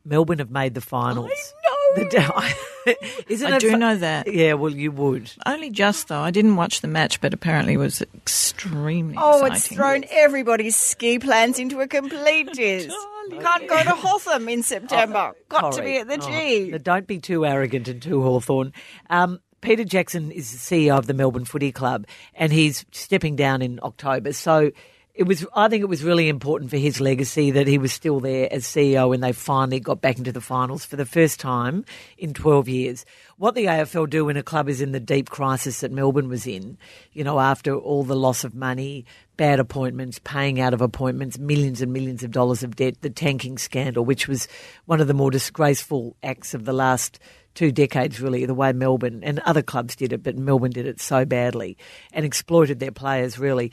Melbourne 0.04 0.38
have 0.38 0.50
made 0.50 0.74
the 0.74 0.80
finals. 0.80 1.30
I 1.30 1.61
know. 1.96 2.42
Isn't 3.28 3.52
I 3.52 3.58
do 3.58 3.70
fu- 3.70 3.76
know 3.76 3.96
that. 3.96 4.32
Yeah, 4.32 4.54
well, 4.54 4.72
you 4.72 4.90
would. 4.92 5.30
Only 5.46 5.70
just 5.70 6.08
though. 6.08 6.20
I 6.20 6.30
didn't 6.30 6.56
watch 6.56 6.80
the 6.80 6.88
match, 6.88 7.20
but 7.20 7.32
apparently 7.32 7.74
it 7.74 7.78
was 7.78 8.02
extremely 8.02 9.14
Oh, 9.18 9.44
it's 9.44 9.68
thrown 9.68 10.04
everybody's 10.10 10.74
ski 10.76 11.18
plans 11.18 11.58
into 11.58 11.80
a 11.80 11.86
complete 11.86 12.52
diz. 12.52 12.92
Can't 13.30 13.68
go 13.68 13.82
to 13.84 13.90
Hotham 13.90 14.48
in 14.48 14.62
September. 14.64 15.32
Got 15.48 15.74
to 15.74 15.82
be 15.82 15.98
at 15.98 16.08
the 16.08 16.18
Oh, 16.20 16.26
G. 16.28 16.70
now 16.72 16.78
don't 16.78 17.06
be 17.06 17.18
too 17.18 17.46
arrogant 17.46 17.86
and 17.88 18.02
too 18.02 18.20
Hawthorn. 18.22 18.72
Um, 19.10 19.38
Peter 19.60 19.84
Jackson 19.84 20.32
is 20.32 20.50
the 20.50 20.58
CEO 20.58 20.98
of 20.98 21.06
the 21.06 21.14
Melbourne 21.14 21.44
Footy 21.44 21.70
Club, 21.70 22.06
and 22.34 22.52
he's 22.52 22.84
stepping 22.90 23.36
down 23.36 23.62
in 23.62 23.78
October. 23.84 24.32
So 24.32 24.72
it 25.14 25.24
was. 25.24 25.46
I 25.54 25.68
think 25.68 25.82
it 25.82 25.88
was 25.88 26.02
really 26.02 26.28
important 26.28 26.70
for 26.70 26.78
his 26.78 27.00
legacy 27.00 27.50
that 27.50 27.66
he 27.66 27.76
was 27.76 27.92
still 27.92 28.18
there 28.18 28.50
as 28.50 28.64
CEO 28.64 29.10
when 29.10 29.20
they 29.20 29.32
finally 29.32 29.78
got 29.78 30.00
back 30.00 30.16
into 30.16 30.32
the 30.32 30.40
finals 30.40 30.86
for 30.86 30.96
the 30.96 31.04
first 31.04 31.38
time 31.38 31.84
in 32.16 32.32
12 32.32 32.68
years. 32.68 33.04
What 33.36 33.54
the 33.54 33.66
AFL 33.66 34.08
do 34.08 34.24
when 34.24 34.38
a 34.38 34.42
club 34.42 34.70
is 34.70 34.80
in 34.80 34.92
the 34.92 35.00
deep 35.00 35.28
crisis 35.28 35.80
that 35.80 35.92
Melbourne 35.92 36.28
was 36.28 36.46
in, 36.46 36.78
you 37.12 37.24
know, 37.24 37.40
after 37.40 37.74
all 37.74 38.04
the 38.04 38.16
loss 38.16 38.42
of 38.42 38.54
money, 38.54 39.04
bad 39.36 39.60
appointments, 39.60 40.18
paying 40.24 40.60
out 40.60 40.72
of 40.72 40.80
appointments, 40.80 41.38
millions 41.38 41.82
and 41.82 41.92
millions 41.92 42.22
of 42.22 42.30
dollars 42.30 42.62
of 42.62 42.76
debt, 42.76 43.02
the 43.02 43.10
tanking 43.10 43.58
scandal, 43.58 44.06
which 44.06 44.28
was 44.28 44.48
one 44.86 45.00
of 45.00 45.08
the 45.08 45.14
more 45.14 45.30
disgraceful 45.30 46.16
acts 46.22 46.54
of 46.54 46.64
the 46.64 46.72
last 46.72 47.18
two 47.54 47.70
decades, 47.70 48.18
really, 48.18 48.46
the 48.46 48.54
way 48.54 48.72
Melbourne 48.72 49.22
and 49.22 49.40
other 49.40 49.62
clubs 49.62 49.94
did 49.94 50.14
it, 50.14 50.22
but 50.22 50.38
Melbourne 50.38 50.70
did 50.70 50.86
it 50.86 51.00
so 51.00 51.26
badly 51.26 51.76
and 52.14 52.24
exploited 52.24 52.80
their 52.80 52.92
players, 52.92 53.38
really. 53.38 53.72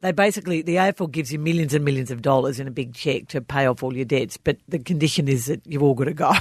They 0.00 0.12
basically, 0.12 0.62
the 0.62 0.76
AFL 0.76 1.10
gives 1.10 1.32
you 1.32 1.40
millions 1.40 1.74
and 1.74 1.84
millions 1.84 2.12
of 2.12 2.22
dollars 2.22 2.60
in 2.60 2.68
a 2.68 2.70
big 2.70 2.94
cheque 2.94 3.26
to 3.28 3.40
pay 3.40 3.66
off 3.66 3.82
all 3.82 3.96
your 3.96 4.04
debts, 4.04 4.36
but 4.36 4.56
the 4.68 4.78
condition 4.78 5.26
is 5.26 5.46
that 5.46 5.66
you've 5.66 5.82
all 5.82 5.94
got 5.94 6.04
to 6.04 6.14
go. 6.14 6.32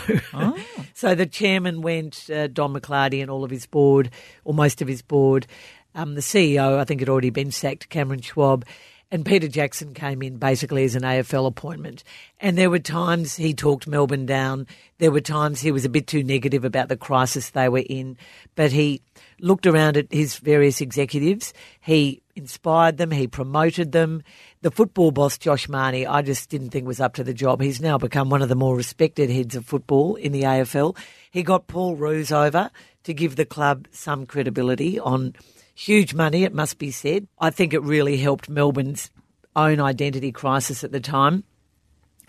so 0.94 1.16
the 1.16 1.26
chairman 1.26 1.82
went, 1.82 2.30
uh, 2.30 2.48
Don 2.48 2.74
McLardy 2.74 3.20
and 3.20 3.32
all 3.32 3.44
of 3.44 3.50
his 3.50 3.66
board, 3.66 4.12
or 4.46 4.54
most 4.54 4.82
of 4.84 4.88
his 4.88 5.02
board. 5.02 5.48
Um, 5.96 6.14
the 6.14 6.22
CEO, 6.22 6.78
I 6.78 6.84
think, 6.84 7.00
had 7.00 7.10
already 7.10 7.32
been 7.32 7.52
sacked, 7.52 7.90
Cameron 7.90 8.22
Schwab. 8.22 8.64
And 9.10 9.26
Peter 9.26 9.48
Jackson 9.48 9.94
came 9.94 10.22
in 10.22 10.38
basically 10.38 10.84
as 10.84 10.94
an 10.94 11.04
AFL 11.04 11.48
appointment. 11.48 12.04
And 12.42 12.58
there 12.58 12.70
were 12.70 12.78
times 12.78 13.38
he 13.38 13.54
talked 13.54 13.88
Melbourne 13.88 14.26
down. 14.26 14.68
There 14.98 15.12
were 15.12 15.22
times 15.22 15.62
he 15.62 15.72
was 15.72 15.86
a 15.86 15.90
bit 15.90 16.08
too 16.08 16.24
negative 16.24 16.66
about 16.66 16.90
the 16.90 16.98
crisis 16.98 17.50
they 17.50 17.70
were 17.70 17.86
in. 17.90 18.18
But 18.56 18.74
he 18.74 19.02
looked 19.40 19.66
around 19.66 19.96
at 19.96 20.12
his 20.12 20.36
various 20.36 20.82
executives. 20.82 21.54
He 21.80 22.22
inspired 22.38 22.98
them. 22.98 23.12
He 23.12 23.28
promoted 23.28 23.92
them. 23.92 24.22
The 24.62 24.72
football 24.72 25.12
boss, 25.12 25.38
Josh 25.38 25.68
Mahoney, 25.68 26.06
I 26.06 26.22
just 26.22 26.50
didn't 26.50 26.70
think 26.70 26.88
was 26.88 27.02
up 27.02 27.16
to 27.16 27.24
the 27.24 27.34
job. 27.34 27.62
He's 27.62 27.82
now 27.82 27.98
become 27.98 28.30
one 28.30 28.42
of 28.42 28.50
the 28.50 28.56
more 28.56 28.76
respected 28.76 29.30
heads 29.30 29.56
of 29.56 29.66
football 29.66 30.16
in 30.16 30.32
the 30.32 30.44
AFL. 30.44 30.96
He 31.32 31.44
got 31.44 31.68
Paul 31.68 31.96
Roos 31.96 32.32
over 32.32 32.72
to 33.04 33.14
give 33.14 33.36
the 33.36 33.46
club 33.46 33.88
some 33.92 34.26
credibility 34.26 35.00
on 35.00 35.34
huge 35.74 36.14
money, 36.14 36.44
it 36.44 36.54
must 36.54 36.78
be 36.78 36.92
said. 36.92 37.28
I 37.40 37.50
think 37.50 37.74
it 37.74 37.82
really 37.84 38.18
helped 38.18 38.50
Melbourne's 38.50 39.12
own 39.56 39.80
identity 39.80 40.32
crisis 40.32 40.84
at 40.84 40.92
the 40.92 41.00
time. 41.00 41.44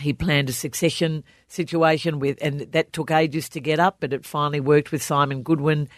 He 0.00 0.12
planned 0.12 0.48
a 0.48 0.52
succession 0.52 1.24
situation 1.48 2.20
with, 2.20 2.38
and 2.40 2.60
that 2.60 2.92
took 2.92 3.10
ages 3.10 3.48
to 3.50 3.60
get 3.60 3.80
up, 3.80 3.96
but 4.00 4.12
it 4.12 4.24
finally 4.24 4.60
worked 4.60 4.92
with 4.92 5.02
Simon 5.02 5.42
Goodwin. 5.42 5.88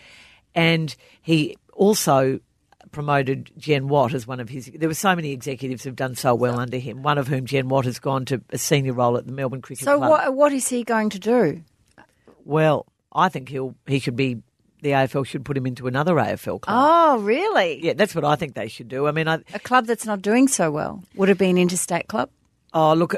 And 0.54 0.94
he 1.20 1.56
also 1.72 2.40
promoted 2.92 3.50
Jen 3.56 3.88
Watt 3.88 4.14
as 4.14 4.26
one 4.26 4.40
of 4.40 4.48
his. 4.48 4.70
There 4.74 4.88
were 4.88 4.94
so 4.94 5.14
many 5.14 5.32
executives 5.32 5.84
who've 5.84 5.96
done 5.96 6.14
so 6.14 6.34
well 6.34 6.58
under 6.58 6.78
him. 6.78 7.02
One 7.02 7.18
of 7.18 7.28
whom, 7.28 7.46
Jen 7.46 7.68
Watt, 7.68 7.84
has 7.84 7.98
gone 7.98 8.24
to 8.26 8.42
a 8.50 8.58
senior 8.58 8.92
role 8.92 9.16
at 9.16 9.26
the 9.26 9.32
Melbourne 9.32 9.62
Cricket 9.62 9.84
So, 9.84 9.98
Club. 9.98 10.10
what, 10.10 10.34
what 10.34 10.52
is 10.52 10.68
he 10.68 10.82
going 10.84 11.10
to 11.10 11.18
do? 11.18 11.62
Well, 12.44 12.86
I 13.12 13.28
think 13.28 13.48
he'll 13.48 13.74
he 13.86 13.98
should 13.98 14.16
be. 14.16 14.38
The 14.82 14.92
AFL 14.92 15.26
should 15.26 15.44
put 15.44 15.58
him 15.58 15.66
into 15.66 15.86
another 15.88 16.14
AFL 16.14 16.62
club. 16.62 16.62
Oh, 16.68 17.18
really? 17.18 17.84
Yeah, 17.84 17.92
that's 17.92 18.14
what 18.14 18.24
I 18.24 18.34
think 18.36 18.54
they 18.54 18.66
should 18.68 18.88
do. 18.88 19.06
I 19.06 19.10
mean, 19.10 19.28
I, 19.28 19.40
A 19.52 19.58
club 19.58 19.84
that's 19.86 20.06
not 20.06 20.22
doing 20.22 20.48
so 20.48 20.70
well 20.70 21.04
would 21.16 21.28
have 21.28 21.36
been 21.36 21.58
Interstate 21.58 22.08
Club. 22.08 22.30
Oh, 22.72 22.94
look, 22.94 23.14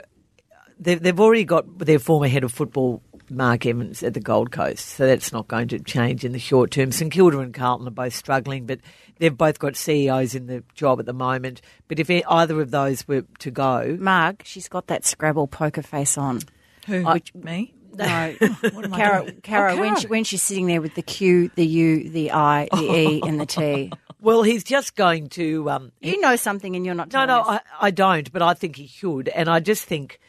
they've, 0.81 1.01
they've 1.01 1.21
already 1.21 1.45
got 1.45 1.79
their 1.79 2.01
former 2.01 2.27
head 2.27 2.43
of 2.43 2.51
football, 2.53 3.01
Mark 3.33 3.67
Evans, 3.67 4.03
at 4.03 4.15
the 4.15 4.21
Gold 4.21 4.51
Coast, 4.53 4.87
so 4.89 5.07
that's 5.07 5.33
not 5.33 5.49
going 5.49 5.69
to 5.69 5.79
change 5.79 6.25
in 6.25 6.33
the 6.33 6.39
short 6.39 6.71
term. 6.71 6.93
St 6.93 7.11
Kilda 7.13 7.39
and 7.41 7.53
Carlton 7.55 7.87
are 7.89 7.91
both 7.91 8.15
struggling, 8.15 8.67
but 8.67 8.81
they've 9.19 9.37
both 9.37 9.59
got 9.59 9.77
CEOs 9.77 10.35
in 10.35 10.47
the 10.47 10.63
job 10.75 11.01
at 11.01 11.07
the 11.07 11.13
moment. 11.13 11.61
But 11.89 11.99
if 11.99 12.09
e- 12.11 12.25
either 12.29 12.61
of 12.61 12.71
those 12.71 13.07
were 13.09 13.25
to 13.41 13.51
go, 13.51 13.97
Marg, 14.01 14.43
she's 14.45 14.69
got 14.69 14.87
that 14.89 15.05
Scrabble 15.05 15.47
poker 15.49 15.83
face 15.83 16.17
on. 16.19 16.41
Who? 16.87 17.07
I- 17.07 17.15
which, 17.15 17.35
me? 17.35 17.75
No, 17.95 18.35
What 18.73 18.85
am 18.87 18.95
I 18.95 19.35
Caro, 19.43 19.73
Oh, 19.75 19.77
when, 19.81 19.97
she, 19.97 20.07
when 20.07 20.25
she's 20.25 20.41
sitting 20.43 20.67
there 20.67 20.81
with 20.81 20.95
the 20.95 21.03
Q, 21.03 21.51
the 21.57 21.67
U, 21.67 22.09
the 22.09 22.33
I, 22.33 22.67
the 22.73 22.91
E, 22.91 23.23
and 23.27 23.39
the 23.39 23.45
T. 23.45 23.93
well, 24.19 24.43
he's 24.43 24.65
just 24.65 24.97
going 24.97 25.29
to. 25.31 25.69
Um, 25.69 25.93
You 26.01 26.19
know 26.21 26.37
something 26.37 26.75
and 26.75 26.87
you're 26.87 26.95
not 26.95 27.09
no, 27.09 27.27
telling 27.27 27.29
no, 27.29 27.41
us. 27.41 27.61
I, 27.79 27.89
I 27.89 27.91
don't, 27.91 28.33
but 28.33 28.41
I 28.41 28.55
think 28.55 28.77
he 28.77 28.87
should, 28.87 29.29
and 29.29 29.47
I 29.51 29.61
just 29.61 29.85
think 29.85 30.21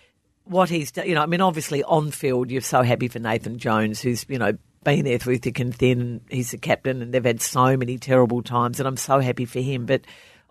what 0.45 0.69
he's 0.69 0.91
done. 0.91 1.07
You 1.07 1.15
know, 1.15 1.21
I 1.23 1.25
mean, 1.25 1.41
obviously 1.41 1.83
on 1.83 2.11
field, 2.11 2.51
you're 2.51 2.61
so 2.61 2.81
happy 2.81 3.07
for 3.07 3.19
Nathan 3.19 3.57
Jones, 3.57 4.01
who's 4.01 4.25
you 4.27 4.39
know 4.39 4.57
been 4.83 5.05
there 5.05 5.17
through 5.17 5.37
thick 5.37 5.59
and 5.59 5.73
thin, 5.73 6.21
he's 6.29 6.51
the 6.51 6.57
captain, 6.57 7.01
and 7.01 7.13
they've 7.13 7.23
had 7.23 7.41
so 7.41 7.77
many 7.77 7.97
terrible 7.97 8.41
times, 8.41 8.79
and 8.79 8.87
I'm 8.87 8.97
so 8.97 9.19
happy 9.19 9.45
for 9.45 9.59
him. 9.59 9.85
But 9.85 10.01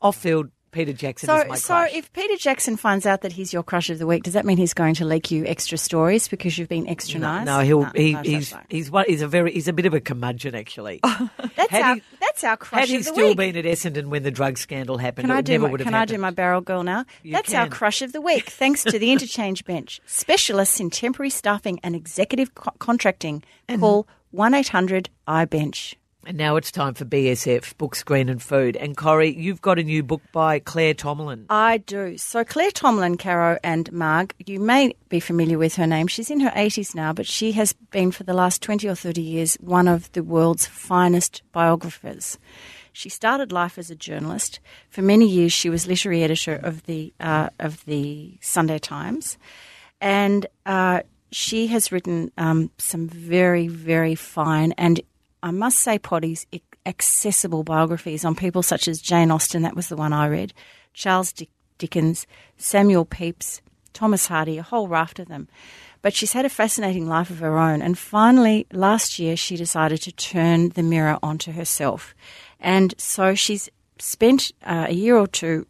off 0.00 0.16
field, 0.16 0.50
Peter 0.72 0.92
Jackson 0.94 1.28
is 1.30 1.42
So, 1.42 1.48
my 1.48 1.54
so 1.56 1.74
crush. 1.74 1.94
if 1.94 2.12
Peter 2.14 2.36
Jackson 2.36 2.76
finds 2.78 3.04
out 3.06 3.20
that 3.20 3.32
he's 3.32 3.52
your 3.52 3.62
crush 3.62 3.90
of 3.90 3.98
the 3.98 4.06
week, 4.06 4.22
does 4.22 4.32
that 4.32 4.46
mean 4.46 4.56
he's 4.56 4.72
going 4.74 4.94
to 4.94 5.04
leak 5.04 5.30
you 5.30 5.44
extra 5.46 5.76
stories 5.78 6.28
because 6.28 6.56
you've 6.58 6.68
been 6.70 6.88
extra 6.88 7.20
no, 7.20 7.26
nice? 7.26 7.46
no, 7.46 7.60
he'll 7.60 7.82
No, 7.82 7.90
he, 7.94 8.12
no, 8.14 8.22
he's 8.22 8.54
he's 8.70 8.90
one 8.90 9.04
he's 9.06 9.20
a 9.22 9.28
very 9.28 9.52
he's 9.52 9.68
a 9.68 9.72
bit 9.74 9.84
of 9.86 9.92
a 9.94 10.00
curmudgeon 10.00 10.54
actually. 10.54 11.00
That's 11.56 11.70
had 11.70 11.82
our 11.82 11.94
he- 11.96 12.02
that's 12.20 12.42
our 12.44 12.56
crush 12.56 12.80
Had 12.80 12.88
he 12.88 12.96
of 12.96 13.04
the 13.04 13.12
still 13.12 13.28
week. 13.28 13.36
been 13.36 13.56
at 13.56 13.64
Essendon 13.66 14.06
when 14.06 14.22
the 14.22 14.30
drug 14.30 14.56
scandal 14.56 14.96
happened, 14.96 15.28
Can 15.28 15.36
I 15.36 15.42
do 15.42 15.52
never 15.52 15.66
my, 15.66 15.70
would 15.72 15.80
have 15.80 15.84
can 15.86 15.94
I 15.94 16.06
do 16.06 16.16
my 16.16 16.30
barrel 16.30 16.62
girl 16.62 16.82
now? 16.82 17.04
You 17.22 17.32
That's 17.32 17.52
our 17.52 17.64
can. 17.66 17.70
crush 17.72 18.00
of 18.00 18.12
the 18.12 18.22
week. 18.22 18.48
Thanks 18.48 18.82
to 18.84 18.98
the 18.98 19.12
Interchange 19.12 19.64
Bench, 19.66 20.00
specialists 20.06 20.80
in 20.80 20.88
temporary 20.88 21.28
staffing 21.30 21.78
and 21.82 21.94
executive 21.94 22.54
co- 22.54 22.72
contracting. 22.78 23.42
Call 23.78 24.06
one 24.30 24.54
eight 24.54 24.68
hundred 24.68 25.10
iBench. 25.28 25.94
And 26.24 26.38
now 26.38 26.54
it's 26.54 26.70
time 26.70 26.94
for 26.94 27.04
BSF, 27.04 27.76
Book, 27.78 27.96
Screen 27.96 28.28
and 28.28 28.40
Food. 28.40 28.76
And 28.76 28.96
Corrie, 28.96 29.36
you've 29.36 29.60
got 29.60 29.80
a 29.80 29.82
new 29.82 30.04
book 30.04 30.22
by 30.30 30.60
Claire 30.60 30.94
Tomalin. 30.94 31.46
I 31.50 31.78
do. 31.78 32.16
So 32.16 32.44
Claire 32.44 32.70
Tomalin, 32.70 33.18
Caro 33.18 33.58
and 33.64 33.90
Marg, 33.92 34.32
you 34.46 34.60
may 34.60 34.94
be 35.08 35.18
familiar 35.18 35.58
with 35.58 35.74
her 35.74 35.86
name. 35.86 36.06
She's 36.06 36.30
in 36.30 36.38
her 36.40 36.50
80s 36.50 36.94
now, 36.94 37.12
but 37.12 37.26
she 37.26 37.52
has 37.52 37.72
been 37.72 38.12
for 38.12 38.22
the 38.22 38.34
last 38.34 38.62
20 38.62 38.88
or 38.88 38.94
30 38.94 39.20
years 39.20 39.56
one 39.56 39.88
of 39.88 40.12
the 40.12 40.22
world's 40.22 40.64
finest 40.64 41.42
biographers. 41.50 42.38
She 42.92 43.08
started 43.08 43.50
life 43.50 43.76
as 43.76 43.90
a 43.90 43.96
journalist. 43.96 44.60
For 44.90 45.02
many 45.02 45.26
years, 45.26 45.52
she 45.52 45.70
was 45.70 45.88
literary 45.88 46.22
editor 46.22 46.54
of 46.54 46.84
the 46.84 47.12
uh, 47.18 47.48
of 47.58 47.84
the 47.86 48.36
Sunday 48.42 48.78
Times, 48.78 49.38
and 50.00 50.46
uh, 50.66 51.00
she 51.32 51.68
has 51.68 51.90
written 51.90 52.30
um, 52.36 52.70
some 52.78 53.08
very, 53.08 53.66
very 53.66 54.14
fine 54.14 54.72
and 54.72 55.00
I 55.42 55.50
must 55.50 55.78
say, 55.78 55.98
Potty's 55.98 56.46
accessible 56.86 57.64
biographies 57.64 58.24
on 58.24 58.34
people 58.34 58.62
such 58.62 58.88
as 58.88 59.00
Jane 59.00 59.30
Austen, 59.30 59.62
that 59.62 59.76
was 59.76 59.88
the 59.88 59.96
one 59.96 60.12
I 60.12 60.26
read, 60.28 60.52
Charles 60.94 61.34
Dickens, 61.78 62.26
Samuel 62.56 63.04
Pepys, 63.04 63.60
Thomas 63.92 64.26
Hardy, 64.26 64.58
a 64.58 64.62
whole 64.62 64.88
raft 64.88 65.18
of 65.18 65.28
them. 65.28 65.48
But 66.00 66.14
she's 66.14 66.32
had 66.32 66.44
a 66.44 66.50
fascinating 66.50 67.06
life 67.06 67.30
of 67.30 67.38
her 67.38 67.58
own. 67.58 67.82
And 67.82 67.96
finally, 67.96 68.66
last 68.72 69.18
year, 69.18 69.36
she 69.36 69.56
decided 69.56 70.02
to 70.02 70.12
turn 70.12 70.70
the 70.70 70.82
mirror 70.82 71.18
onto 71.22 71.52
herself. 71.52 72.14
And 72.58 72.94
so 72.98 73.34
she's 73.34 73.68
spent 73.98 74.50
uh, 74.64 74.86
a 74.88 74.94
year 74.94 75.16
or 75.16 75.28
two 75.28 75.66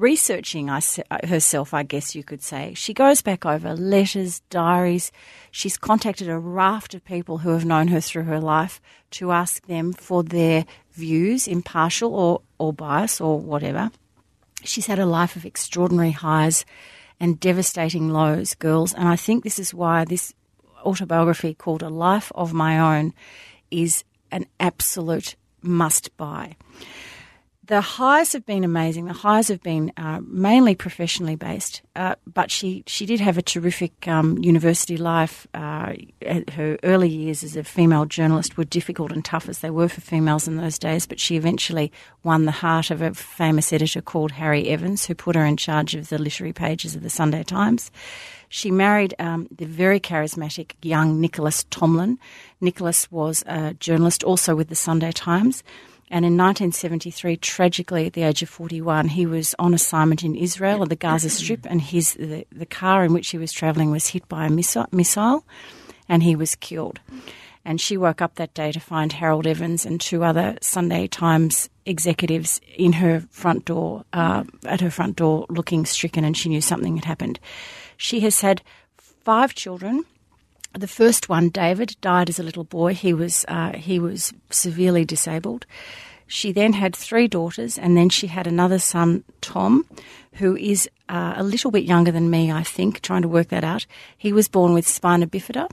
researching 0.00 0.68
uh, 0.70 0.80
herself, 1.24 1.72
I 1.74 1.82
guess 1.82 2.14
you 2.14 2.22
could 2.22 2.42
say. 2.42 2.74
She 2.74 2.92
goes 2.92 3.22
back 3.22 3.46
over 3.46 3.74
letters, 3.74 4.40
diaries. 4.50 5.12
She's 5.50 5.76
contacted 5.76 6.28
a 6.28 6.38
raft 6.38 6.94
of 6.94 7.04
people 7.04 7.38
who 7.38 7.50
have 7.50 7.64
known 7.64 7.88
her 7.88 8.00
through 8.00 8.24
her 8.24 8.40
life 8.40 8.80
to 9.12 9.32
ask 9.32 9.66
them 9.66 9.92
for 9.92 10.22
their 10.22 10.64
views, 10.92 11.48
impartial 11.48 12.14
or, 12.14 12.42
or 12.58 12.72
bias 12.72 13.20
or 13.20 13.38
whatever. 13.38 13.90
She's 14.62 14.86
had 14.86 14.98
a 14.98 15.06
life 15.06 15.36
of 15.36 15.44
extraordinary 15.44 16.10
highs 16.10 16.64
and 17.18 17.40
devastating 17.40 18.10
lows, 18.10 18.54
girls, 18.54 18.92
and 18.92 19.08
I 19.08 19.16
think 19.16 19.42
this 19.42 19.58
is 19.58 19.72
why 19.72 20.04
this 20.04 20.34
autobiography 20.84 21.54
called 21.54 21.82
A 21.82 21.88
Life 21.88 22.30
of 22.34 22.52
My 22.52 22.98
Own 22.98 23.14
is 23.70 24.04
an 24.30 24.46
absolute 24.60 25.36
must 25.62 26.14
buy 26.16 26.56
the 27.66 27.80
highs 27.80 28.32
have 28.32 28.46
been 28.46 28.64
amazing. 28.64 29.06
The 29.06 29.12
highs 29.12 29.48
have 29.48 29.62
been 29.62 29.92
uh, 29.96 30.20
mainly 30.24 30.74
professionally 30.74 31.36
based, 31.36 31.82
uh, 31.96 32.14
but 32.26 32.50
she, 32.50 32.84
she 32.86 33.06
did 33.06 33.18
have 33.20 33.38
a 33.38 33.42
terrific 33.42 34.06
um, 34.06 34.38
university 34.38 34.96
life. 34.96 35.46
Uh, 35.52 35.94
her 36.52 36.78
early 36.84 37.08
years 37.08 37.42
as 37.42 37.56
a 37.56 37.64
female 37.64 38.04
journalist 38.04 38.56
were 38.56 38.64
difficult 38.64 39.10
and 39.10 39.24
tough 39.24 39.48
as 39.48 39.60
they 39.60 39.70
were 39.70 39.88
for 39.88 40.00
females 40.00 40.46
in 40.46 40.56
those 40.56 40.78
days, 40.78 41.06
but 41.06 41.18
she 41.18 41.36
eventually 41.36 41.90
won 42.22 42.44
the 42.44 42.52
heart 42.52 42.90
of 42.90 43.02
a 43.02 43.14
famous 43.14 43.72
editor 43.72 44.00
called 44.00 44.32
Harry 44.32 44.68
Evans, 44.68 45.04
who 45.04 45.14
put 45.14 45.34
her 45.34 45.44
in 45.44 45.56
charge 45.56 45.94
of 45.94 46.08
the 46.08 46.18
literary 46.18 46.52
pages 46.52 46.94
of 46.94 47.02
the 47.02 47.10
Sunday 47.10 47.42
Times. 47.42 47.90
She 48.48 48.70
married 48.70 49.14
um, 49.18 49.48
the 49.50 49.66
very 49.66 49.98
charismatic 49.98 50.72
young 50.82 51.20
Nicholas 51.20 51.64
Tomalin. 51.64 52.18
Nicholas 52.60 53.10
was 53.10 53.42
a 53.46 53.74
journalist 53.74 54.22
also 54.22 54.54
with 54.54 54.68
the 54.68 54.76
Sunday 54.76 55.10
Times. 55.10 55.64
And 56.08 56.24
in 56.24 56.36
1973, 56.36 57.36
tragically, 57.38 58.06
at 58.06 58.12
the 58.12 58.22
age 58.22 58.42
of 58.42 58.48
41, 58.48 59.08
he 59.08 59.26
was 59.26 59.56
on 59.58 59.74
assignment 59.74 60.22
in 60.22 60.36
Israel 60.36 60.82
at 60.84 60.88
the 60.88 60.96
Gaza 60.96 61.28
Strip, 61.28 61.66
and 61.68 61.80
his 61.80 62.14
the, 62.14 62.46
the 62.52 62.66
car 62.66 63.04
in 63.04 63.12
which 63.12 63.30
he 63.30 63.38
was 63.38 63.52
travelling 63.52 63.90
was 63.90 64.08
hit 64.08 64.28
by 64.28 64.46
a 64.46 64.50
missile, 64.50 64.86
missile, 64.92 65.44
and 66.08 66.22
he 66.22 66.36
was 66.36 66.54
killed. 66.54 67.00
And 67.64 67.80
she 67.80 67.96
woke 67.96 68.22
up 68.22 68.36
that 68.36 68.54
day 68.54 68.70
to 68.70 68.78
find 68.78 69.12
Harold 69.12 69.48
Evans 69.48 69.84
and 69.84 70.00
two 70.00 70.22
other 70.22 70.56
Sunday 70.60 71.08
Times 71.08 71.68
executives 71.84 72.60
in 72.76 72.92
her 72.94 73.24
front 73.30 73.64
door, 73.64 74.04
uh, 74.12 74.44
at 74.64 74.80
her 74.80 74.90
front 74.90 75.16
door, 75.16 75.46
looking 75.48 75.84
stricken, 75.84 76.24
and 76.24 76.36
she 76.36 76.48
knew 76.48 76.60
something 76.60 76.94
had 76.94 77.04
happened. 77.04 77.40
She 77.96 78.20
has 78.20 78.40
had 78.40 78.62
five 78.96 79.56
children 79.56 80.04
the 80.80 80.88
first 80.88 81.28
one, 81.28 81.48
David, 81.48 81.96
died 82.00 82.28
as 82.28 82.38
a 82.38 82.42
little 82.42 82.64
boy. 82.64 82.94
He 82.94 83.12
was 83.12 83.44
uh, 83.48 83.72
he 83.72 83.98
was 83.98 84.32
severely 84.50 85.04
disabled. 85.04 85.66
She 86.26 86.52
then 86.52 86.72
had 86.72 86.96
three 86.96 87.28
daughters, 87.28 87.78
and 87.78 87.96
then 87.96 88.08
she 88.08 88.26
had 88.26 88.46
another 88.46 88.78
son, 88.78 89.22
Tom, 89.40 89.86
who 90.34 90.56
is 90.56 90.88
uh, 91.08 91.34
a 91.36 91.44
little 91.44 91.70
bit 91.70 91.84
younger 91.84 92.10
than 92.10 92.30
me, 92.30 92.50
I 92.50 92.62
think. 92.62 93.00
Trying 93.00 93.22
to 93.22 93.28
work 93.28 93.48
that 93.48 93.64
out. 93.64 93.86
He 94.18 94.32
was 94.32 94.48
born 94.48 94.74
with 94.74 94.88
spina 94.88 95.26
bifida, 95.26 95.70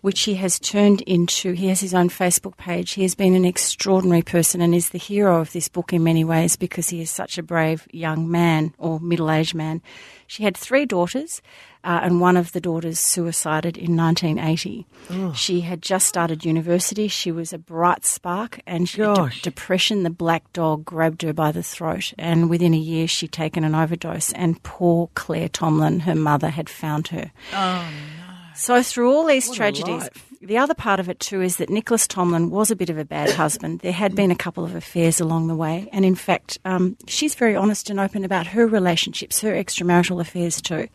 which 0.00 0.22
he 0.22 0.34
has 0.34 0.58
turned 0.58 1.00
into. 1.02 1.52
He 1.52 1.68
has 1.68 1.80
his 1.80 1.94
own 1.94 2.08
Facebook 2.08 2.56
page. 2.56 2.92
He 2.92 3.02
has 3.02 3.14
been 3.14 3.34
an 3.34 3.44
extraordinary 3.44 4.22
person 4.22 4.60
and 4.60 4.74
is 4.74 4.90
the 4.90 4.98
hero 4.98 5.40
of 5.40 5.52
this 5.52 5.68
book 5.68 5.92
in 5.92 6.04
many 6.04 6.24
ways 6.24 6.56
because 6.56 6.88
he 6.88 7.00
is 7.00 7.10
such 7.10 7.38
a 7.38 7.42
brave 7.42 7.86
young 7.92 8.30
man 8.30 8.74
or 8.78 9.00
middle-aged 9.00 9.54
man. 9.54 9.82
She 10.26 10.44
had 10.44 10.56
three 10.56 10.86
daughters 10.86 11.42
uh, 11.84 12.00
and 12.02 12.20
one 12.20 12.36
of 12.36 12.52
the 12.52 12.60
daughters 12.60 12.98
suicided 12.98 13.76
in 13.76 13.96
1980. 13.96 14.86
Oh. 15.10 15.32
She 15.34 15.60
had 15.60 15.82
just 15.82 16.06
started 16.06 16.44
university. 16.44 17.08
She 17.08 17.32
was 17.32 17.52
a 17.52 17.58
bright 17.58 18.04
spark, 18.04 18.60
and 18.66 18.88
she, 18.88 19.02
de- 19.02 19.32
depression, 19.42 20.04
the 20.04 20.10
black 20.10 20.52
dog, 20.52 20.84
grabbed 20.84 21.22
her 21.22 21.32
by 21.32 21.52
the 21.52 21.62
throat. 21.62 22.12
And 22.18 22.48
within 22.48 22.72
a 22.72 22.78
year, 22.78 23.08
she'd 23.08 23.32
taken 23.32 23.64
an 23.64 23.74
overdose. 23.74 24.32
And 24.32 24.62
poor 24.62 25.10
Claire 25.14 25.48
Tomalin, 25.48 26.02
her 26.02 26.14
mother, 26.14 26.50
had 26.50 26.70
found 26.70 27.08
her. 27.08 27.32
Oh, 27.52 27.90
no. 28.18 28.21
So 28.62 28.80
through 28.80 29.12
all 29.12 29.26
these 29.26 29.48
what 29.48 29.56
tragedies, 29.56 30.08
the 30.40 30.56
other 30.56 30.72
part 30.72 31.00
of 31.00 31.08
it 31.08 31.18
too 31.18 31.42
is 31.42 31.56
that 31.56 31.68
Nicholas 31.68 32.06
Tomalin 32.06 32.48
was 32.48 32.70
a 32.70 32.76
bit 32.76 32.90
of 32.90 32.96
a 32.96 33.04
bad 33.04 33.30
husband. 33.42 33.80
There 33.80 33.90
had 33.90 34.14
been 34.14 34.30
a 34.30 34.36
couple 34.36 34.64
of 34.64 34.76
affairs 34.76 35.18
along 35.18 35.48
the 35.48 35.56
way, 35.56 35.88
and 35.92 36.04
in 36.04 36.14
fact, 36.14 36.58
um, 36.64 36.96
she's 37.08 37.34
very 37.34 37.56
honest 37.56 37.90
and 37.90 37.98
open 37.98 38.24
about 38.24 38.46
her 38.46 38.64
relationships, 38.68 39.40
her 39.40 39.52
extramarital 39.52 40.20
affairs 40.20 40.62
too. 40.62 40.86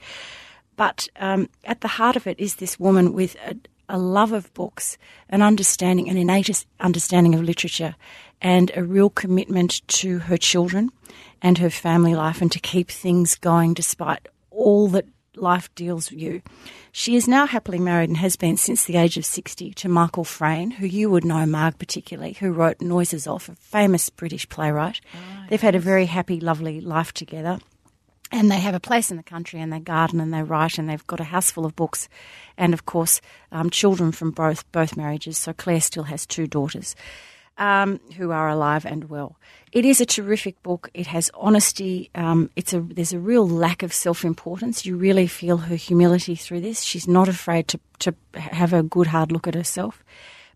But 0.77 1.09
um, 1.17 1.49
at 1.65 1.81
the 1.81 1.89
heart 1.89 2.15
of 2.15 2.25
it 2.25 2.39
is 2.39 2.55
this 2.55 2.79
woman 2.79 3.11
with 3.11 3.35
a, 3.45 3.57
a 3.89 3.97
love 3.97 4.31
of 4.31 4.53
books, 4.53 4.97
an 5.27 5.41
understanding, 5.41 6.07
an 6.07 6.15
innate 6.15 6.65
understanding 6.79 7.35
of 7.35 7.43
literature, 7.43 7.95
and 8.41 8.71
a 8.77 8.83
real 8.83 9.09
commitment 9.09 9.85
to 9.89 10.19
her 10.19 10.37
children 10.37 10.89
and 11.41 11.57
her 11.57 11.69
family 11.69 12.15
life 12.15 12.41
and 12.41 12.53
to 12.53 12.59
keep 12.59 12.89
things 12.89 13.35
going 13.35 13.73
despite 13.73 14.25
all 14.51 14.87
that 14.87 15.05
life 15.37 15.73
deals 15.75 16.11
you. 16.11 16.41
She 16.91 17.15
is 17.15 17.27
now 17.27 17.45
happily 17.45 17.79
married 17.79 18.09
and 18.09 18.17
has 18.17 18.35
been 18.35 18.57
since 18.57 18.85
the 18.85 18.97
age 18.97 19.17
of 19.17 19.25
60 19.25 19.71
to 19.73 19.89
Michael 19.89 20.23
Frayn, 20.23 20.73
who 20.73 20.85
you 20.85 21.09
would 21.09 21.25
know, 21.25 21.45
Marg 21.45 21.77
particularly, 21.79 22.33
who 22.33 22.51
wrote 22.51 22.81
Noises 22.81 23.27
Off, 23.27 23.49
a 23.49 23.55
famous 23.55 24.09
British 24.09 24.47
playwright. 24.49 25.01
Oh, 25.13 25.17
They've 25.43 25.51
yes. 25.53 25.61
had 25.61 25.75
a 25.75 25.79
very 25.79 26.05
happy, 26.05 26.39
lovely 26.39 26.81
life 26.81 27.13
together 27.13 27.59
and 28.31 28.51
they 28.51 28.59
have 28.59 28.75
a 28.75 28.79
place 28.79 29.11
in 29.11 29.17
the 29.17 29.23
country 29.23 29.59
and 29.61 29.71
they 29.71 29.79
garden 29.79 30.19
and 30.19 30.33
they 30.33 30.43
write 30.43 30.77
and 30.77 30.89
they've 30.89 31.07
got 31.07 31.19
a 31.19 31.25
house 31.25 31.51
full 31.51 31.65
of 31.65 31.75
books 31.75 32.09
and 32.57 32.73
of 32.73 32.85
course 32.85 33.21
um, 33.51 33.69
children 33.69 34.11
from 34.11 34.31
both 34.31 34.69
both 34.71 34.97
marriages 34.97 35.37
so 35.37 35.53
claire 35.53 35.81
still 35.81 36.03
has 36.03 36.25
two 36.25 36.47
daughters 36.47 36.95
um, 37.57 37.99
who 38.17 38.31
are 38.31 38.49
alive 38.49 38.85
and 38.85 39.09
well. 39.09 39.37
It 39.71 39.85
is 39.85 39.99
a 40.01 40.05
terrific 40.05 40.61
book. 40.63 40.89
It 40.93 41.07
has 41.07 41.29
honesty. 41.33 42.09
Um, 42.15 42.49
it's 42.55 42.73
a 42.73 42.79
there's 42.79 43.13
a 43.13 43.19
real 43.19 43.47
lack 43.47 43.83
of 43.83 43.93
self-importance. 43.93 44.85
You 44.85 44.95
really 44.97 45.27
feel 45.27 45.57
her 45.57 45.75
humility 45.75 46.35
through 46.35 46.61
this. 46.61 46.83
She's 46.83 47.07
not 47.07 47.27
afraid 47.27 47.67
to, 47.69 47.79
to 47.99 48.15
have 48.33 48.73
a 48.73 48.83
good 48.83 49.07
hard 49.07 49.31
look 49.31 49.47
at 49.47 49.55
herself 49.55 50.03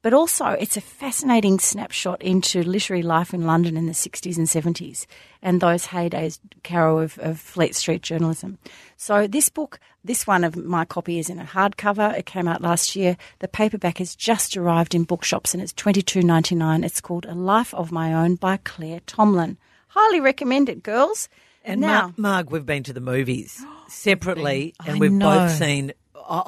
but 0.02 0.14
also, 0.14 0.48
it's 0.48 0.78
a 0.78 0.82
fascinating 0.82 1.60
snapshot 1.60 2.24
into 2.24 2.64
literary 2.64 3.04
life 3.04 3.34
in 3.34 3.46
London 3.46 3.78
in 3.78 3.86
the 3.86 3.94
60s 3.94 4.38
and 4.38 4.48
70s 4.48 5.06
and 5.44 5.62
those 5.62 5.88
heydays, 5.88 6.40
Caro, 6.64 7.00
of, 7.00 7.20
of 7.20 7.40
Fleet 7.40 7.76
Street 7.76 8.02
journalism. 8.02 8.58
So, 8.98 9.28
this 9.28 9.50
book, 9.50 9.80
this 10.04 10.26
one 10.26 10.44
of 10.44 10.56
my 10.56 10.86
copy 10.86 11.20
is 11.20 11.30
in 11.30 11.40
a 11.40 11.46
hardcover. 11.46 12.18
It 12.18 12.26
came 12.26 12.48
out 12.48 12.62
last 12.62 12.96
year. 12.96 13.16
The 13.40 13.48
paperback 13.48 14.00
has 14.00 14.16
just 14.16 14.58
arrived 14.58 14.96
in 14.96 15.04
bookshops 15.04 15.54
and 15.54 15.62
it's 15.62 15.74
twenty 15.74 16.02
two 16.02 16.24
ninety 16.24 16.56
nine. 16.56 16.84
It's 16.84 17.02
called 17.02 17.26
A 17.26 17.36
Life 17.36 17.74
of 17.76 17.92
My 17.92 18.14
Own 18.14 18.36
by 18.36 18.58
Claire 18.58 19.02
Tomalin. 19.02 19.58
Highly 19.90 20.20
recommend 20.20 20.70
it, 20.70 20.82
girls. 20.82 21.30
And 21.64 21.82
now, 21.82 22.14
Marg, 22.18 22.50
we've 22.50 22.66
been 22.66 22.84
to 22.84 22.94
the 22.94 23.02
movies 23.02 23.64
separately, 23.88 24.74
and 24.86 25.00
we've 25.00 25.18
both 25.18 25.52
seen 25.52 25.94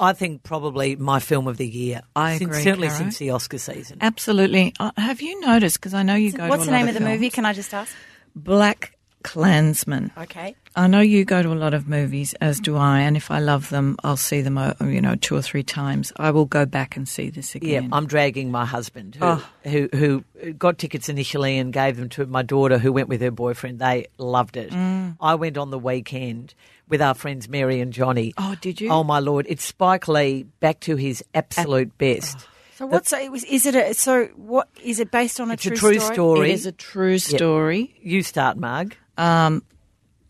I 0.00 0.12
think 0.14 0.42
probably 0.42 0.96
my 0.96 1.20
film 1.20 1.46
of 1.46 1.56
the 1.58 1.66
year. 1.68 2.02
I 2.16 2.38
since, 2.38 2.50
agree, 2.50 2.62
certainly 2.62 2.88
Caro. 2.88 2.98
since 2.98 3.18
the 3.18 3.30
Oscar 3.30 3.58
season. 3.58 3.98
Absolutely. 4.00 4.72
Uh, 4.80 4.90
have 4.96 5.20
you 5.20 5.38
noticed? 5.40 5.78
Because 5.78 5.94
I 5.94 6.02
know 6.02 6.14
you 6.14 6.32
go. 6.32 6.44
To 6.44 6.48
What's 6.48 6.62
to 6.64 6.70
the 6.70 6.76
name 6.76 6.88
of 6.88 6.94
the 6.94 7.00
films. 7.00 7.12
movie? 7.14 7.30
Can 7.30 7.44
I 7.44 7.52
just 7.52 7.74
ask? 7.74 7.94
Black 8.34 8.96
Klansman. 9.22 10.12
Okay. 10.16 10.54
I 10.76 10.86
know 10.86 11.00
you 11.00 11.24
go 11.24 11.42
to 11.42 11.52
a 11.52 11.54
lot 11.54 11.72
of 11.72 11.88
movies, 11.88 12.34
as 12.40 12.58
do 12.60 12.76
I, 12.76 13.00
and 13.00 13.16
if 13.16 13.30
I 13.30 13.38
love 13.38 13.70
them, 13.70 13.96
I'll 14.04 14.16
see 14.16 14.40
them, 14.42 14.58
uh, 14.58 14.74
you 14.80 15.00
know, 15.00 15.14
two 15.14 15.36
or 15.36 15.42
three 15.42 15.62
times. 15.62 16.12
I 16.16 16.30
will 16.30 16.44
go 16.46 16.66
back 16.66 16.96
and 16.96 17.08
see 17.08 17.30
this 17.30 17.54
again. 17.54 17.84
Yeah, 17.84 17.88
I'm 17.92 18.06
dragging 18.06 18.50
my 18.50 18.64
husband, 18.66 19.14
who, 19.14 19.24
Oh. 19.24 19.44
who 19.64 19.88
who 19.94 20.52
got 20.54 20.78
tickets 20.78 21.08
initially 21.08 21.58
and 21.58 21.72
gave 21.72 21.96
them 21.96 22.08
to 22.10 22.26
my 22.26 22.42
daughter, 22.42 22.78
who 22.78 22.92
went 22.92 23.08
with 23.08 23.20
her 23.20 23.30
boyfriend. 23.30 23.78
They 23.78 24.06
loved 24.18 24.56
it. 24.56 24.70
Mm. 24.72 25.16
I 25.20 25.36
went 25.36 25.56
on 25.56 25.70
the 25.70 25.78
weekend 25.78 26.54
with 26.88 27.00
our 27.02 27.14
friends 27.14 27.48
Mary 27.48 27.80
and 27.80 27.92
Johnny. 27.92 28.34
Oh, 28.38 28.56
did 28.60 28.80
you? 28.80 28.90
Oh 28.90 29.04
my 29.04 29.18
lord! 29.20 29.46
It's 29.48 29.64
Spike 29.64 30.08
Lee 30.08 30.44
back 30.60 30.80
to 30.80 30.96
his 30.96 31.24
absolute 31.34 31.96
best. 31.98 32.46
So 32.76 32.86
what's 32.86 33.12
it 33.12 33.30
was? 33.30 33.44
Is 33.44 33.66
it 33.66 33.74
a 33.74 33.94
so? 33.94 34.26
What 34.36 34.68
is 34.82 34.98
it 35.00 35.10
based 35.10 35.38
on 35.40 35.50
a 35.50 35.54
It's 35.54 35.64
a 35.66 35.70
true, 35.70 35.76
true 35.76 35.98
story? 36.00 36.14
story. 36.14 36.50
It 36.50 36.54
is 36.54 36.66
a 36.66 36.72
true 36.72 37.18
story. 37.18 37.94
You 38.02 38.22
start, 38.22 38.56
Marg. 38.56 38.96
Um, 39.16 39.62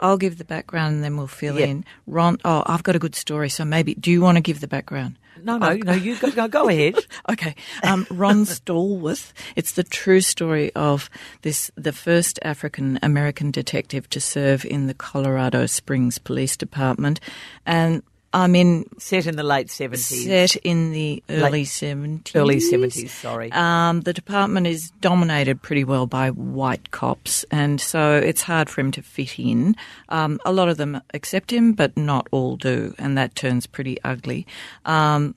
I'll 0.01 0.19
give 0.19 0.37
the 0.37 0.45
background 0.45 0.97
and 0.97 1.05
then 1.05 1.17
we'll 1.17 1.27
fill 1.27 1.59
Yeah. 1.59 1.67
in. 1.67 1.85
Ron, 2.07 2.37
oh, 2.45 2.63
I've 2.67 2.83
got 2.83 2.97
a 2.97 2.99
good 2.99 3.15
story, 3.15 3.49
so 3.49 3.65
maybe 3.65 3.95
do 3.95 4.11
you 4.11 4.21
want 4.21 4.37
to 4.37 4.43
give 4.43 4.61
the 4.61 4.69
background? 4.69 5.17
No, 5.45 5.59
no, 5.59 5.75
no. 5.75 5.93
You 5.93 6.17
go, 6.17 6.31
go, 6.31 6.49
go 6.49 6.69
ahead. 6.69 6.97
Okay. 7.27 7.55
Um, 7.83 8.07
Ron 8.11 8.45
Stallworth. 8.45 9.33
It's 9.57 9.73
the 9.73 9.83
true 9.83 10.21
story 10.21 10.71
of 10.75 11.09
this, 11.43 11.71
the 11.75 11.93
first 11.93 12.39
African 12.43 12.99
American 13.03 13.51
detective 13.51 14.09
to 14.11 14.21
serve 14.21 14.65
in 14.65 14.87
the 14.87 14.95
Colorado 14.95 15.67
Springs 15.67 16.19
Police 16.19 16.57
Department. 16.57 17.21
And 17.65 18.03
I'm 18.35 18.57
in, 18.57 18.85
Set 18.99 19.27
in 19.27 19.37
the 19.37 19.45
late 19.45 19.71
seventies. 19.71 20.25
set 20.25 20.57
in 20.57 20.91
the 20.91 21.23
early 21.31 21.65
70s. 21.65 22.35
Early 22.35 22.57
70s, 22.57 23.09
sorry. 23.09 23.53
Um, 23.53 24.01
the 24.01 24.13
department 24.13 24.67
is 24.67 24.91
dominated 25.01 25.63
pretty 25.63 25.85
well 25.85 26.07
by 26.07 26.31
white 26.31 26.91
cops, 26.91 27.45
and 27.53 27.81
so 27.81 28.17
it's 28.17 28.43
hard 28.43 28.69
for 28.69 28.81
him 28.81 28.91
to 28.91 29.03
fit 29.03 29.39
in. 29.39 29.77
Um, 30.09 30.41
a 30.45 30.53
lot 30.53 30.69
of 30.69 30.79
them 30.79 31.01
accept 31.15 31.53
him, 31.53 31.75
but 31.75 31.97
not 31.97 32.27
all 32.33 32.57
do, 32.57 32.93
and 32.99 33.17
that 33.17 33.37
turns 33.37 33.69
pretty 33.69 34.03
ugly. 34.03 34.49
Um, 34.85 35.37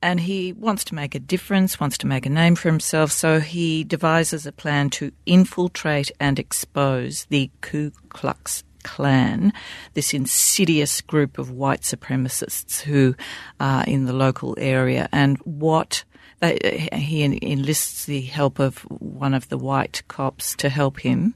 and 0.00 0.20
he 0.20 0.52
wants 0.52 0.84
to 0.84 0.94
make 0.94 1.16
a 1.16 1.18
difference, 1.18 1.80
wants 1.80 1.98
to 1.98 2.06
make 2.06 2.26
a 2.26 2.30
name 2.30 2.54
for 2.54 2.68
himself, 2.68 3.10
so 3.10 3.40
he 3.40 3.82
devises 3.82 4.46
a 4.46 4.52
plan 4.52 4.88
to 4.90 5.10
infiltrate 5.26 6.12
and 6.20 6.38
expose 6.38 7.24
the 7.24 7.50
Ku 7.60 7.90
Klux 8.08 8.62
Klan, 8.86 9.52
this 9.94 10.14
insidious 10.14 11.00
group 11.00 11.36
of 11.38 11.50
white 11.50 11.82
supremacists 11.82 12.80
who 12.80 13.14
are 13.60 13.84
in 13.84 14.06
the 14.06 14.12
local 14.12 14.54
area, 14.58 15.08
and 15.12 15.36
what 15.38 16.04
they, 16.40 16.88
he 16.92 17.24
enlists 17.42 18.04
the 18.06 18.20
help 18.22 18.58
of 18.58 18.78
one 18.88 19.34
of 19.34 19.48
the 19.48 19.58
white 19.58 20.02
cops 20.08 20.54
to 20.56 20.68
help 20.68 21.00
him. 21.00 21.34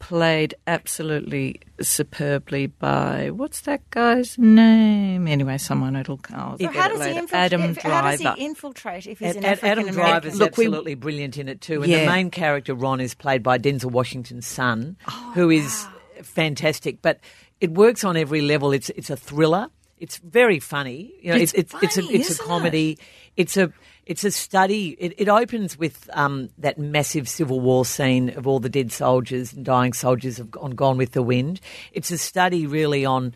Played 0.00 0.54
absolutely 0.66 1.60
superbly 1.80 2.66
by 2.66 3.30
what's 3.30 3.62
that 3.62 3.88
guy's 3.88 4.36
name? 4.36 5.26
Anyway, 5.26 5.56
someone 5.56 5.96
it'll. 5.96 6.20
I'll 6.34 6.58
So 6.58 6.66
get 6.66 6.74
how 6.74 6.86
it 6.86 6.88
does, 6.90 6.98
he 6.98 7.04
later. 7.06 7.18
infiltrate, 7.20 7.42
Adam 7.42 7.60
how 7.80 8.10
does 8.10 8.20
he 8.20 8.44
infiltrate 8.44 9.06
if 9.06 9.18
he's 9.20 9.28
Ad- 9.30 9.36
an 9.36 9.44
Ad- 9.46 9.58
Adam 9.62 9.88
American? 9.88 9.94
Driver's 9.94 10.38
Look, 10.38 10.58
we- 10.58 10.66
absolutely 10.66 10.94
brilliant 10.94 11.38
in 11.38 11.48
it 11.48 11.62
too, 11.62 11.82
and 11.82 11.90
Yeah. 11.90 12.00
the 12.04 12.10
main 12.10 12.30
character 12.30 12.74
Ron 12.74 13.00
is 13.00 13.14
played 13.14 13.42
by 13.42 13.56
Denzel 13.56 13.92
Washington's 13.92 14.46
son, 14.46 14.96
Oh, 15.08 15.32
who 15.34 15.48
is 15.48 15.86
oh, 15.88 15.92
fantastic. 16.24 17.02
But 17.02 17.20
it 17.60 17.70
works 17.72 18.04
on 18.04 18.16
every 18.16 18.40
level. 18.40 18.72
It's 18.72 18.90
it's 18.90 19.10
a 19.10 19.16
thriller. 19.16 19.68
It's 19.98 20.18
very 20.18 20.58
funny. 20.58 21.14
You 21.22 21.32
know, 21.32 21.38
It's 21.38 21.52
it's 21.54 21.72
it's, 21.82 21.96
it's 21.96 21.98
a 21.98 22.12
it's 22.12 22.40
a 22.40 22.42
comedy. 22.42 22.98
It's 23.36 23.56
a 23.56 23.72
it's 24.06 24.24
a 24.24 24.30
study. 24.30 24.96
It, 24.98 25.14
it 25.16 25.28
opens 25.28 25.78
with 25.78 26.10
um, 26.12 26.50
that 26.58 26.78
massive 26.78 27.28
Civil 27.28 27.60
War 27.60 27.84
scene 27.84 28.30
of 28.30 28.46
all 28.46 28.60
the 28.60 28.68
dead 28.68 28.92
soldiers 28.92 29.52
and 29.52 29.64
dying 29.64 29.92
soldiers 29.92 30.38
of, 30.38 30.54
on 30.60 30.72
Gone 30.72 30.98
with 30.98 31.12
the 31.12 31.22
Wind. 31.22 31.60
It's 31.92 32.10
a 32.10 32.18
study 32.18 32.66
really 32.66 33.04
on 33.04 33.34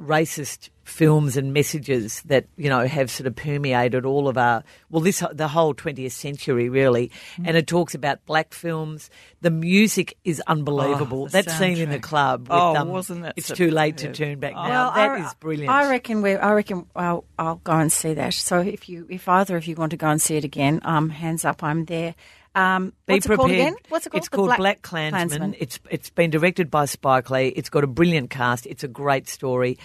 racist 0.00 0.70
films 0.88 1.36
and 1.36 1.52
messages 1.52 2.22
that 2.22 2.46
you 2.56 2.68
know 2.68 2.86
have 2.86 3.10
sort 3.10 3.26
of 3.26 3.36
permeated 3.36 4.04
all 4.06 4.26
of 4.28 4.38
our 4.38 4.64
well 4.90 5.00
this 5.02 5.22
the 5.32 5.46
whole 5.48 5.74
20th 5.74 6.12
century 6.12 6.68
really 6.68 7.10
Mm. 7.38 7.48
and 7.48 7.56
it 7.56 7.66
talks 7.66 7.94
about 7.94 8.24
black 8.26 8.54
films 8.54 9.10
the 9.42 9.50
music 9.50 10.16
is 10.24 10.40
unbelievable 10.46 11.24
Oh, 11.24 11.28
that 11.28 11.50
scene 11.50 11.78
in 11.78 11.90
the 11.90 11.98
club 11.98 12.42
with, 12.48 12.50
Oh, 12.52 12.74
um, 12.76 12.88
wasn't 12.88 13.22
that 13.22 13.34
it's 13.36 13.48
too 13.50 13.70
late 13.70 13.98
to 13.98 14.12
turn 14.12 14.38
back 14.40 14.54
now 14.54 14.68
Well, 14.68 14.92
that 14.94 15.10
I, 15.10 15.26
is 15.26 15.34
brilliant 15.34 15.70
I 15.70 15.90
reckon 15.90 16.22
we. 16.22 16.34
I 16.34 16.52
reckon 16.52 16.86
I'll, 16.96 17.24
I'll 17.38 17.56
go 17.56 17.72
and 17.72 17.92
see 17.92 18.14
that. 18.14 18.32
So 18.34 18.60
if 18.60 18.88
you, 18.88 19.06
if 19.10 19.28
either 19.28 19.56
of 19.56 19.66
you 19.66 19.74
want 19.76 19.90
to 19.90 19.96
go 19.96 20.08
and 20.08 20.20
see 20.20 20.36
it 20.36 20.44
again, 20.44 20.80
um, 20.84 21.10
hands 21.10 21.44
up, 21.44 21.62
I'm 21.62 21.84
there. 21.84 22.14
Um, 22.54 22.92
Be 23.06 23.14
what's 23.14 23.26
it 23.26 23.36
called 23.36 23.50
again? 23.50 23.76
What's 23.88 24.06
it 24.06 24.10
called? 24.10 24.18
It's 24.20 24.28
The 24.30 24.36
called 24.36 24.56
Black, 24.56 24.82
Klansman. 24.82 25.28
Klansman. 25.28 25.54
It's 25.60 25.78
it's 25.90 26.10
been 26.10 26.30
directed 26.30 26.70
by 26.70 26.86
Spike 26.86 27.30
Lee. 27.30 27.48
It's 27.48 27.68
got 27.70 27.84
a 27.84 27.86
brilliant 27.86 28.30
cast. 28.30 28.66
It's 28.66 28.82
a 28.82 28.88
great 28.88 29.28
story. 29.28 29.78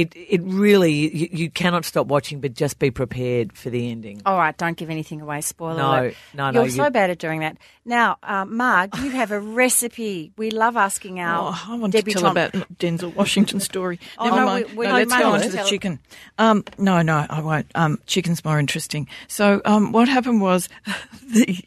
It 0.00 0.12
it 0.16 0.40
really 0.44 0.92
you, 1.14 1.28
you 1.32 1.50
cannot 1.50 1.84
stop 1.84 2.06
watching, 2.06 2.40
but 2.40 2.54
just 2.54 2.78
be 2.78 2.90
prepared 2.90 3.52
for 3.56 3.70
the 3.70 3.90
ending. 3.90 4.22
All 4.24 4.38
right, 4.38 4.56
don't 4.56 4.76
give 4.76 4.90
anything 4.90 5.20
away. 5.20 5.40
Spoiler 5.42 5.76
No, 5.76 5.90
alert. 5.90 6.14
no, 6.34 6.50
no, 6.50 6.62
You're 6.62 6.70
so 6.70 6.84
you- 6.84 6.90
bad 6.90 7.10
at 7.10 7.18
doing 7.18 7.40
that. 7.40 7.56
Now, 7.84 8.18
uh, 8.22 8.44
Marg, 8.44 8.96
you 8.98 9.10
have 9.20 9.30
a 9.32 9.40
recipe. 9.40 10.32
We 10.36 10.50
love 10.50 10.76
asking 10.76 11.18
our 11.20 11.50
Oh, 11.52 11.72
I 11.72 11.76
want 11.76 11.92
to 11.92 12.02
tell 12.02 12.12
debutante. 12.32 12.54
about 12.54 12.78
Denzel 12.78 13.14
Washington's 13.14 13.64
story. 13.64 13.98
Oh, 14.18 14.24
Never 14.24 14.36
no, 14.36 14.46
mind. 14.46 14.66
we- 14.70 14.76
we- 14.76 14.86
no, 14.86 14.92
let's 14.94 15.16
go 15.16 15.30
on 15.32 15.40
to 15.42 15.48
the 15.48 15.64
chicken. 15.64 15.98
Um, 16.38 16.64
no, 16.78 17.02
no, 17.02 17.26
I 17.28 17.40
won't. 17.40 17.66
Um, 17.74 17.98
chicken's 18.06 18.44
more 18.44 18.58
interesting. 18.58 19.08
So, 19.28 19.60
um, 19.64 19.92
what 19.92 20.08
happened 20.08 20.40
was, 20.40 20.68
the 21.30 21.58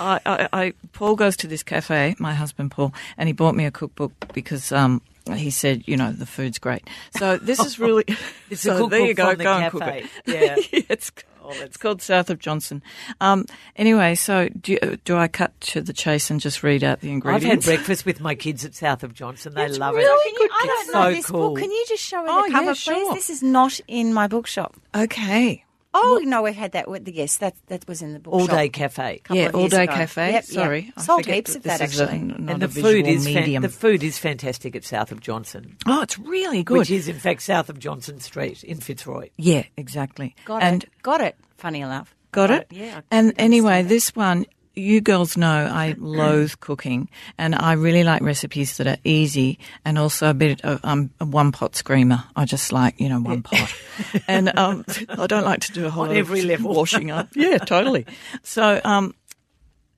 I, 0.00 0.20
I, 0.26 0.48
I 0.52 0.72
Paul 0.92 1.16
goes 1.16 1.36
to 1.38 1.46
this 1.46 1.62
cafe, 1.62 2.14
my 2.18 2.34
husband 2.34 2.70
Paul, 2.70 2.92
and 3.16 3.28
he 3.28 3.32
bought 3.32 3.54
me 3.54 3.64
a 3.64 3.70
cookbook 3.70 4.12
because 4.32 4.72
um, 4.72 5.00
he 5.34 5.50
said, 5.50 5.82
you 5.86 5.96
know, 5.96 6.12
the 6.12 6.26
food's 6.26 6.58
great. 6.58 6.88
So 7.16 7.36
this 7.38 7.58
is 7.60 7.78
really. 7.78 8.04
It's 8.50 8.62
so 8.62 8.72
a 8.72 8.78
cookbook 8.78 8.90
there 8.90 9.06
you 9.06 9.14
go. 9.14 9.28
from 9.30 9.38
the 9.38 9.44
go 9.44 9.52
and 9.54 9.70
cook 9.70 9.80
cafe. 9.82 9.98
it. 10.00 10.10
Yeah. 10.26 10.80
it's, 10.88 11.12
it's 11.52 11.76
called 11.76 12.02
South 12.02 12.30
of 12.30 12.40
Johnson. 12.40 12.82
Um, 13.20 13.46
anyway, 13.76 14.16
so 14.16 14.48
do, 14.48 14.76
do 15.04 15.16
I 15.16 15.28
cut 15.28 15.58
to 15.62 15.80
the 15.82 15.92
chase 15.92 16.30
and 16.32 16.40
just 16.40 16.62
read 16.64 16.82
out 16.82 17.00
the 17.00 17.10
ingredients? 17.10 17.66
I've 17.68 17.72
had 17.74 17.76
breakfast 17.78 18.04
with 18.06 18.20
my 18.20 18.34
kids 18.34 18.64
at 18.64 18.74
South 18.74 19.04
of 19.04 19.14
Johnson. 19.14 19.54
They 19.54 19.66
It's 19.66 19.78
love 19.78 19.94
really 19.94 20.04
it. 20.10 20.36
Can 20.36 20.42
you, 20.42 20.48
I 20.52 20.66
don't 20.66 20.86
know 20.94 21.10
so 21.10 21.14
this 21.16 21.26
cool. 21.26 21.48
book. 21.50 21.58
Can 21.60 21.70
you 21.70 21.84
just 21.88 22.02
show 22.02 22.22
me 22.22 22.28
Oh, 22.28 22.42
the 22.42 22.48
yeah, 22.50 22.58
cover, 22.58 22.74
please? 22.74 23.14
This 23.14 23.30
is 23.30 23.42
not 23.42 23.78
in 23.86 24.12
my 24.12 24.26
bookshop. 24.26 24.74
Okay. 24.94 25.64
Oh 25.92 26.20
no, 26.24 26.42
we've 26.42 26.54
had 26.54 26.72
that. 26.72 26.88
with 26.88 27.04
the 27.04 27.12
Yes, 27.12 27.38
that 27.38 27.54
that 27.66 27.86
was 27.88 28.00
in 28.00 28.12
the 28.12 28.20
bookshop. 28.20 28.40
All 28.40 28.46
day 28.46 28.68
cafe. 28.68 29.22
Yeah, 29.30 29.50
all 29.52 29.68
day 29.68 29.84
ago. 29.84 29.92
cafe. 29.92 30.32
Yep, 30.32 30.44
Sorry, 30.44 30.80
yep. 30.82 30.94
I 30.96 31.02
sold 31.02 31.26
heaps 31.26 31.56
of 31.56 31.62
this 31.64 31.78
that 31.78 31.84
is 31.84 31.98
a- 32.00 32.04
actually. 32.04 32.18
And 32.48 32.62
the 32.62 32.68
food 32.68 33.06
is 33.06 33.26
fan- 33.26 33.60
the 33.62 33.68
food 33.68 34.02
is 34.04 34.16
fantastic 34.18 34.76
at 34.76 34.84
South 34.84 35.10
of 35.10 35.20
Johnson, 35.20 35.76
oh, 35.86 36.02
it's 36.02 36.18
really 36.18 36.62
good. 36.62 36.78
which 36.78 36.90
is 36.90 37.08
in 37.08 37.18
fact 37.18 37.42
south 37.42 37.68
of 37.68 37.78
Johnson 37.78 38.20
Street 38.20 38.62
in 38.62 38.78
Fitzroy. 38.78 39.30
yeah, 39.36 39.64
exactly. 39.76 40.36
Got 40.44 40.62
and 40.62 40.84
it. 40.84 40.90
Got 41.02 41.20
it. 41.22 41.36
Funny 41.56 41.80
enough. 41.80 42.14
got 42.32 42.50
it. 42.50 42.68
Yeah. 42.70 42.98
I 42.98 43.02
And 43.10 43.32
anyway, 43.36 43.82
this 43.82 44.14
one. 44.14 44.46
You 44.74 45.00
girls 45.00 45.36
know 45.36 45.66
I 45.66 45.94
loathe 45.98 46.54
cooking, 46.60 47.08
and 47.36 47.54
I 47.54 47.72
really 47.72 48.04
like 48.04 48.22
recipes 48.22 48.76
that 48.76 48.86
are 48.86 48.96
easy 49.04 49.58
and 49.84 49.98
also 49.98 50.30
a 50.30 50.34
bit 50.34 50.60
of 50.62 50.80
um, 50.84 51.10
a 51.20 51.24
one 51.24 51.52
pot 51.52 51.74
screamer. 51.76 52.22
I 52.36 52.44
just 52.44 52.72
like 52.72 53.00
you 53.00 53.08
know 53.08 53.20
one 53.20 53.42
pot, 53.42 53.74
and 54.28 54.56
um, 54.58 54.84
I 55.08 55.26
don't 55.26 55.44
like 55.44 55.60
to 55.60 55.72
do 55.72 55.86
a 55.86 55.90
whole 55.90 56.04
On 56.04 56.08
lot 56.10 56.16
every 56.16 56.40
of 56.40 56.46
level. 56.46 56.74
washing 56.74 57.10
up. 57.10 57.28
Yeah, 57.34 57.58
totally. 57.58 58.06
So 58.42 58.80
um, 58.84 59.14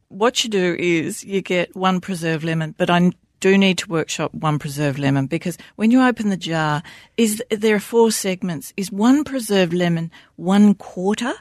what 0.08 0.42
you 0.44 0.50
do 0.50 0.76
is 0.78 1.22
you 1.24 1.42
get 1.42 1.74
one 1.76 2.00
preserved 2.00 2.44
lemon, 2.44 2.74
but 2.78 2.88
I 2.90 3.12
do 3.40 3.58
need 3.58 3.78
to 3.78 3.88
workshop 3.88 4.32
one 4.32 4.58
preserved 4.58 4.98
lemon 5.00 5.26
because 5.26 5.58
when 5.74 5.90
you 5.90 6.00
open 6.00 6.30
the 6.30 6.36
jar, 6.36 6.82
is 7.16 7.42
there 7.50 7.74
are 7.74 7.80
four 7.80 8.10
segments. 8.12 8.72
Is 8.76 8.92
one 8.92 9.24
preserved 9.24 9.72
lemon 9.74 10.10
one 10.36 10.74
quarter 10.74 11.32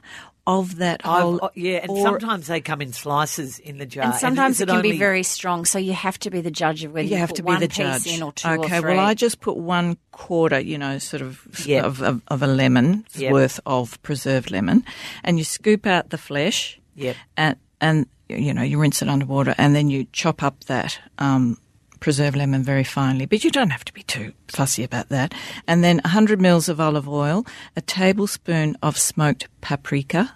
of 0.48 0.78
that 0.78 1.02
whole? 1.04 1.40
oh, 1.44 1.50
yeah, 1.56 1.78
and 1.84 1.92
or- 1.92 2.02
sometimes 2.02 2.48
they 2.48 2.62
come 2.62 2.82
in 2.82 2.94
slices 2.94 3.60
in 3.60 3.78
the 3.78 3.86
jar. 3.86 4.06
And 4.06 4.16
sometimes 4.16 4.56
is 4.58 4.62
it 4.62 4.66
can 4.68 4.78
only- 4.78 4.92
be 4.94 4.98
very 4.98 5.24
strong, 5.24 5.66
so 5.66 5.78
you 5.80 5.94
have 5.94 6.18
to 6.20 6.30
be 6.32 6.42
the 6.42 6.50
judge 6.52 6.84
of 6.84 6.94
whether 6.94 7.06
you, 7.08 7.12
you 7.12 7.18
have 7.18 7.30
put 7.30 7.36
to 7.38 7.44
be 7.44 7.48
one 7.48 7.60
the 7.62 7.68
piece 7.68 7.78
judge. 7.78 8.08
in 8.08 8.24
or 8.24 8.32
two 8.34 8.48
okay, 8.48 8.78
or 8.78 8.82
three. 8.82 8.96
well, 8.96 9.06
I 9.06 9.14
just 9.14 9.40
put 9.40 9.56
one 9.58 9.98
quarter, 10.12 10.60
you 10.60 10.78
know, 10.78 10.98
sort 10.98 11.22
of 11.22 11.46
Yep. 11.66 11.86
of, 11.86 12.02
of, 12.02 12.22
of 12.28 12.42
a 12.44 12.48
lemon 12.48 13.06
Yep. 13.16 13.32
worth 13.32 13.60
of 13.66 14.02
preserved 14.04 14.50
lemon, 14.52 14.84
and 15.24 15.38
you 15.38 15.44
scoop 15.44 15.86
out 15.86 16.10
the 16.10 16.18
flesh. 16.18 16.80
Yep. 16.96 17.16
And 17.38 17.56
and 17.80 18.06
you 18.30 18.54
know 18.54 18.62
you 18.64 18.80
rinse 18.80 19.02
it 19.02 19.10
underwater, 19.10 19.54
and 19.58 19.76
then 19.76 19.90
you 19.90 20.06
chop 20.12 20.42
up 20.44 20.64
that. 20.66 21.00
Um, 21.20 21.58
preserved 22.02 22.36
lemon 22.36 22.64
very 22.64 22.84
finely, 22.84 23.26
but 23.26 23.46
you 23.46 23.52
don't 23.52 23.70
have 23.70 23.86
to 23.86 23.94
be 23.94 24.04
too 24.04 24.34
fussy 24.50 24.84
about 24.84 25.08
that. 25.08 25.34
And 25.68 25.82
then 25.82 26.02
100 26.04 26.42
mils 26.42 26.68
of 26.68 26.82
olive 26.82 27.08
oil, 27.08 27.46
a 27.78 27.82
tablespoon 27.82 28.76
of 28.84 28.98
smoked 28.98 29.48
paprika, 29.62 30.34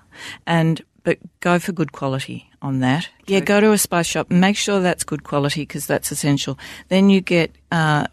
and 0.47 0.81
but 1.03 1.19
go 1.41 1.59
for 1.59 1.71
good 1.71 1.91
quality 1.91 2.49
on 2.61 2.79
that. 2.79 3.09
Yeah, 3.27 3.41
go 3.41 3.59
to 3.59 3.71
a 3.73 3.77
spice 3.77 4.07
shop 4.07 4.31
make 4.31 4.57
sure 4.57 4.79
that's 4.79 5.03
good 5.03 5.23
quality 5.23 5.61
because 5.61 5.85
that's 5.85 6.11
essential. 6.11 6.57
Then 6.87 7.09
you 7.09 7.21
get 7.21 7.55
uh, 7.71 8.07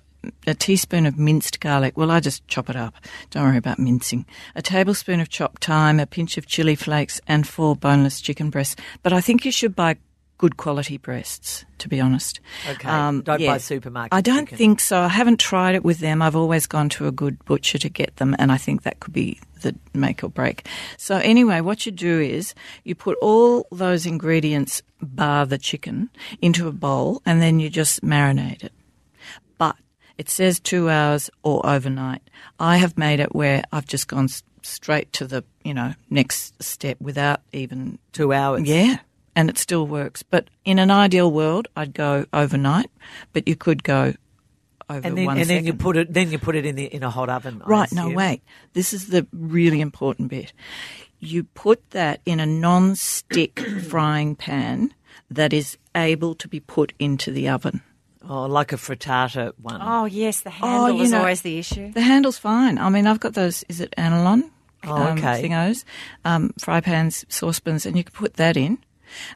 a 0.46 0.55
teaspoon 0.55 1.07
of 1.07 1.18
minced 1.18 1.61
garlic. 1.61 1.96
Well, 1.96 2.11
I 2.11 2.20
just 2.20 2.46
chop 2.48 2.68
it 2.68 2.76
up. 2.76 2.94
Don't 3.30 3.44
worry 3.44 3.57
about 3.57 3.78
mincing. 3.78 4.26
A 4.55 4.62
tablespoon 4.62 5.20
of 5.20 5.28
chopped 5.28 5.64
thyme, 5.64 6.00
a 6.00 6.07
pinch 6.07 6.36
of 6.36 6.46
chili 6.46 6.74
flakes, 6.74 7.20
and 7.26 7.46
four 7.46 7.76
boneless 7.76 8.20
chicken 8.20 8.50
breasts. 8.50 8.76
But 9.03 9.12
I 9.12 9.20
think 9.20 9.44
you 9.44 9.53
should 9.53 9.74
buy 9.74 9.96
good 10.43 10.57
quality 10.57 10.99
breasts, 10.99 11.64
to 11.78 11.88
be 11.88 12.01
honest. 12.01 12.40
Okay, 12.68 12.88
um, 12.88 13.22
don't 13.22 13.38
buy 13.47 13.59
supermarket 13.59 14.12
I 14.12 14.20
don't 14.20 14.47
chicken. 14.47 14.59
think 14.59 14.80
so. 14.80 14.99
I 15.03 15.07
haven't 15.07 15.38
tried 15.38 15.76
it 15.76 15.84
with 15.84 16.01
them. 16.01 16.20
I've 16.20 16.34
always 16.34 16.66
gone 16.66 16.88
to 16.90 17.07
a 17.07 17.12
good 17.12 17.36
butcher 17.45 17.78
to 17.78 17.88
get 17.88 18.16
them, 18.16 18.34
and 18.40 18.51
I 18.51 18.57
think 18.57 18.82
that 18.82 18.99
could 18.99 19.12
be 19.14 19.38
the 19.61 19.72
make 19.95 20.24
or 20.24 20.28
break. 20.30 20.66
So 20.99 21.18
anyway, 21.18 21.61
what 21.61 21.86
you 21.86 21.93
do 21.93 22.18
is 22.18 22.55
you 22.82 22.97
put 22.97 23.16
all 23.22 23.68
those 23.70 24.05
ingredients, 24.05 24.82
bar 25.01 25.47
the 25.47 25.59
chicken, 25.59 26.11
into 26.40 26.66
a 26.66 26.72
bowl, 26.72 27.22
and 27.24 27.40
then 27.40 27.61
you 27.61 27.70
just 27.70 28.03
marinate 28.03 28.64
it. 28.64 28.72
But 29.59 29.76
it 30.18 30.28
says 30.28 30.59
two 30.59 30.90
hours 30.90 31.30
or 31.45 31.64
overnight. 31.64 32.22
I 32.59 32.78
have 32.78 32.99
made 32.99 33.20
it 33.20 33.32
where 33.32 33.62
I've 33.70 33.86
just 33.86 34.09
gone 34.09 34.28
straight 34.62 35.12
to 35.12 35.24
the 35.28 35.45
you 35.62 35.72
know 35.74 35.95
next 36.11 36.61
step 36.61 36.97
without 37.01 37.43
even 37.53 38.01
Two 38.12 38.32
hours. 38.32 38.62
yeah, 38.68 38.99
and 39.34 39.48
it 39.50 39.58
still 39.58 39.86
works. 39.86 40.22
But 40.22 40.48
in 40.64 40.78
an 40.78 40.90
ideal 40.90 41.30
world, 41.30 41.68
I'd 41.76 41.94
go 41.94 42.26
overnight, 42.32 42.90
but 43.32 43.48
you 43.48 43.56
could 43.56 43.82
go 43.82 44.14
over 44.88 45.06
And 45.06 45.18
then, 45.18 45.26
one 45.26 45.38
and 45.38 45.48
then 45.48 45.64
you 45.64 45.74
put 45.74 45.96
it. 45.96 46.12
Then 46.12 46.30
you 46.30 46.38
put 46.38 46.54
it 46.56 46.66
in 46.66 46.76
the 46.76 46.84
in 46.84 47.02
a 47.02 47.10
hot 47.10 47.28
oven. 47.28 47.62
Right, 47.64 47.90
no, 47.92 48.06
assume. 48.06 48.14
wait. 48.14 48.42
This 48.72 48.92
is 48.92 49.08
the 49.08 49.26
really 49.32 49.80
important 49.80 50.28
bit. 50.28 50.52
You 51.18 51.44
put 51.44 51.90
that 51.90 52.20
in 52.26 52.40
a 52.40 52.46
non 52.46 52.96
stick 52.96 53.60
frying 53.88 54.36
pan 54.36 54.94
that 55.30 55.52
is 55.52 55.78
able 55.94 56.34
to 56.36 56.48
be 56.48 56.60
put 56.60 56.92
into 56.98 57.30
the 57.30 57.48
oven. 57.48 57.82
Oh, 58.28 58.44
like 58.46 58.72
a 58.72 58.76
frittata 58.76 59.52
one. 59.60 59.80
Oh 59.82 60.04
yes, 60.04 60.40
the 60.40 60.50
handle 60.50 60.90
you 60.90 61.00
was 61.00 61.10
know- 61.10 61.18
always 61.18 61.42
the 61.42 61.58
issue. 61.58 61.92
The 61.92 62.02
handle's 62.02 62.38
fine. 62.38 62.78
I 62.78 62.88
mean, 62.88 63.06
I've 63.06 63.20
got 63.20 63.34
those, 63.34 63.64
is 63.68 63.80
it 63.80 63.92
Anolon? 63.98 64.50
Oh, 64.84 64.94
um, 64.94 65.18
okay. 65.18 65.42
Thingos, 65.42 65.84
um, 66.24 66.52
fry 66.58 66.80
pans, 66.80 67.24
saucepans, 67.28 67.86
and 67.86 67.96
you 67.96 68.04
can 68.04 68.12
put 68.12 68.34
that 68.34 68.56
in. 68.56 68.78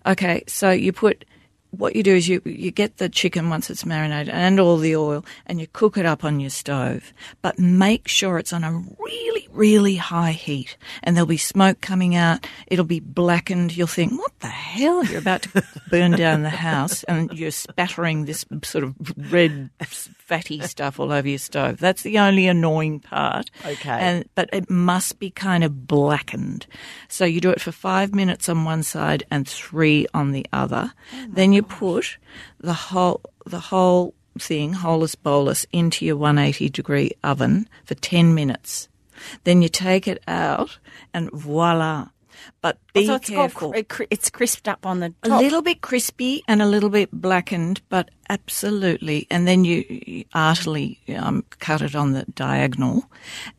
Okay, 0.06 0.42
so 0.46 0.70
you 0.70 0.92
put, 0.92 1.24
what 1.78 1.96
you 1.96 2.02
do 2.02 2.14
is 2.14 2.28
you, 2.28 2.42
you 2.44 2.70
get 2.70 2.98
the 2.98 3.08
chicken 3.08 3.50
once 3.50 3.70
it's 3.70 3.86
marinated 3.86 4.32
and 4.32 4.58
all 4.60 4.76
the 4.76 4.96
oil 4.96 5.24
and 5.46 5.60
you 5.60 5.66
cook 5.66 5.96
it 5.96 6.06
up 6.06 6.24
on 6.24 6.40
your 6.40 6.50
stove. 6.50 7.12
But 7.42 7.58
make 7.58 8.08
sure 8.08 8.38
it's 8.38 8.52
on 8.52 8.64
a 8.64 8.82
really, 8.98 9.48
really 9.52 9.96
high 9.96 10.32
heat 10.32 10.76
and 11.02 11.16
there'll 11.16 11.26
be 11.26 11.36
smoke 11.36 11.80
coming 11.80 12.14
out. 12.14 12.46
It'll 12.66 12.84
be 12.84 13.00
blackened. 13.00 13.76
You'll 13.76 13.86
think, 13.86 14.18
what 14.18 14.32
the 14.40 14.48
hell? 14.48 15.04
You're 15.04 15.20
about 15.20 15.42
to 15.42 15.62
burn 15.90 16.12
down 16.12 16.42
the 16.42 16.50
house 16.50 17.02
and 17.04 17.32
you're 17.32 17.50
spattering 17.50 18.24
this 18.24 18.44
sort 18.62 18.84
of 18.84 18.94
red, 19.32 19.70
fatty 20.26 20.60
stuff 20.60 20.98
all 20.98 21.12
over 21.12 21.28
your 21.28 21.38
stove. 21.38 21.78
That's 21.78 22.02
the 22.02 22.18
only 22.18 22.46
annoying 22.48 23.00
part. 23.00 23.50
Okay. 23.64 23.88
And 23.88 24.28
but 24.34 24.50
it 24.52 24.68
must 24.68 25.18
be 25.18 25.30
kind 25.30 25.62
of 25.62 25.86
blackened. 25.86 26.66
So 27.08 27.24
you 27.24 27.40
do 27.40 27.50
it 27.50 27.60
for 27.60 27.72
five 27.72 28.14
minutes 28.14 28.48
on 28.48 28.64
one 28.64 28.82
side 28.82 29.24
and 29.30 29.48
three 29.48 30.06
on 30.12 30.32
the 30.32 30.46
other. 30.52 30.92
Oh 31.14 31.26
then 31.28 31.52
you 31.52 31.62
put 31.66 32.18
the 32.60 32.72
whole 32.72 33.20
the 33.44 33.60
whole 33.60 34.14
thing, 34.38 34.74
holus 34.74 35.14
bolus, 35.14 35.66
into 35.72 36.04
your 36.04 36.16
180 36.16 36.68
degree 36.70 37.12
oven 37.24 37.68
for 37.84 37.94
10 37.94 38.34
minutes. 38.34 38.88
Then 39.44 39.62
you 39.62 39.68
take 39.68 40.06
it 40.06 40.22
out 40.28 40.78
and 41.14 41.30
voila. 41.30 42.08
But 42.66 42.78
be 42.94 43.08
it's 43.08 43.28
careful. 43.28 43.72
cr- 43.88 44.04
it's 44.10 44.28
crisped 44.28 44.66
up 44.66 44.84
on 44.84 44.98
the 44.98 45.14
top. 45.22 45.40
A 45.40 45.42
little 45.42 45.62
bit 45.62 45.82
crispy 45.82 46.42
and 46.48 46.60
a 46.60 46.66
little 46.66 46.88
bit 46.88 47.10
blackened, 47.12 47.80
but 47.88 48.10
absolutely. 48.28 49.28
And 49.30 49.46
then 49.46 49.64
you, 49.64 49.84
you 49.88 50.24
artily 50.34 50.98
um, 51.16 51.44
cut 51.60 51.80
it 51.80 51.94
on 51.94 52.10
the 52.10 52.24
diagonal 52.34 53.04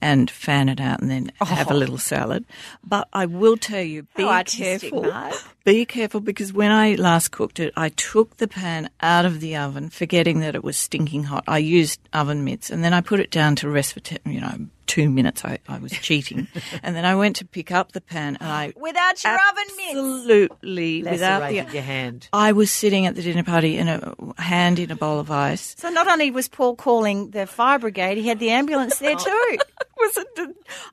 and 0.02 0.30
fan 0.30 0.68
it 0.68 0.82
out 0.82 1.00
and 1.00 1.10
then 1.10 1.32
have 1.40 1.72
a 1.72 1.74
little 1.74 1.98
salad. 1.98 2.44
But 2.84 3.08
I 3.14 3.28
will 3.28 3.56
tell 3.56 3.82
you, 3.82 4.04
be 4.18 4.28
careful. 4.44 5.04
Mark. 5.04 5.36
Be 5.64 5.86
careful 5.86 6.20
because 6.20 6.52
when 6.52 6.72
I 6.72 6.96
last 6.96 7.32
cooked 7.32 7.62
it, 7.62 7.74
I 7.78 7.90
took 7.90 8.38
the 8.38 8.48
pan 8.48 8.90
out 9.00 9.26
of 9.26 9.40
the 9.40 9.56
oven, 9.56 9.90
forgetting 9.90 10.40
that 10.42 10.54
it 10.56 10.66
was 10.66 10.78
stinking 10.78 11.24
hot. 11.24 11.46
I 11.48 11.60
used 11.60 12.02
oven 12.12 12.44
mitts 12.44 12.70
and 12.70 12.84
then 12.84 12.94
I 12.94 13.00
put 13.00 13.22
it 13.22 13.32
down 13.32 13.56
to 13.58 13.70
rest 13.70 13.94
for, 13.94 14.02
te- 14.02 14.18
you 14.26 14.42
know, 14.42 14.68
two 14.88 15.10
minutes. 15.10 15.44
I, 15.46 15.60
I 15.68 15.78
was 15.80 15.92
cheating. 15.92 16.48
and 16.84 16.96
then 16.96 17.06
I 17.06 17.16
went 17.16 17.36
to 17.38 17.46
pick 17.46 17.72
up 17.72 17.92
the 17.92 18.02
pan 18.02 18.38
and 18.40 18.50
I 18.50 18.74
Without 18.98 19.24
your 19.24 19.34
oven 19.34 19.76
mitts. 19.78 19.90
absolutely 19.98 21.04
without 21.04 21.40
the 21.40 21.44
Lacerated 21.46 21.74
your 21.74 21.84
hand. 21.84 22.30
I 22.34 22.52
was 22.52 22.72
sitting 22.72 23.06
at 23.06 23.16
the 23.16 23.22
dinner 23.22 23.44
party 23.44 23.78
in 23.78 23.88
a 23.88 24.14
hand 24.42 24.80
in 24.80 24.90
a 24.92 24.96
bowl 24.96 25.20
of 25.20 25.30
ice. 25.30 25.76
So 25.78 25.90
not 25.90 26.08
only 26.08 26.32
was 26.32 26.48
Paul 26.48 26.76
calling 26.76 27.30
the 27.30 27.46
fire 27.46 27.78
brigade, 27.80 28.18
he 28.18 28.28
had 28.28 28.40
the 28.40 28.50
ambulance 28.50 28.98
there 29.00 29.16
too. 29.30 29.58
Was 30.00 30.16
it? 30.18 30.28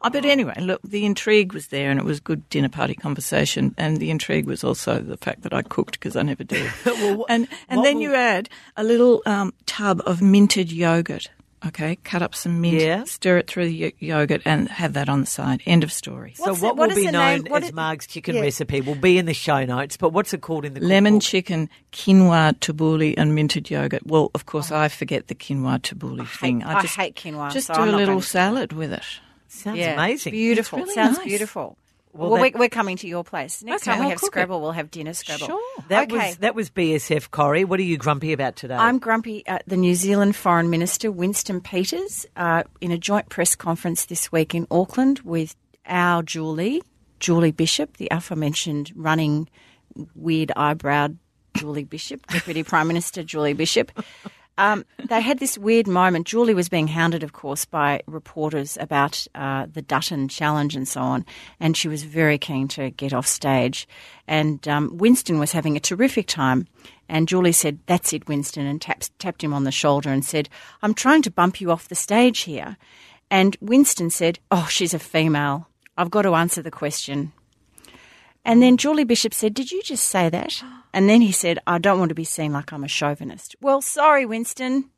Oh, 0.00 0.08
but 0.08 0.24
anyway, 0.24 0.54
look, 0.60 0.80
the 0.82 1.04
intrigue 1.04 1.52
was 1.52 1.66
there, 1.66 1.90
and 1.90 2.00
it 2.00 2.06
was 2.06 2.20
good 2.20 2.48
dinner 2.48 2.70
party 2.70 2.94
conversation. 2.94 3.74
And 3.76 3.98
the 3.98 4.10
intrigue 4.10 4.46
was 4.46 4.64
also 4.64 4.98
the 4.98 5.18
fact 5.18 5.42
that 5.42 5.52
I 5.52 5.60
cooked 5.60 6.00
because 6.00 6.16
I 6.16 6.22
never 6.22 6.42
do. 6.42 6.66
Well, 6.86 7.18
wh- 7.18 7.24
and 7.28 7.46
and 7.68 7.80
what 7.80 7.84
then 7.84 7.96
will- 7.96 8.02
you 8.02 8.14
add 8.14 8.48
a 8.78 8.82
little 8.82 9.20
um, 9.26 9.52
tub 9.66 10.00
of 10.06 10.22
minted 10.22 10.72
yogurt. 10.72 11.28
Okay, 11.66 11.96
cut 12.04 12.20
up 12.20 12.34
some 12.34 12.60
mint, 12.60 12.80
Yeah. 12.82 13.04
stir 13.04 13.38
it 13.38 13.46
through 13.46 13.66
the 13.66 13.94
yogurt, 13.98 14.42
and 14.44 14.68
have 14.68 14.92
that 14.92 15.08
on 15.08 15.20
the 15.20 15.26
side. 15.26 15.62
End 15.64 15.82
of 15.82 15.90
story. 15.92 16.34
So 16.36 16.50
what 16.52 16.58
the- 16.60 16.64
what 16.66 16.76
will 16.76 16.90
is 16.90 16.96
be 17.06 17.10
known 17.10 17.44
what 17.48 17.62
as 17.62 17.68
is- 17.70 17.74
Marg's 17.74 18.06
chicken 18.06 18.34
yeah. 18.36 18.42
recipe 18.42 18.80
will 18.82 18.94
be 18.96 19.16
in 19.16 19.26
the 19.26 19.32
show 19.34 19.64
notes. 19.64 19.96
But 19.96 20.10
what's 20.12 20.34
it 20.34 20.42
called 20.42 20.64
in 20.64 20.74
the 20.74 20.80
Lemon 20.80 21.14
cookbook? 21.14 21.28
chicken, 21.30 21.70
quinoa, 21.92 22.52
tabbouleh, 22.60 23.14
and 23.16 23.34
minted 23.34 23.70
yogurt. 23.70 24.06
Well, 24.06 24.30
of 24.34 24.44
course, 24.46 24.70
oh. 24.70 24.76
I 24.76 24.88
forget 24.88 25.28
the 25.28 25.34
quinoa 25.34 25.80
tabbouleh 25.80 26.28
thing. 26.28 26.62
I 26.64 26.82
just 26.82 26.96
hate 26.96 27.14
quinoa, 27.16 27.50
Just 27.52 27.68
so 27.68 27.74
do 27.74 27.80
I'm 27.80 27.88
a 27.88 27.96
little 27.96 28.20
salad 28.20 28.72
with 28.72 28.92
it. 28.92 29.02
Sounds 29.48 29.78
yeah, 29.78 29.94
amazing. 29.94 30.32
Beautiful. 30.32 30.80
It's 30.80 30.88
really 30.88 30.94
Sounds 30.94 31.18
nice. 31.18 31.26
beautiful. 31.26 31.78
Well, 32.14 32.30
Well, 32.30 32.42
that- 32.42 32.54
we're, 32.54 32.60
we're 32.60 32.68
coming 32.68 32.96
to 32.98 33.08
your 33.08 33.24
place 33.24 33.62
next 33.62 33.82
Okay, 33.82 33.90
time. 33.90 33.98
We 34.00 34.04
I'll 34.04 34.10
have 34.10 34.20
cook 34.20 34.28
it. 34.28 34.32
Scrabble. 34.32 34.60
We'll 34.60 34.72
have 34.72 34.90
dinner 34.90 35.12
Scrabble. 35.14 35.46
Sure. 35.46 35.60
That 35.88 36.12
okay. 36.12 36.28
was 36.28 36.36
that 36.38 36.54
was 36.54 36.70
BSF 36.70 37.30
Corrie. 37.30 37.64
What 37.64 37.80
are 37.80 37.84
you 37.84 37.96
grumpy 37.98 38.32
about 38.32 38.56
today? 38.56 38.74
I'm 38.76 38.98
grumpy 38.98 39.44
at 39.46 39.64
the 39.66 39.76
New 39.76 39.94
Zealand 39.96 40.36
Foreign 40.36 40.70
Minister 40.70 41.10
Winston 41.10 41.60
Peters 41.60 42.24
uh, 42.36 42.62
in 42.80 42.92
a 42.92 42.98
joint 42.98 43.28
press 43.30 43.54
conference 43.56 44.06
this 44.06 44.30
week 44.30 44.54
in 44.54 44.66
Auckland 44.70 45.20
with 45.20 45.56
our 45.86 46.22
Julie, 46.22 46.82
Julie 47.20 47.50
Bishop, 47.52 47.96
the 47.96 48.08
aforementioned 48.10 48.92
running 48.94 49.48
weird 50.14 50.52
eyebrowed 50.56 51.16
Julie 51.56 51.84
Bishop, 51.84 52.26
Deputy 52.28 52.62
Prime 52.62 52.86
Minister 52.88 53.22
Julie 53.22 53.52
Bishop. 53.54 53.90
Um, 54.56 54.84
they 55.08 55.20
had 55.20 55.40
this 55.40 55.58
weird 55.58 55.88
moment. 55.88 56.26
Julie 56.26 56.54
was 56.54 56.68
being 56.68 56.86
hounded, 56.86 57.22
of 57.22 57.32
course, 57.32 57.64
by 57.64 58.02
reporters 58.06 58.78
about 58.80 59.26
uh, 59.34 59.66
the 59.72 59.82
Dutton 59.82 60.28
challenge 60.28 60.76
and 60.76 60.86
so 60.86 61.00
on, 61.00 61.26
and 61.58 61.76
she 61.76 61.88
was 61.88 62.04
very 62.04 62.38
keen 62.38 62.68
to 62.68 62.90
get 62.90 63.12
off 63.12 63.26
stage. 63.26 63.88
And 64.28 64.66
um, 64.68 64.96
Winston 64.96 65.38
was 65.38 65.52
having 65.52 65.76
a 65.76 65.80
terrific 65.80 66.28
time, 66.28 66.68
and 67.08 67.26
Julie 67.26 67.52
said, 67.52 67.80
"That's 67.86 68.12
it, 68.12 68.28
Winston," 68.28 68.66
and 68.66 68.80
taps, 68.80 69.10
tapped 69.18 69.42
him 69.42 69.52
on 69.52 69.64
the 69.64 69.72
shoulder 69.72 70.10
and 70.10 70.24
said, 70.24 70.48
"I'm 70.82 70.94
trying 70.94 71.22
to 71.22 71.30
bump 71.32 71.60
you 71.60 71.72
off 71.72 71.88
the 71.88 71.96
stage 71.96 72.40
here." 72.40 72.76
And 73.30 73.56
Winston 73.60 74.10
said, 74.10 74.38
"Oh, 74.52 74.68
she's 74.70 74.94
a 74.94 75.00
female. 75.00 75.68
I've 75.96 76.10
got 76.10 76.22
to 76.22 76.34
answer 76.34 76.62
the 76.62 76.70
question." 76.70 77.32
And 78.44 78.62
then 78.62 78.76
Julie 78.76 79.04
Bishop 79.04 79.32
said, 79.32 79.54
Did 79.54 79.70
you 79.72 79.82
just 79.82 80.04
say 80.06 80.28
that? 80.28 80.62
And 80.92 81.08
then 81.08 81.20
he 81.22 81.32
said, 81.32 81.58
I 81.66 81.78
don't 81.78 81.98
want 81.98 82.10
to 82.10 82.14
be 82.14 82.24
seen 82.24 82.52
like 82.52 82.72
I'm 82.72 82.84
a 82.84 82.88
chauvinist. 82.88 83.56
Well, 83.60 83.80
sorry, 83.82 84.26
Winston. 84.26 84.90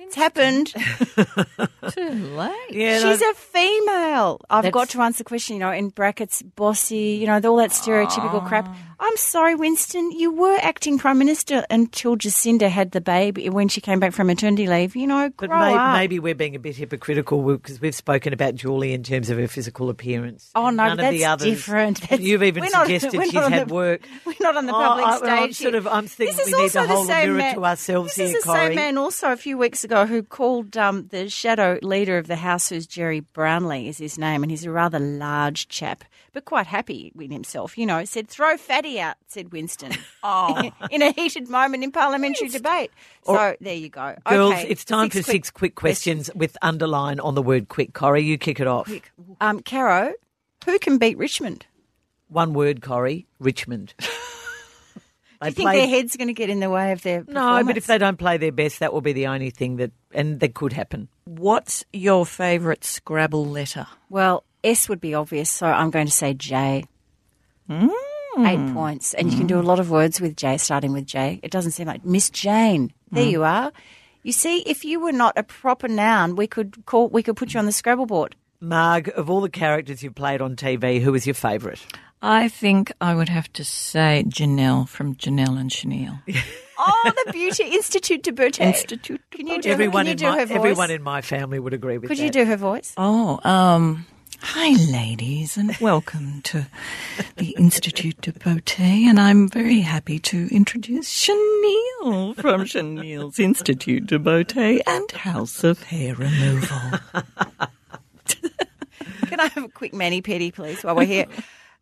It's 0.00 0.14
happened. 0.16 0.68
Too 1.90 2.10
late. 2.36 2.52
yeah, 2.70 2.98
She's 3.00 3.22
a 3.22 3.34
female. 3.34 4.40
I've 4.50 4.62
That's- 4.64 4.72
got 4.72 4.88
to 4.90 5.00
answer 5.02 5.18
the 5.18 5.24
question, 5.24 5.54
you 5.56 5.60
know, 5.60 5.70
in 5.72 5.88
brackets, 5.88 6.42
bossy, 6.42 7.16
you 7.20 7.26
know, 7.26 7.40
all 7.44 7.56
that 7.56 7.70
stereotypical 7.70 8.46
crap. 8.46 8.68
I'm 9.00 9.16
sorry, 9.16 9.54
Winston. 9.54 10.10
You 10.10 10.32
were 10.32 10.58
acting 10.60 10.98
Prime 10.98 11.18
Minister 11.18 11.64
until 11.70 12.16
Jacinda 12.16 12.68
had 12.68 12.90
the 12.90 13.00
baby 13.00 13.48
when 13.48 13.68
she 13.68 13.80
came 13.80 14.00
back 14.00 14.12
from 14.12 14.26
maternity 14.26 14.66
leave. 14.66 14.96
You 14.96 15.06
know, 15.06 15.30
but 15.38 15.50
grow 15.50 15.58
maybe, 15.60 15.78
up. 15.78 15.92
maybe 15.96 16.18
we're 16.18 16.34
being 16.34 16.56
a 16.56 16.58
bit 16.58 16.74
hypocritical 16.76 17.42
because 17.56 17.80
we've 17.80 17.94
spoken 17.94 18.32
about 18.32 18.56
Julie 18.56 18.92
in 18.92 19.04
terms 19.04 19.30
of 19.30 19.38
her 19.38 19.46
physical 19.46 19.88
appearance. 19.88 20.50
Oh 20.56 20.70
no, 20.70 20.88
none 20.88 20.96
that's 20.96 21.08
of 21.14 21.18
the 21.18 21.24
others. 21.26 21.44
different. 21.46 22.00
That's- 22.08 22.20
You've 22.20 22.42
even 22.42 22.64
we're 22.64 22.70
not- 22.70 22.86
suggested 22.86 23.18
we're 23.18 23.24
she's 23.26 23.36
on 23.36 23.52
had 23.52 23.68
the- 23.68 23.74
work. 23.74 24.00
We're 24.26 24.34
not 24.40 24.56
on 24.56 24.66
the 24.66 24.72
Oh, 24.74 24.78
public 24.80 25.06
I- 25.06 25.16
stage. 25.18 25.28
I'm 25.30 25.52
sort 25.52 25.74
here. 25.74 25.78
of- 25.78 25.86
I'm 25.86 26.06
thinking 26.08 26.36
we 26.46 26.62
need 26.62 26.68
to 26.68 26.72
the 26.80 26.86
hold 26.88 27.08
a 27.08 27.12
mirror 27.12 27.34
man- 27.34 27.54
to 27.54 27.64
ourselves 27.64 28.14
this 28.16 28.28
here, 28.30 28.36
is 28.38 28.42
the 28.44 28.50
Corrie. 28.50 28.66
same 28.68 28.74
man 28.76 28.98
also 28.98 29.30
a 29.32 29.36
few 29.36 29.56
weeks 29.56 29.84
ago 29.84 30.06
who 30.06 30.22
called 30.22 30.76
um, 30.76 31.06
the 31.08 31.28
shadow 31.28 31.78
leader 31.82 32.18
of 32.18 32.26
the 32.26 32.36
House, 32.36 32.68
who's 32.68 32.86
Gerry 32.86 33.20
Brownlee, 33.20 33.88
is 33.88 33.98
his 33.98 34.18
name, 34.18 34.42
and 34.42 34.50
he's 34.50 34.64
a 34.64 34.70
rather 34.70 34.98
large 34.98 35.68
chap, 35.68 36.04
but 36.32 36.44
quite 36.44 36.66
happy 36.66 37.12
with 37.14 37.30
himself. 37.30 37.78
You 37.78 37.86
know, 37.86 38.04
said 38.04 38.28
throw 38.28 38.56
Fatty 38.56 38.87
out, 38.96 39.16
said 39.26 39.52
Winston. 39.52 39.92
oh, 40.22 40.70
in 40.90 41.02
a 41.02 41.12
heated 41.12 41.48
moment 41.48 41.84
in 41.84 41.92
parliamentary 41.92 42.48
debate. 42.48 42.90
So 43.24 43.56
there 43.60 43.74
you 43.74 43.88
go. 43.88 44.14
Girls, 44.24 44.52
okay, 44.54 44.68
it's 44.68 44.84
time 44.84 45.10
for 45.10 45.22
six 45.22 45.50
quick 45.50 45.74
questions 45.74 46.30
with 46.34 46.56
underline 46.62 47.20
on 47.20 47.34
the 47.34 47.42
word 47.42 47.68
quick. 47.68 47.92
Corrie, 47.92 48.22
you 48.22 48.38
kick 48.38 48.60
it 48.60 48.66
off. 48.66 48.90
Um, 49.40 49.60
Caro, 49.60 50.12
who 50.64 50.78
can 50.78 50.98
beat 50.98 51.18
Richmond? 51.18 51.66
One 52.28 52.54
word, 52.54 52.82
Corrie. 52.82 53.26
Richmond. 53.38 53.94
Do 55.40 55.46
you 55.46 55.52
think 55.52 55.68
play- 55.68 55.78
their 55.78 55.88
head's 55.88 56.16
going 56.16 56.28
to 56.28 56.34
get 56.34 56.50
in 56.50 56.58
the 56.58 56.68
way 56.68 56.90
of 56.90 57.02
their 57.02 57.24
No, 57.28 57.62
but 57.64 57.76
if 57.76 57.86
they 57.86 57.96
don't 57.96 58.16
play 58.16 58.38
their 58.38 58.50
best, 58.50 58.80
that 58.80 58.92
will 58.92 59.00
be 59.00 59.12
the 59.12 59.28
only 59.28 59.50
thing 59.50 59.76
that, 59.76 59.92
and 60.12 60.40
that 60.40 60.54
could 60.54 60.72
happen. 60.72 61.08
What's 61.26 61.84
your 61.92 62.26
favourite 62.26 62.84
Scrabble 62.84 63.46
letter? 63.46 63.86
Well, 64.08 64.42
S 64.64 64.88
would 64.88 65.00
be 65.00 65.14
obvious, 65.14 65.48
so 65.48 65.66
I'm 65.66 65.90
going 65.90 66.06
to 66.06 66.12
say 66.12 66.34
J. 66.34 66.84
Hmm. 67.68 67.88
Eight 68.46 68.74
points. 68.74 69.14
And 69.14 69.30
you 69.30 69.38
can 69.38 69.46
do 69.46 69.58
a 69.58 69.62
lot 69.62 69.80
of 69.80 69.90
words 69.90 70.20
with 70.20 70.36
J, 70.36 70.56
starting 70.58 70.92
with 70.92 71.06
J. 71.06 71.40
It 71.42 71.50
doesn't 71.50 71.72
seem 71.72 71.86
like 71.86 72.04
Miss 72.04 72.30
Jane. 72.30 72.92
There 73.10 73.24
Hmm. 73.24 73.30
you 73.30 73.42
are. 73.44 73.72
You 74.22 74.32
see, 74.32 74.58
if 74.60 74.84
you 74.84 75.00
were 75.00 75.12
not 75.12 75.36
a 75.38 75.42
proper 75.42 75.88
noun, 75.88 76.36
we 76.36 76.46
could 76.46 76.84
call 76.86 77.08
we 77.08 77.22
could 77.22 77.36
put 77.36 77.54
you 77.54 77.60
on 77.60 77.66
the 77.66 77.72
Scrabble 77.72 78.06
board. 78.06 78.34
Marg, 78.60 79.10
of 79.16 79.30
all 79.30 79.40
the 79.40 79.48
characters 79.48 80.02
you've 80.02 80.14
played 80.16 80.40
on 80.40 80.56
TV, 80.56 81.00
who 81.00 81.14
is 81.14 81.26
your 81.26 81.34
favourite? 81.34 81.80
I 82.20 82.48
think 82.48 82.90
I 83.00 83.14
would 83.14 83.28
have 83.28 83.52
to 83.52 83.64
say 83.64 84.24
Janelle 84.26 84.88
from 84.88 85.14
Janelle 85.14 85.58
and 85.58 85.70
Chenille. 85.70 86.18
Oh, 86.80 87.12
the 87.26 87.32
Beauty 87.32 87.64
Institute 87.64 88.22
de 88.22 88.30
Beauté. 88.30 88.60
Institute. 88.60 89.20
Can 89.32 89.48
you 89.48 89.60
do, 89.60 89.68
Everyone 89.68 90.04
can 90.04 90.06
you 90.06 90.10
in 90.12 90.16
do 90.18 90.24
my 90.26 90.38
her 90.38 90.46
voice? 90.46 90.56
everyone 90.56 90.90
in 90.92 91.02
my 91.02 91.22
family 91.22 91.58
would 91.58 91.74
agree 91.74 91.98
with 91.98 92.02
that. 92.02 92.08
Could 92.14 92.18
that. 92.18 92.24
you 92.24 92.30
do 92.30 92.44
her 92.44 92.56
voice? 92.56 92.94
Oh, 92.96 93.40
um, 93.42 94.06
Hi, 94.40 94.70
ladies, 94.90 95.56
and 95.56 95.76
welcome 95.80 96.42
to 96.42 96.66
the 97.36 97.50
Institute 97.58 98.20
de 98.20 98.32
Beauté. 98.32 99.04
And 99.04 99.18
I'm 99.18 99.48
very 99.48 99.80
happy 99.80 100.18
to 100.20 100.48
introduce 100.54 101.10
Chenille 101.12 102.34
from 102.34 102.64
Chenille's 102.64 103.38
Institute 103.38 104.06
de 104.06 104.18
Beauté 104.18 104.80
and 104.86 105.10
House 105.12 105.64
of 105.64 105.82
Hair 105.82 106.14
Removal. 106.16 106.98
Can 109.26 109.40
I 109.40 109.46
have 109.48 109.64
a 109.64 109.68
quick 109.68 109.92
mani 109.92 110.22
pedi, 110.22 110.54
please, 110.54 110.82
while 110.82 110.96
we're 110.96 111.04
here? 111.04 111.26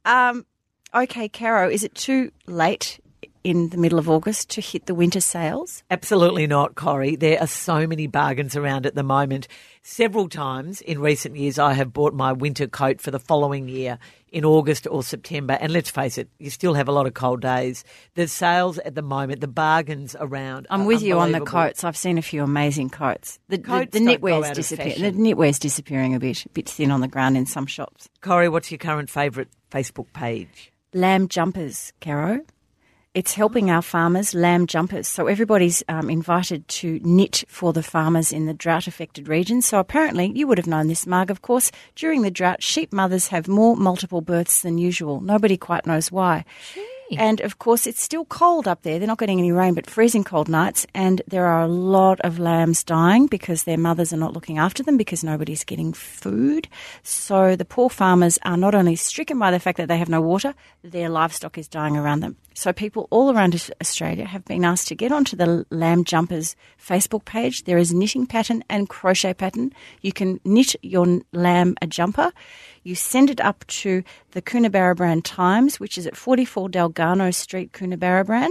Um, 0.04 0.46
okay, 0.94 1.28
Caro, 1.28 1.68
is 1.68 1.84
it 1.84 1.94
too 1.94 2.30
late 2.46 3.00
in 3.46 3.68
the 3.68 3.76
middle 3.76 4.00
of 4.00 4.10
August 4.10 4.50
to 4.50 4.60
hit 4.60 4.86
the 4.86 4.94
winter 4.94 5.20
sales? 5.20 5.84
Absolutely 5.88 6.48
not, 6.48 6.74
Corrie. 6.74 7.14
There 7.14 7.40
are 7.40 7.46
so 7.46 7.86
many 7.86 8.08
bargains 8.08 8.56
around 8.56 8.86
at 8.86 8.96
the 8.96 9.04
moment. 9.04 9.46
Several 9.82 10.28
times 10.28 10.80
in 10.80 10.98
recent 10.98 11.36
years, 11.36 11.56
I 11.56 11.72
have 11.74 11.92
bought 11.92 12.12
my 12.12 12.32
winter 12.32 12.66
coat 12.66 13.00
for 13.00 13.12
the 13.12 13.20
following 13.20 13.68
year 13.68 14.00
in 14.32 14.44
August 14.44 14.88
or 14.90 15.04
September. 15.04 15.56
And 15.60 15.72
let's 15.72 15.90
face 15.90 16.18
it, 16.18 16.28
you 16.40 16.50
still 16.50 16.74
have 16.74 16.88
a 16.88 16.92
lot 16.92 17.06
of 17.06 17.14
cold 17.14 17.40
days. 17.40 17.84
The 18.16 18.26
sales 18.26 18.78
at 18.78 18.96
the 18.96 19.02
moment, 19.02 19.40
the 19.40 19.46
bargains 19.46 20.16
around. 20.18 20.66
I'm 20.68 20.84
with 20.84 21.02
you 21.02 21.16
on 21.20 21.30
the 21.30 21.38
coats. 21.38 21.84
I've 21.84 21.96
seen 21.96 22.18
a 22.18 22.22
few 22.22 22.42
amazing 22.42 22.90
coats. 22.90 23.38
The, 23.48 23.58
Coats 23.58 23.92
the, 23.92 24.00
the 24.00 24.06
knitwear's 24.06 24.56
disappearing. 24.56 25.02
The 25.02 25.12
knitwear's 25.12 25.60
disappearing 25.60 26.16
a 26.16 26.18
bit, 26.18 26.46
a 26.46 26.48
bit 26.48 26.68
thin 26.68 26.90
on 26.90 27.00
the 27.00 27.06
ground 27.06 27.36
in 27.36 27.46
some 27.46 27.66
shops. 27.66 28.08
Corrie, 28.22 28.48
what's 28.48 28.72
your 28.72 28.78
current 28.78 29.08
favourite 29.08 29.50
Facebook 29.70 30.12
page? 30.12 30.72
Lamb 30.92 31.28
jumpers, 31.28 31.92
Caro. 32.00 32.40
It's 33.16 33.32
helping 33.32 33.70
our 33.70 33.80
farmers, 33.80 34.34
lamb 34.34 34.66
jumpers. 34.66 35.08
So 35.08 35.26
everybody's 35.26 35.82
um, 35.88 36.10
invited 36.10 36.68
to 36.68 37.00
knit 37.02 37.44
for 37.48 37.72
the 37.72 37.82
farmers 37.82 38.30
in 38.30 38.44
the 38.44 38.52
drought 38.52 38.86
affected 38.86 39.26
regions. 39.26 39.64
So 39.64 39.78
apparently, 39.78 40.30
you 40.34 40.46
would 40.46 40.58
have 40.58 40.66
known 40.66 40.88
this, 40.88 41.06
Marg, 41.06 41.30
of 41.30 41.40
course. 41.40 41.72
During 41.94 42.20
the 42.20 42.30
drought, 42.30 42.62
sheep 42.62 42.92
mothers 42.92 43.28
have 43.28 43.48
more 43.48 43.74
multiple 43.74 44.20
births 44.20 44.60
than 44.60 44.76
usual. 44.76 45.22
Nobody 45.22 45.56
quite 45.56 45.86
knows 45.86 46.12
why. 46.12 46.44
And 47.12 47.40
of 47.40 47.58
course, 47.58 47.86
it's 47.86 48.02
still 48.02 48.24
cold 48.24 48.66
up 48.66 48.82
there. 48.82 48.98
They're 48.98 49.06
not 49.06 49.18
getting 49.18 49.38
any 49.38 49.52
rain, 49.52 49.74
but 49.74 49.88
freezing 49.88 50.24
cold 50.24 50.48
nights. 50.48 50.86
And 50.94 51.22
there 51.28 51.46
are 51.46 51.62
a 51.62 51.68
lot 51.68 52.20
of 52.20 52.38
lambs 52.38 52.82
dying 52.82 53.26
because 53.26 53.64
their 53.64 53.78
mothers 53.78 54.12
are 54.12 54.16
not 54.16 54.32
looking 54.32 54.58
after 54.58 54.82
them 54.82 54.96
because 54.96 55.22
nobody's 55.22 55.64
getting 55.64 55.92
food. 55.92 56.68
So 57.02 57.56
the 57.56 57.64
poor 57.64 57.88
farmers 57.88 58.38
are 58.44 58.56
not 58.56 58.74
only 58.74 58.96
stricken 58.96 59.38
by 59.38 59.50
the 59.50 59.60
fact 59.60 59.78
that 59.78 59.88
they 59.88 59.98
have 59.98 60.08
no 60.08 60.20
water, 60.20 60.54
their 60.82 61.08
livestock 61.08 61.58
is 61.58 61.68
dying 61.68 61.96
around 61.96 62.20
them. 62.20 62.36
So 62.54 62.72
people 62.72 63.06
all 63.10 63.30
around 63.30 63.70
Australia 63.82 64.24
have 64.24 64.44
been 64.46 64.64
asked 64.64 64.88
to 64.88 64.94
get 64.94 65.12
onto 65.12 65.36
the 65.36 65.66
Lamb 65.70 66.04
Jumpers 66.04 66.56
Facebook 66.82 67.26
page. 67.26 67.64
There 67.64 67.76
is 67.76 67.92
knitting 67.92 68.26
pattern 68.26 68.64
and 68.70 68.88
crochet 68.88 69.34
pattern. 69.34 69.72
You 70.00 70.12
can 70.12 70.40
knit 70.44 70.74
your 70.82 71.20
lamb 71.32 71.76
a 71.82 71.86
jumper. 71.86 72.32
You 72.86 72.94
send 72.94 73.30
it 73.30 73.40
up 73.40 73.66
to 73.66 74.04
the 74.30 74.40
Coonabarabran 74.40 75.22
Times, 75.24 75.80
which 75.80 75.98
is 75.98 76.06
at 76.06 76.16
44 76.16 76.68
Dalgarno 76.68 77.34
Street, 77.34 77.72
Coonabarabran. 77.72 78.50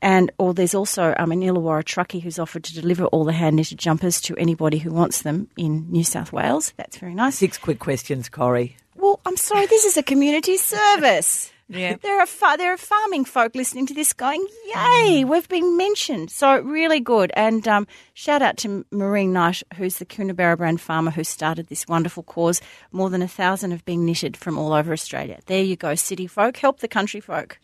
And 0.00 0.32
or 0.38 0.54
there's 0.54 0.74
also 0.74 1.14
um, 1.18 1.32
an 1.32 1.42
Illawarra 1.42 1.84
truckie 1.84 2.22
who's 2.22 2.38
offered 2.38 2.64
to 2.64 2.74
deliver 2.74 3.04
all 3.06 3.24
the 3.24 3.32
hand 3.32 3.56
knitted 3.56 3.78
jumpers 3.78 4.22
to 4.22 4.36
anybody 4.38 4.78
who 4.78 4.90
wants 4.90 5.20
them 5.20 5.48
in 5.58 5.90
New 5.90 6.04
South 6.04 6.32
Wales. 6.32 6.72
That's 6.78 6.96
very 6.96 7.12
nice. 7.12 7.36
Six 7.36 7.58
quick 7.58 7.78
questions, 7.78 8.30
Corrie. 8.30 8.74
Well, 8.94 9.20
I'm 9.26 9.36
sorry, 9.36 9.66
this 9.66 9.84
is 9.84 9.98
a 9.98 10.02
community 10.02 10.56
service. 10.56 11.52
Yeah. 11.70 11.96
There 12.00 12.18
are 12.20 12.26
fa- 12.26 12.54
there 12.56 12.72
are 12.72 12.78
farming 12.78 13.26
folk 13.26 13.54
listening 13.54 13.86
to 13.88 13.94
this 13.94 14.12
going, 14.14 14.46
yay, 14.74 15.24
we've 15.24 15.48
been 15.48 15.76
mentioned. 15.76 16.30
So 16.30 16.60
really 16.60 16.98
good. 17.00 17.30
And 17.36 17.68
um, 17.68 17.86
shout 18.14 18.40
out 18.40 18.56
to 18.58 18.86
Maureen 18.90 19.32
Knight, 19.34 19.62
who's 19.76 19.98
the 19.98 20.06
Coonabarabran 20.06 20.80
farmer 20.80 21.10
who 21.10 21.24
started 21.24 21.66
this 21.66 21.86
wonderful 21.86 22.22
cause. 22.22 22.62
More 22.90 23.10
than 23.10 23.20
a 23.20 23.28
thousand 23.28 23.72
have 23.72 23.84
been 23.84 24.06
knitted 24.06 24.36
from 24.36 24.56
all 24.56 24.72
over 24.72 24.92
Australia. 24.94 25.40
There 25.46 25.62
you 25.62 25.76
go, 25.76 25.94
city 25.94 26.26
folk. 26.26 26.56
Help 26.56 26.80
the 26.80 26.88
country 26.88 27.20
folk. 27.20 27.58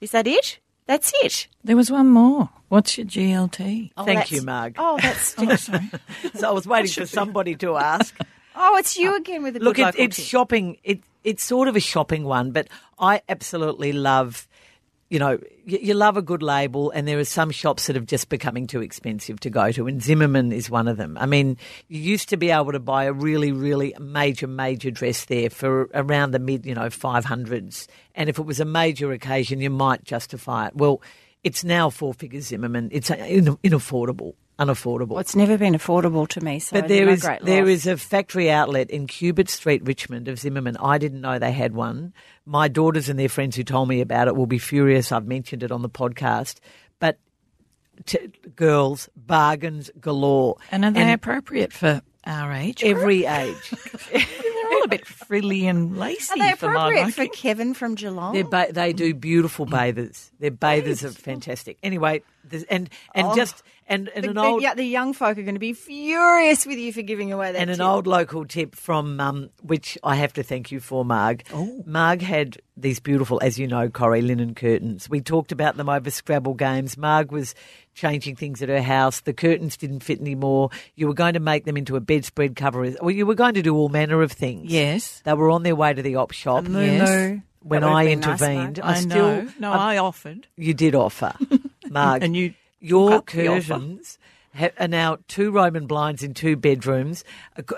Is 0.00 0.10
that 0.10 0.26
it? 0.26 0.58
That's 0.86 1.12
it. 1.22 1.48
There 1.62 1.76
was 1.76 1.90
one 1.92 2.08
more. 2.08 2.48
What's 2.68 2.96
your 2.98 3.06
GLT? 3.06 3.92
Oh, 3.96 4.04
Thank 4.04 4.30
you, 4.32 4.42
Marg. 4.42 4.74
Oh, 4.78 4.98
that's. 5.00 5.34
Oh, 5.38 5.54
sorry. 5.56 5.90
So 6.34 6.48
I 6.48 6.52
was 6.52 6.66
waiting 6.66 6.90
for 6.90 7.06
somebody 7.06 7.54
to 7.56 7.76
ask. 7.76 8.16
oh, 8.56 8.76
it's 8.78 8.96
you 8.96 9.14
again 9.14 9.42
with 9.42 9.56
a 9.56 9.60
Look, 9.60 9.78
it, 9.78 9.82
local 9.84 10.00
it's 10.02 10.16
tip. 10.16 10.24
shopping. 10.24 10.78
It, 10.82 11.00
it's 11.24 11.42
sort 11.42 11.68
of 11.68 11.76
a 11.76 11.80
shopping 11.80 12.24
one, 12.24 12.52
but 12.52 12.68
I 12.98 13.22
absolutely 13.28 13.92
love, 13.92 14.48
you 15.10 15.18
know, 15.18 15.38
you, 15.64 15.94
love 15.94 16.16
a 16.16 16.22
good 16.22 16.42
label, 16.42 16.90
and 16.90 17.06
there 17.06 17.18
are 17.18 17.24
some 17.24 17.50
shops 17.50 17.86
that 17.86 17.96
have 17.96 18.06
just 18.06 18.28
becoming 18.28 18.66
too 18.66 18.80
expensive 18.80 19.40
to 19.40 19.50
go 19.50 19.72
to, 19.72 19.86
and 19.86 20.02
Zimmermann 20.02 20.52
is 20.52 20.70
one 20.70 20.88
of 20.88 20.96
them. 20.96 21.18
I 21.18 21.26
mean, 21.26 21.56
you 21.88 22.00
used 22.00 22.28
to 22.30 22.36
be 22.36 22.50
able 22.50 22.72
to 22.72 22.80
buy 22.80 23.04
a 23.04 23.12
really, 23.12 23.52
really 23.52 23.94
major, 24.00 24.46
major 24.46 24.90
dress 24.90 25.24
there 25.26 25.50
for 25.50 25.90
around 25.94 26.30
the 26.30 26.38
mid, 26.38 26.64
you 26.66 26.74
know, 26.74 26.88
500s, 26.88 27.86
and 28.14 28.28
if 28.28 28.38
it 28.38 28.46
was 28.46 28.60
a 28.60 28.64
major 28.64 29.12
occasion, 29.12 29.60
you 29.60 29.70
might 29.70 30.04
justify 30.04 30.68
it. 30.68 30.76
Well, 30.76 31.02
it's 31.44 31.64
now 31.64 31.90
four 31.90 32.14
figures 32.14 32.46
Zimmermann. 32.46 32.88
It's 32.92 33.10
in, 33.10 33.56
inaffordable, 33.58 34.34
unaffordable. 34.58 35.08
Well, 35.10 35.20
it's 35.20 35.36
never 35.36 35.56
been 35.56 35.74
affordable 35.74 36.26
to 36.28 36.40
me. 36.40 36.58
So 36.58 36.80
But 36.80 36.88
there 36.88 37.06
no 37.06 37.12
is 37.12 37.22
great 37.22 37.42
there 37.42 37.68
a 37.68 37.96
factory 37.96 38.50
outlet 38.50 38.90
in 38.90 39.06
Cubitt 39.06 39.48
Street, 39.48 39.82
Richmond, 39.84 40.28
of 40.28 40.38
Zimmermann. 40.38 40.76
I 40.78 40.98
didn't 40.98 41.20
know 41.20 41.38
they 41.38 41.52
had 41.52 41.74
one. 41.74 42.12
My 42.44 42.68
daughters 42.68 43.08
and 43.08 43.18
their 43.18 43.28
friends 43.28 43.56
who 43.56 43.62
told 43.62 43.88
me 43.88 44.00
about 44.00 44.28
it 44.28 44.36
will 44.36 44.46
be 44.46 44.58
furious. 44.58 45.12
I've 45.12 45.26
mentioned 45.26 45.62
it 45.62 45.70
on 45.70 45.82
the 45.82 45.88
podcast, 45.88 46.56
but 46.98 47.18
t- 48.06 48.30
girls 48.56 49.08
bargains 49.16 49.90
galore. 50.00 50.56
And 50.70 50.84
are 50.84 50.90
they 50.90 51.12
appropriate 51.12 51.72
for 51.72 52.02
our 52.24 52.52
age? 52.52 52.82
every 52.82 53.26
age. 53.26 53.70
They're 54.12 54.72
all 54.72 54.84
a 54.84 54.88
bit 54.88 55.06
frilly 55.06 55.66
and 55.66 55.96
lacy 55.96 56.40
Are 56.40 56.50
they 56.50 56.56
for 56.56 56.70
appropriate 56.70 57.12
for 57.12 57.22
liking. 57.22 57.32
Kevin 57.32 57.74
from 57.74 57.94
Geelong? 57.94 58.42
Ba- 58.50 58.68
they 58.72 58.92
do 58.92 59.14
beautiful 59.14 59.66
bathers. 59.66 60.30
Their 60.40 60.50
bathers 60.50 61.04
are 61.04 61.10
fantastic. 61.10 61.78
Anyway, 61.82 62.22
there's- 62.50 62.64
and 62.68 62.88
and 63.14 63.26
Oh. 63.28 63.34
just 63.36 63.62
and, 63.90 64.08
and 64.14 64.24
the, 64.24 64.28
an 64.30 64.34
the- 64.34 64.42
old 64.44 64.62
yeah, 64.62 64.74
the 64.74 64.84
young 64.84 65.12
folk 65.14 65.38
are 65.38 65.42
going 65.42 65.54
to 65.54 65.58
be 65.60 65.72
furious 65.72 66.66
with 66.66 66.78
you 66.78 66.92
for 66.92 67.02
giving 67.02 67.32
away 67.32 67.52
that. 67.52 67.58
and 67.60 67.70
an 67.70 67.80
old 67.80 68.06
local 68.06 68.44
tip 68.44 68.74
from 68.74 69.18
um, 69.20 69.50
which 69.62 69.96
I 70.02 70.16
have 70.16 70.32
to 70.34 70.42
thank 70.42 70.70
you 70.70 70.80
for, 70.80 71.04
Marg. 71.04 71.44
Oh. 71.52 71.82
Marg 71.86 72.20
had 72.22 72.58
these 72.76 73.00
beautiful, 73.00 73.40
as 73.42 73.58
you 73.58 73.66
know, 73.66 73.88
Corrie 73.88 74.20
linen 74.22 74.54
curtains. 74.54 75.08
We 75.08 75.20
talked 75.20 75.52
about 75.52 75.76
them 75.76 75.88
over 75.88 76.10
Scrabble 76.10 76.54
games. 76.54 76.96
Marg 76.98 77.32
was 77.32 77.54
changing 77.94 78.36
things 78.36 78.62
at 78.62 78.68
her 78.68 78.82
house. 78.82 79.20
The 79.20 79.32
curtains 79.32 79.76
didn't 79.76 80.00
fit 80.00 80.20
anymore. 80.20 80.70
You 80.94 81.08
were 81.08 81.14
going 81.14 81.34
to 81.34 81.40
make 81.40 81.64
them 81.64 81.76
into 81.76 81.96
a 81.96 82.00
bedspread 82.00 82.54
cover. 82.56 82.88
Well, 83.00 83.10
you 83.10 83.26
were 83.26 83.34
going 83.34 83.54
to 83.54 83.62
do 83.62 83.74
all 83.74 83.88
manner 83.88 84.22
of 84.22 84.30
things. 84.32 84.70
Yes. 84.70 85.22
They 85.24 85.32
were 85.34 85.50
on 85.50 85.62
their 85.64 85.74
way 85.74 85.94
to 85.94 86.02
the 86.02 86.16
op 86.16 86.32
shop. 86.32 86.66
Yes. 86.68 87.40
When 87.60 87.82
I 87.82 88.04
have 88.04 88.10
been 88.10 88.20
nice, 88.20 88.40
intervened, 88.40 88.80
I, 88.80 88.90
I, 88.92 88.94
still 89.00 89.08
know. 89.42 89.48
No, 89.58 89.72
I, 89.72 89.98
offered. 89.98 90.46
you 90.56 90.72
did 90.74 90.94
offer, 90.94 91.34
Marg. 91.90 92.22
And 92.22 92.36
you 92.36 92.54
your 92.80 93.10
took 93.10 93.18
up 93.18 93.26
curtains 93.26 94.18
are 94.78 94.88
now 94.88 95.18
two 95.28 95.50
Roman 95.50 95.86
blinds 95.86 96.22
in 96.22 96.34
two 96.34 96.56
bedrooms. 96.56 97.24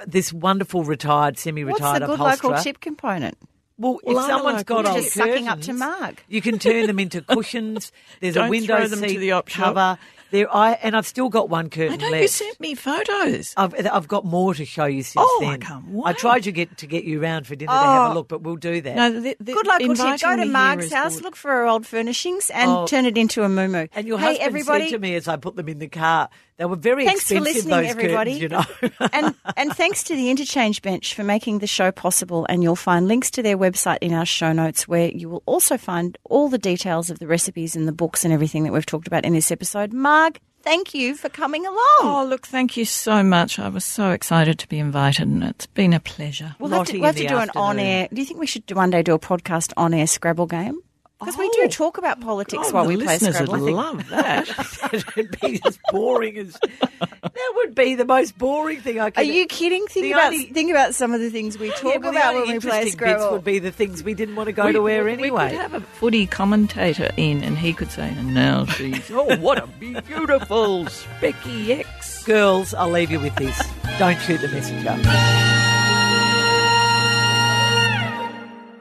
This 0.07 0.33
wonderful 0.33 0.85
retired, 0.85 1.39
semi-retired 1.39 1.81
What's 1.83 2.01
the 2.01 2.07
good 2.07 2.15
upholsterer. 2.15 2.51
local 2.51 2.63
tip 2.63 2.81
component? 2.81 3.37
Well, 3.79 3.99
Well, 4.05 4.19
if 4.19 4.27
someone's 4.27 4.63
got 4.65 4.83
too. 4.85 4.91
old 4.91 5.03
Just 5.03 5.15
sucking 5.15 5.49
up 5.49 5.61
to 5.63 5.73
curtains, 5.73 5.79
Marg. 5.81 6.23
you 6.29 6.43
can 6.43 6.59
turn 6.59 6.87
them 6.87 6.99
into 6.99 7.23
cushions. 7.23 7.93
There's 8.21 8.37
a 8.37 8.41
Don't 8.41 8.51
window 8.51 8.77
throw 8.77 8.87
them 8.89 9.01
to 9.01 9.09
seat 9.09 9.17
the 9.19 9.33
op 9.33 9.49
cover. 9.49 9.99
There, 10.31 10.53
I 10.55 10.73
and 10.75 10.97
I've 10.97 11.07
still 11.07 11.29
got 11.29 11.49
one 11.49 11.71
curtain. 11.71 11.95
I 11.95 11.97
curtain 11.97 12.01
know 12.01 12.09
left. 12.11 12.23
you 12.23 12.29
sent 12.29 12.61
me 12.61 12.75
photos. 12.75 13.55
I've, 13.57 13.75
I've 13.87 14.09
got 14.09 14.25
more 14.25 14.55
to 14.55 14.65
show 14.65 14.85
you 14.85 15.03
since 15.03 15.25
Oh, 15.29 15.43
I 15.45 15.51
then. 15.53 15.61
can't 15.61 15.85
I 16.05 16.13
tried 16.13 16.45
to 16.45 16.53
get 16.53 16.77
to 16.79 16.87
get 16.87 17.05
you 17.05 17.21
round 17.21 17.47
for 17.47 17.57
dinner 17.57 17.73
to 17.73 17.79
have 17.79 18.11
Oh. 18.11 18.13
a 18.13 18.15
look, 18.15 18.29
but 18.29 18.43
we'll 18.43 18.57
do 18.57 18.81
that. 18.81 18.97
No, 18.97 19.11
the, 19.21 19.37
the, 19.41 19.53
Good 19.53 19.67
local 19.67 19.95
tip. 19.95 20.21
Go 20.21 20.37
to 20.37 20.43
here 20.43 20.53
Mark's 20.53 20.93
house, 20.93 21.17
good. 21.17 21.25
look 21.25 21.37
for 21.37 21.51
her 21.51 21.67
old 21.67 21.87
furnishings, 21.87 22.51
and 22.51 22.71
Oh. 22.71 22.87
turn 22.87 23.07
it 23.07 23.17
into 23.19 23.43
a 23.43 23.49
moo 23.49 23.61
and 23.93 24.07
your 24.07 24.19
hey, 24.19 24.25
husband 24.27 24.47
everybody, 24.47 24.85
said 24.87 24.97
to 24.97 24.99
me 25.01 25.15
as 25.15 25.29
I 25.29 25.37
put 25.37 25.57
them 25.57 25.69
in 25.69 25.79
the 25.79 25.89
car, 25.89 26.29
they 26.61 26.67
were 26.67 26.77
very 26.77 27.07
Thanks 27.07 27.27
for 27.27 27.41
listening, 27.41 27.71
those 27.71 27.89
everybody. 27.89 28.39
curtains, 28.39 28.83
you 28.83 28.91
know. 28.91 29.09
and 29.15 29.35
and 29.57 29.75
thanks 29.75 30.03
to 30.05 30.15
the 30.15 30.29
Interchange 30.29 30.83
Bench 30.83 31.15
for 31.15 31.25
making 31.25 31.61
the 31.61 31.67
show 31.67 31.91
possible. 31.91 32.45
And 32.51 32.63
you'll 32.63 32.77
find 32.77 33.09
links 33.09 33.31
to 33.31 33.43
their 33.43 33.57
website 33.57 33.97
in 34.03 34.13
our 34.13 34.27
show 34.27 34.53
notes, 34.53 34.87
where 34.87 35.11
you 35.11 35.31
will 35.31 35.43
also 35.47 35.79
find 35.79 36.19
all 36.25 36.51
the 36.51 36.59
details 36.59 37.09
of 37.09 37.19
the 37.19 37.27
recipes 37.27 37.75
and 37.75 37.89
the 37.89 37.93
books 37.93 38.27
and 38.27 38.35
everything 38.35 38.65
that 38.65 38.75
we've 38.75 38.85
talked 38.85 39.07
about 39.07 39.25
in 39.25 39.33
this 39.33 39.51
episode. 39.51 39.95
Marg, 39.95 40.39
thank 40.61 40.93
you 40.93 41.15
for 41.15 41.31
coming 41.31 41.65
along. 41.65 41.79
Oh, 42.01 42.27
look, 42.29 42.47
thank 42.47 42.77
you 42.77 42.85
so 42.85 43.23
much. 43.23 43.59
I 43.59 43.71
was 43.71 43.87
so 43.87 44.11
excited 44.11 44.59
to 44.59 44.69
be 44.69 44.79
invited, 44.79 45.29
and 45.29 45.43
it's 45.43 45.65
been 45.65 45.95
a 45.95 46.01
pleasure. 46.01 46.57
we'll 46.59 46.73
have 46.73 46.89
to, 46.89 46.99
we'll 46.99 47.07
have 47.07 47.17
to 47.17 47.23
the 47.23 47.29
do 47.29 47.39
an 47.39 47.49
on-air. 47.57 48.09
Do 48.13 48.21
you 48.21 48.27
think 48.27 48.39
we 48.39 48.47
should 48.47 48.71
one 48.73 48.91
day 48.91 49.03
do 49.03 49.15
a 49.15 49.19
podcast 49.19 49.73
on-air 49.79 50.07
Scrabble 50.07 50.47
game? 50.47 50.83
Because 51.21 51.37
we 51.37 51.49
do 51.51 51.61
Oh. 51.65 51.69
talk 51.69 51.99
about 51.99 52.21
politics 52.21 52.65
God, 52.65 52.73
while 52.73 52.87
we 52.87 52.97
play 52.97 53.05
listeners 53.07 53.37
Scrabble. 53.37 53.61
would 53.61 53.73
love 53.75 54.09
that. 54.09 54.47
that 54.93 55.17
would 55.17 55.39
be 55.41 55.61
as 55.67 55.79
boring 55.93 56.39
as 56.39 56.59
that 56.63 57.53
would 57.57 57.75
be 57.75 57.95
the 57.95 58.05
most 58.07 58.39
boring 58.39 58.81
thing 58.81 58.99
I 59.01 59.11
could. 59.11 59.19
Are 59.21 59.23
you 59.25 59.47
kidding? 59.47 59.87
Think 59.87 60.05
The 60.05 60.13
about 60.13 60.33
only- 60.33 60.45
think 60.47 60.71
about 60.71 60.95
some 60.95 61.13
of 61.13 61.21
the 61.21 61.29
things 61.31 61.59
we 61.59 61.69
talk 61.73 61.83
Yeah, 61.85 61.91
well, 61.99 62.13
the 62.13 62.19
about 62.19 62.35
only 62.37 62.47
when 62.49 62.57
we 62.57 62.61
play 62.61 62.77
interesting 62.79 62.85
bits 63.07 63.13
Scrabble. 63.21 63.33
would 63.33 63.45
be 63.45 63.59
the 63.59 63.71
things 63.71 64.03
we 64.03 64.15
didn't 64.15 64.37
want 64.37 64.47
to 64.47 64.53
go 64.53 64.65
we, 64.67 64.73
to 64.73 64.89
air 64.89 65.05
we- 65.05 65.13
anyway. 65.13 65.45
We 65.45 65.51
could 65.51 65.61
have 65.61 65.75
a 65.75 65.81
footy 65.81 66.27
commentator 66.27 67.11
in, 67.19 67.43
and 67.45 67.59
he 67.59 67.75
could 67.75 67.91
say, 67.91 68.09
"And 68.09 68.35
now 68.35 68.65
she's 68.65 69.11
oh, 69.13 69.37
what 69.37 69.59
a 69.59 69.67
beautiful 69.67 70.87
Specky 70.87 71.81
X." 71.81 71.89
Oh, 71.89 72.01
Oh, 72.01 72.23
oh, 72.23 72.27
Girls, 72.27 72.75
I'll 72.75 72.91
leave 72.91 73.11
you 73.11 73.19
with 73.21 73.35
this. 73.37 73.61
Don't 73.99 74.19
shoot 74.21 74.41
the 74.41 74.49
messenger. 74.49 75.60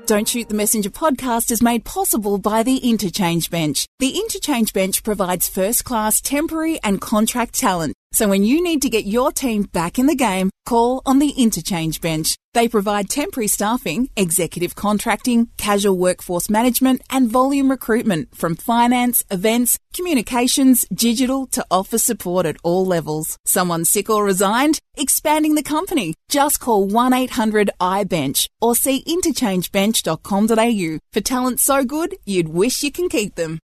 Don't 0.10 0.28
Shoot 0.28 0.50
the 0.50 0.56
Messenger 0.56 0.90
podcast 0.90 1.52
is 1.52 1.62
made 1.62 1.86
possible 1.86 2.40
by 2.40 2.64
the 2.64 2.78
Interchange 2.78 3.52
Bench. 3.52 3.86
The 4.00 4.18
Interchange 4.18 4.74
Bench 4.74 5.04
provides 5.04 5.48
first 5.48 5.86
class 5.86 6.20
temporary 6.20 6.80
and 6.84 7.00
contract 7.00 7.54
talent. 7.54 7.94
So 8.12 8.28
when 8.28 8.44
you 8.44 8.64
need 8.64 8.82
to 8.82 8.90
get 8.90 9.06
your 9.06 9.32
team 9.32 9.64
back 9.64 10.00
in 10.00 10.08
the 10.08 10.16
game, 10.16 10.50
call 10.66 11.04
on 11.06 11.20
the 11.20 11.30
Interchange 11.30 12.02
Bench. 12.02 12.36
They 12.56 12.68
provide 12.68 13.08
temporary 13.08 13.48
staffing, 13.48 14.10
executive 14.16 14.74
contracting, 14.74 15.50
casual 15.58 15.96
workforce 15.96 16.50
management, 16.50 17.04
and 17.12 17.30
volume 17.30 17.70
recruitment 17.70 18.36
from 18.36 18.56
finance, 18.56 19.24
events, 19.30 19.78
communications, 19.94 20.86
digital 20.92 21.46
to 21.48 21.64
office 21.70 22.04
support 22.04 22.48
at 22.48 22.58
all 22.64 22.84
levels. 22.86 23.38
Someone 23.46 23.86
sick 23.86 24.10
or 24.10 24.26
resigned? 24.26 24.80
Expanding 24.98 25.54
the 25.54 25.64
company. 25.64 26.16
Just 26.30 26.60
call 26.60 26.88
1 26.88 27.14
800 27.14 27.70
iBench 27.80 28.50
or 28.60 28.76
see 28.76 29.04
interchangebench.com.au 29.04 31.00
for 31.14 31.22
talent 31.22 31.60
so 31.60 31.86
good 31.86 32.16
you'd 32.26 32.50
wish 32.50 32.82
you 32.82 32.92
can 32.92 33.08
keep 33.08 33.36
them. 33.36 33.60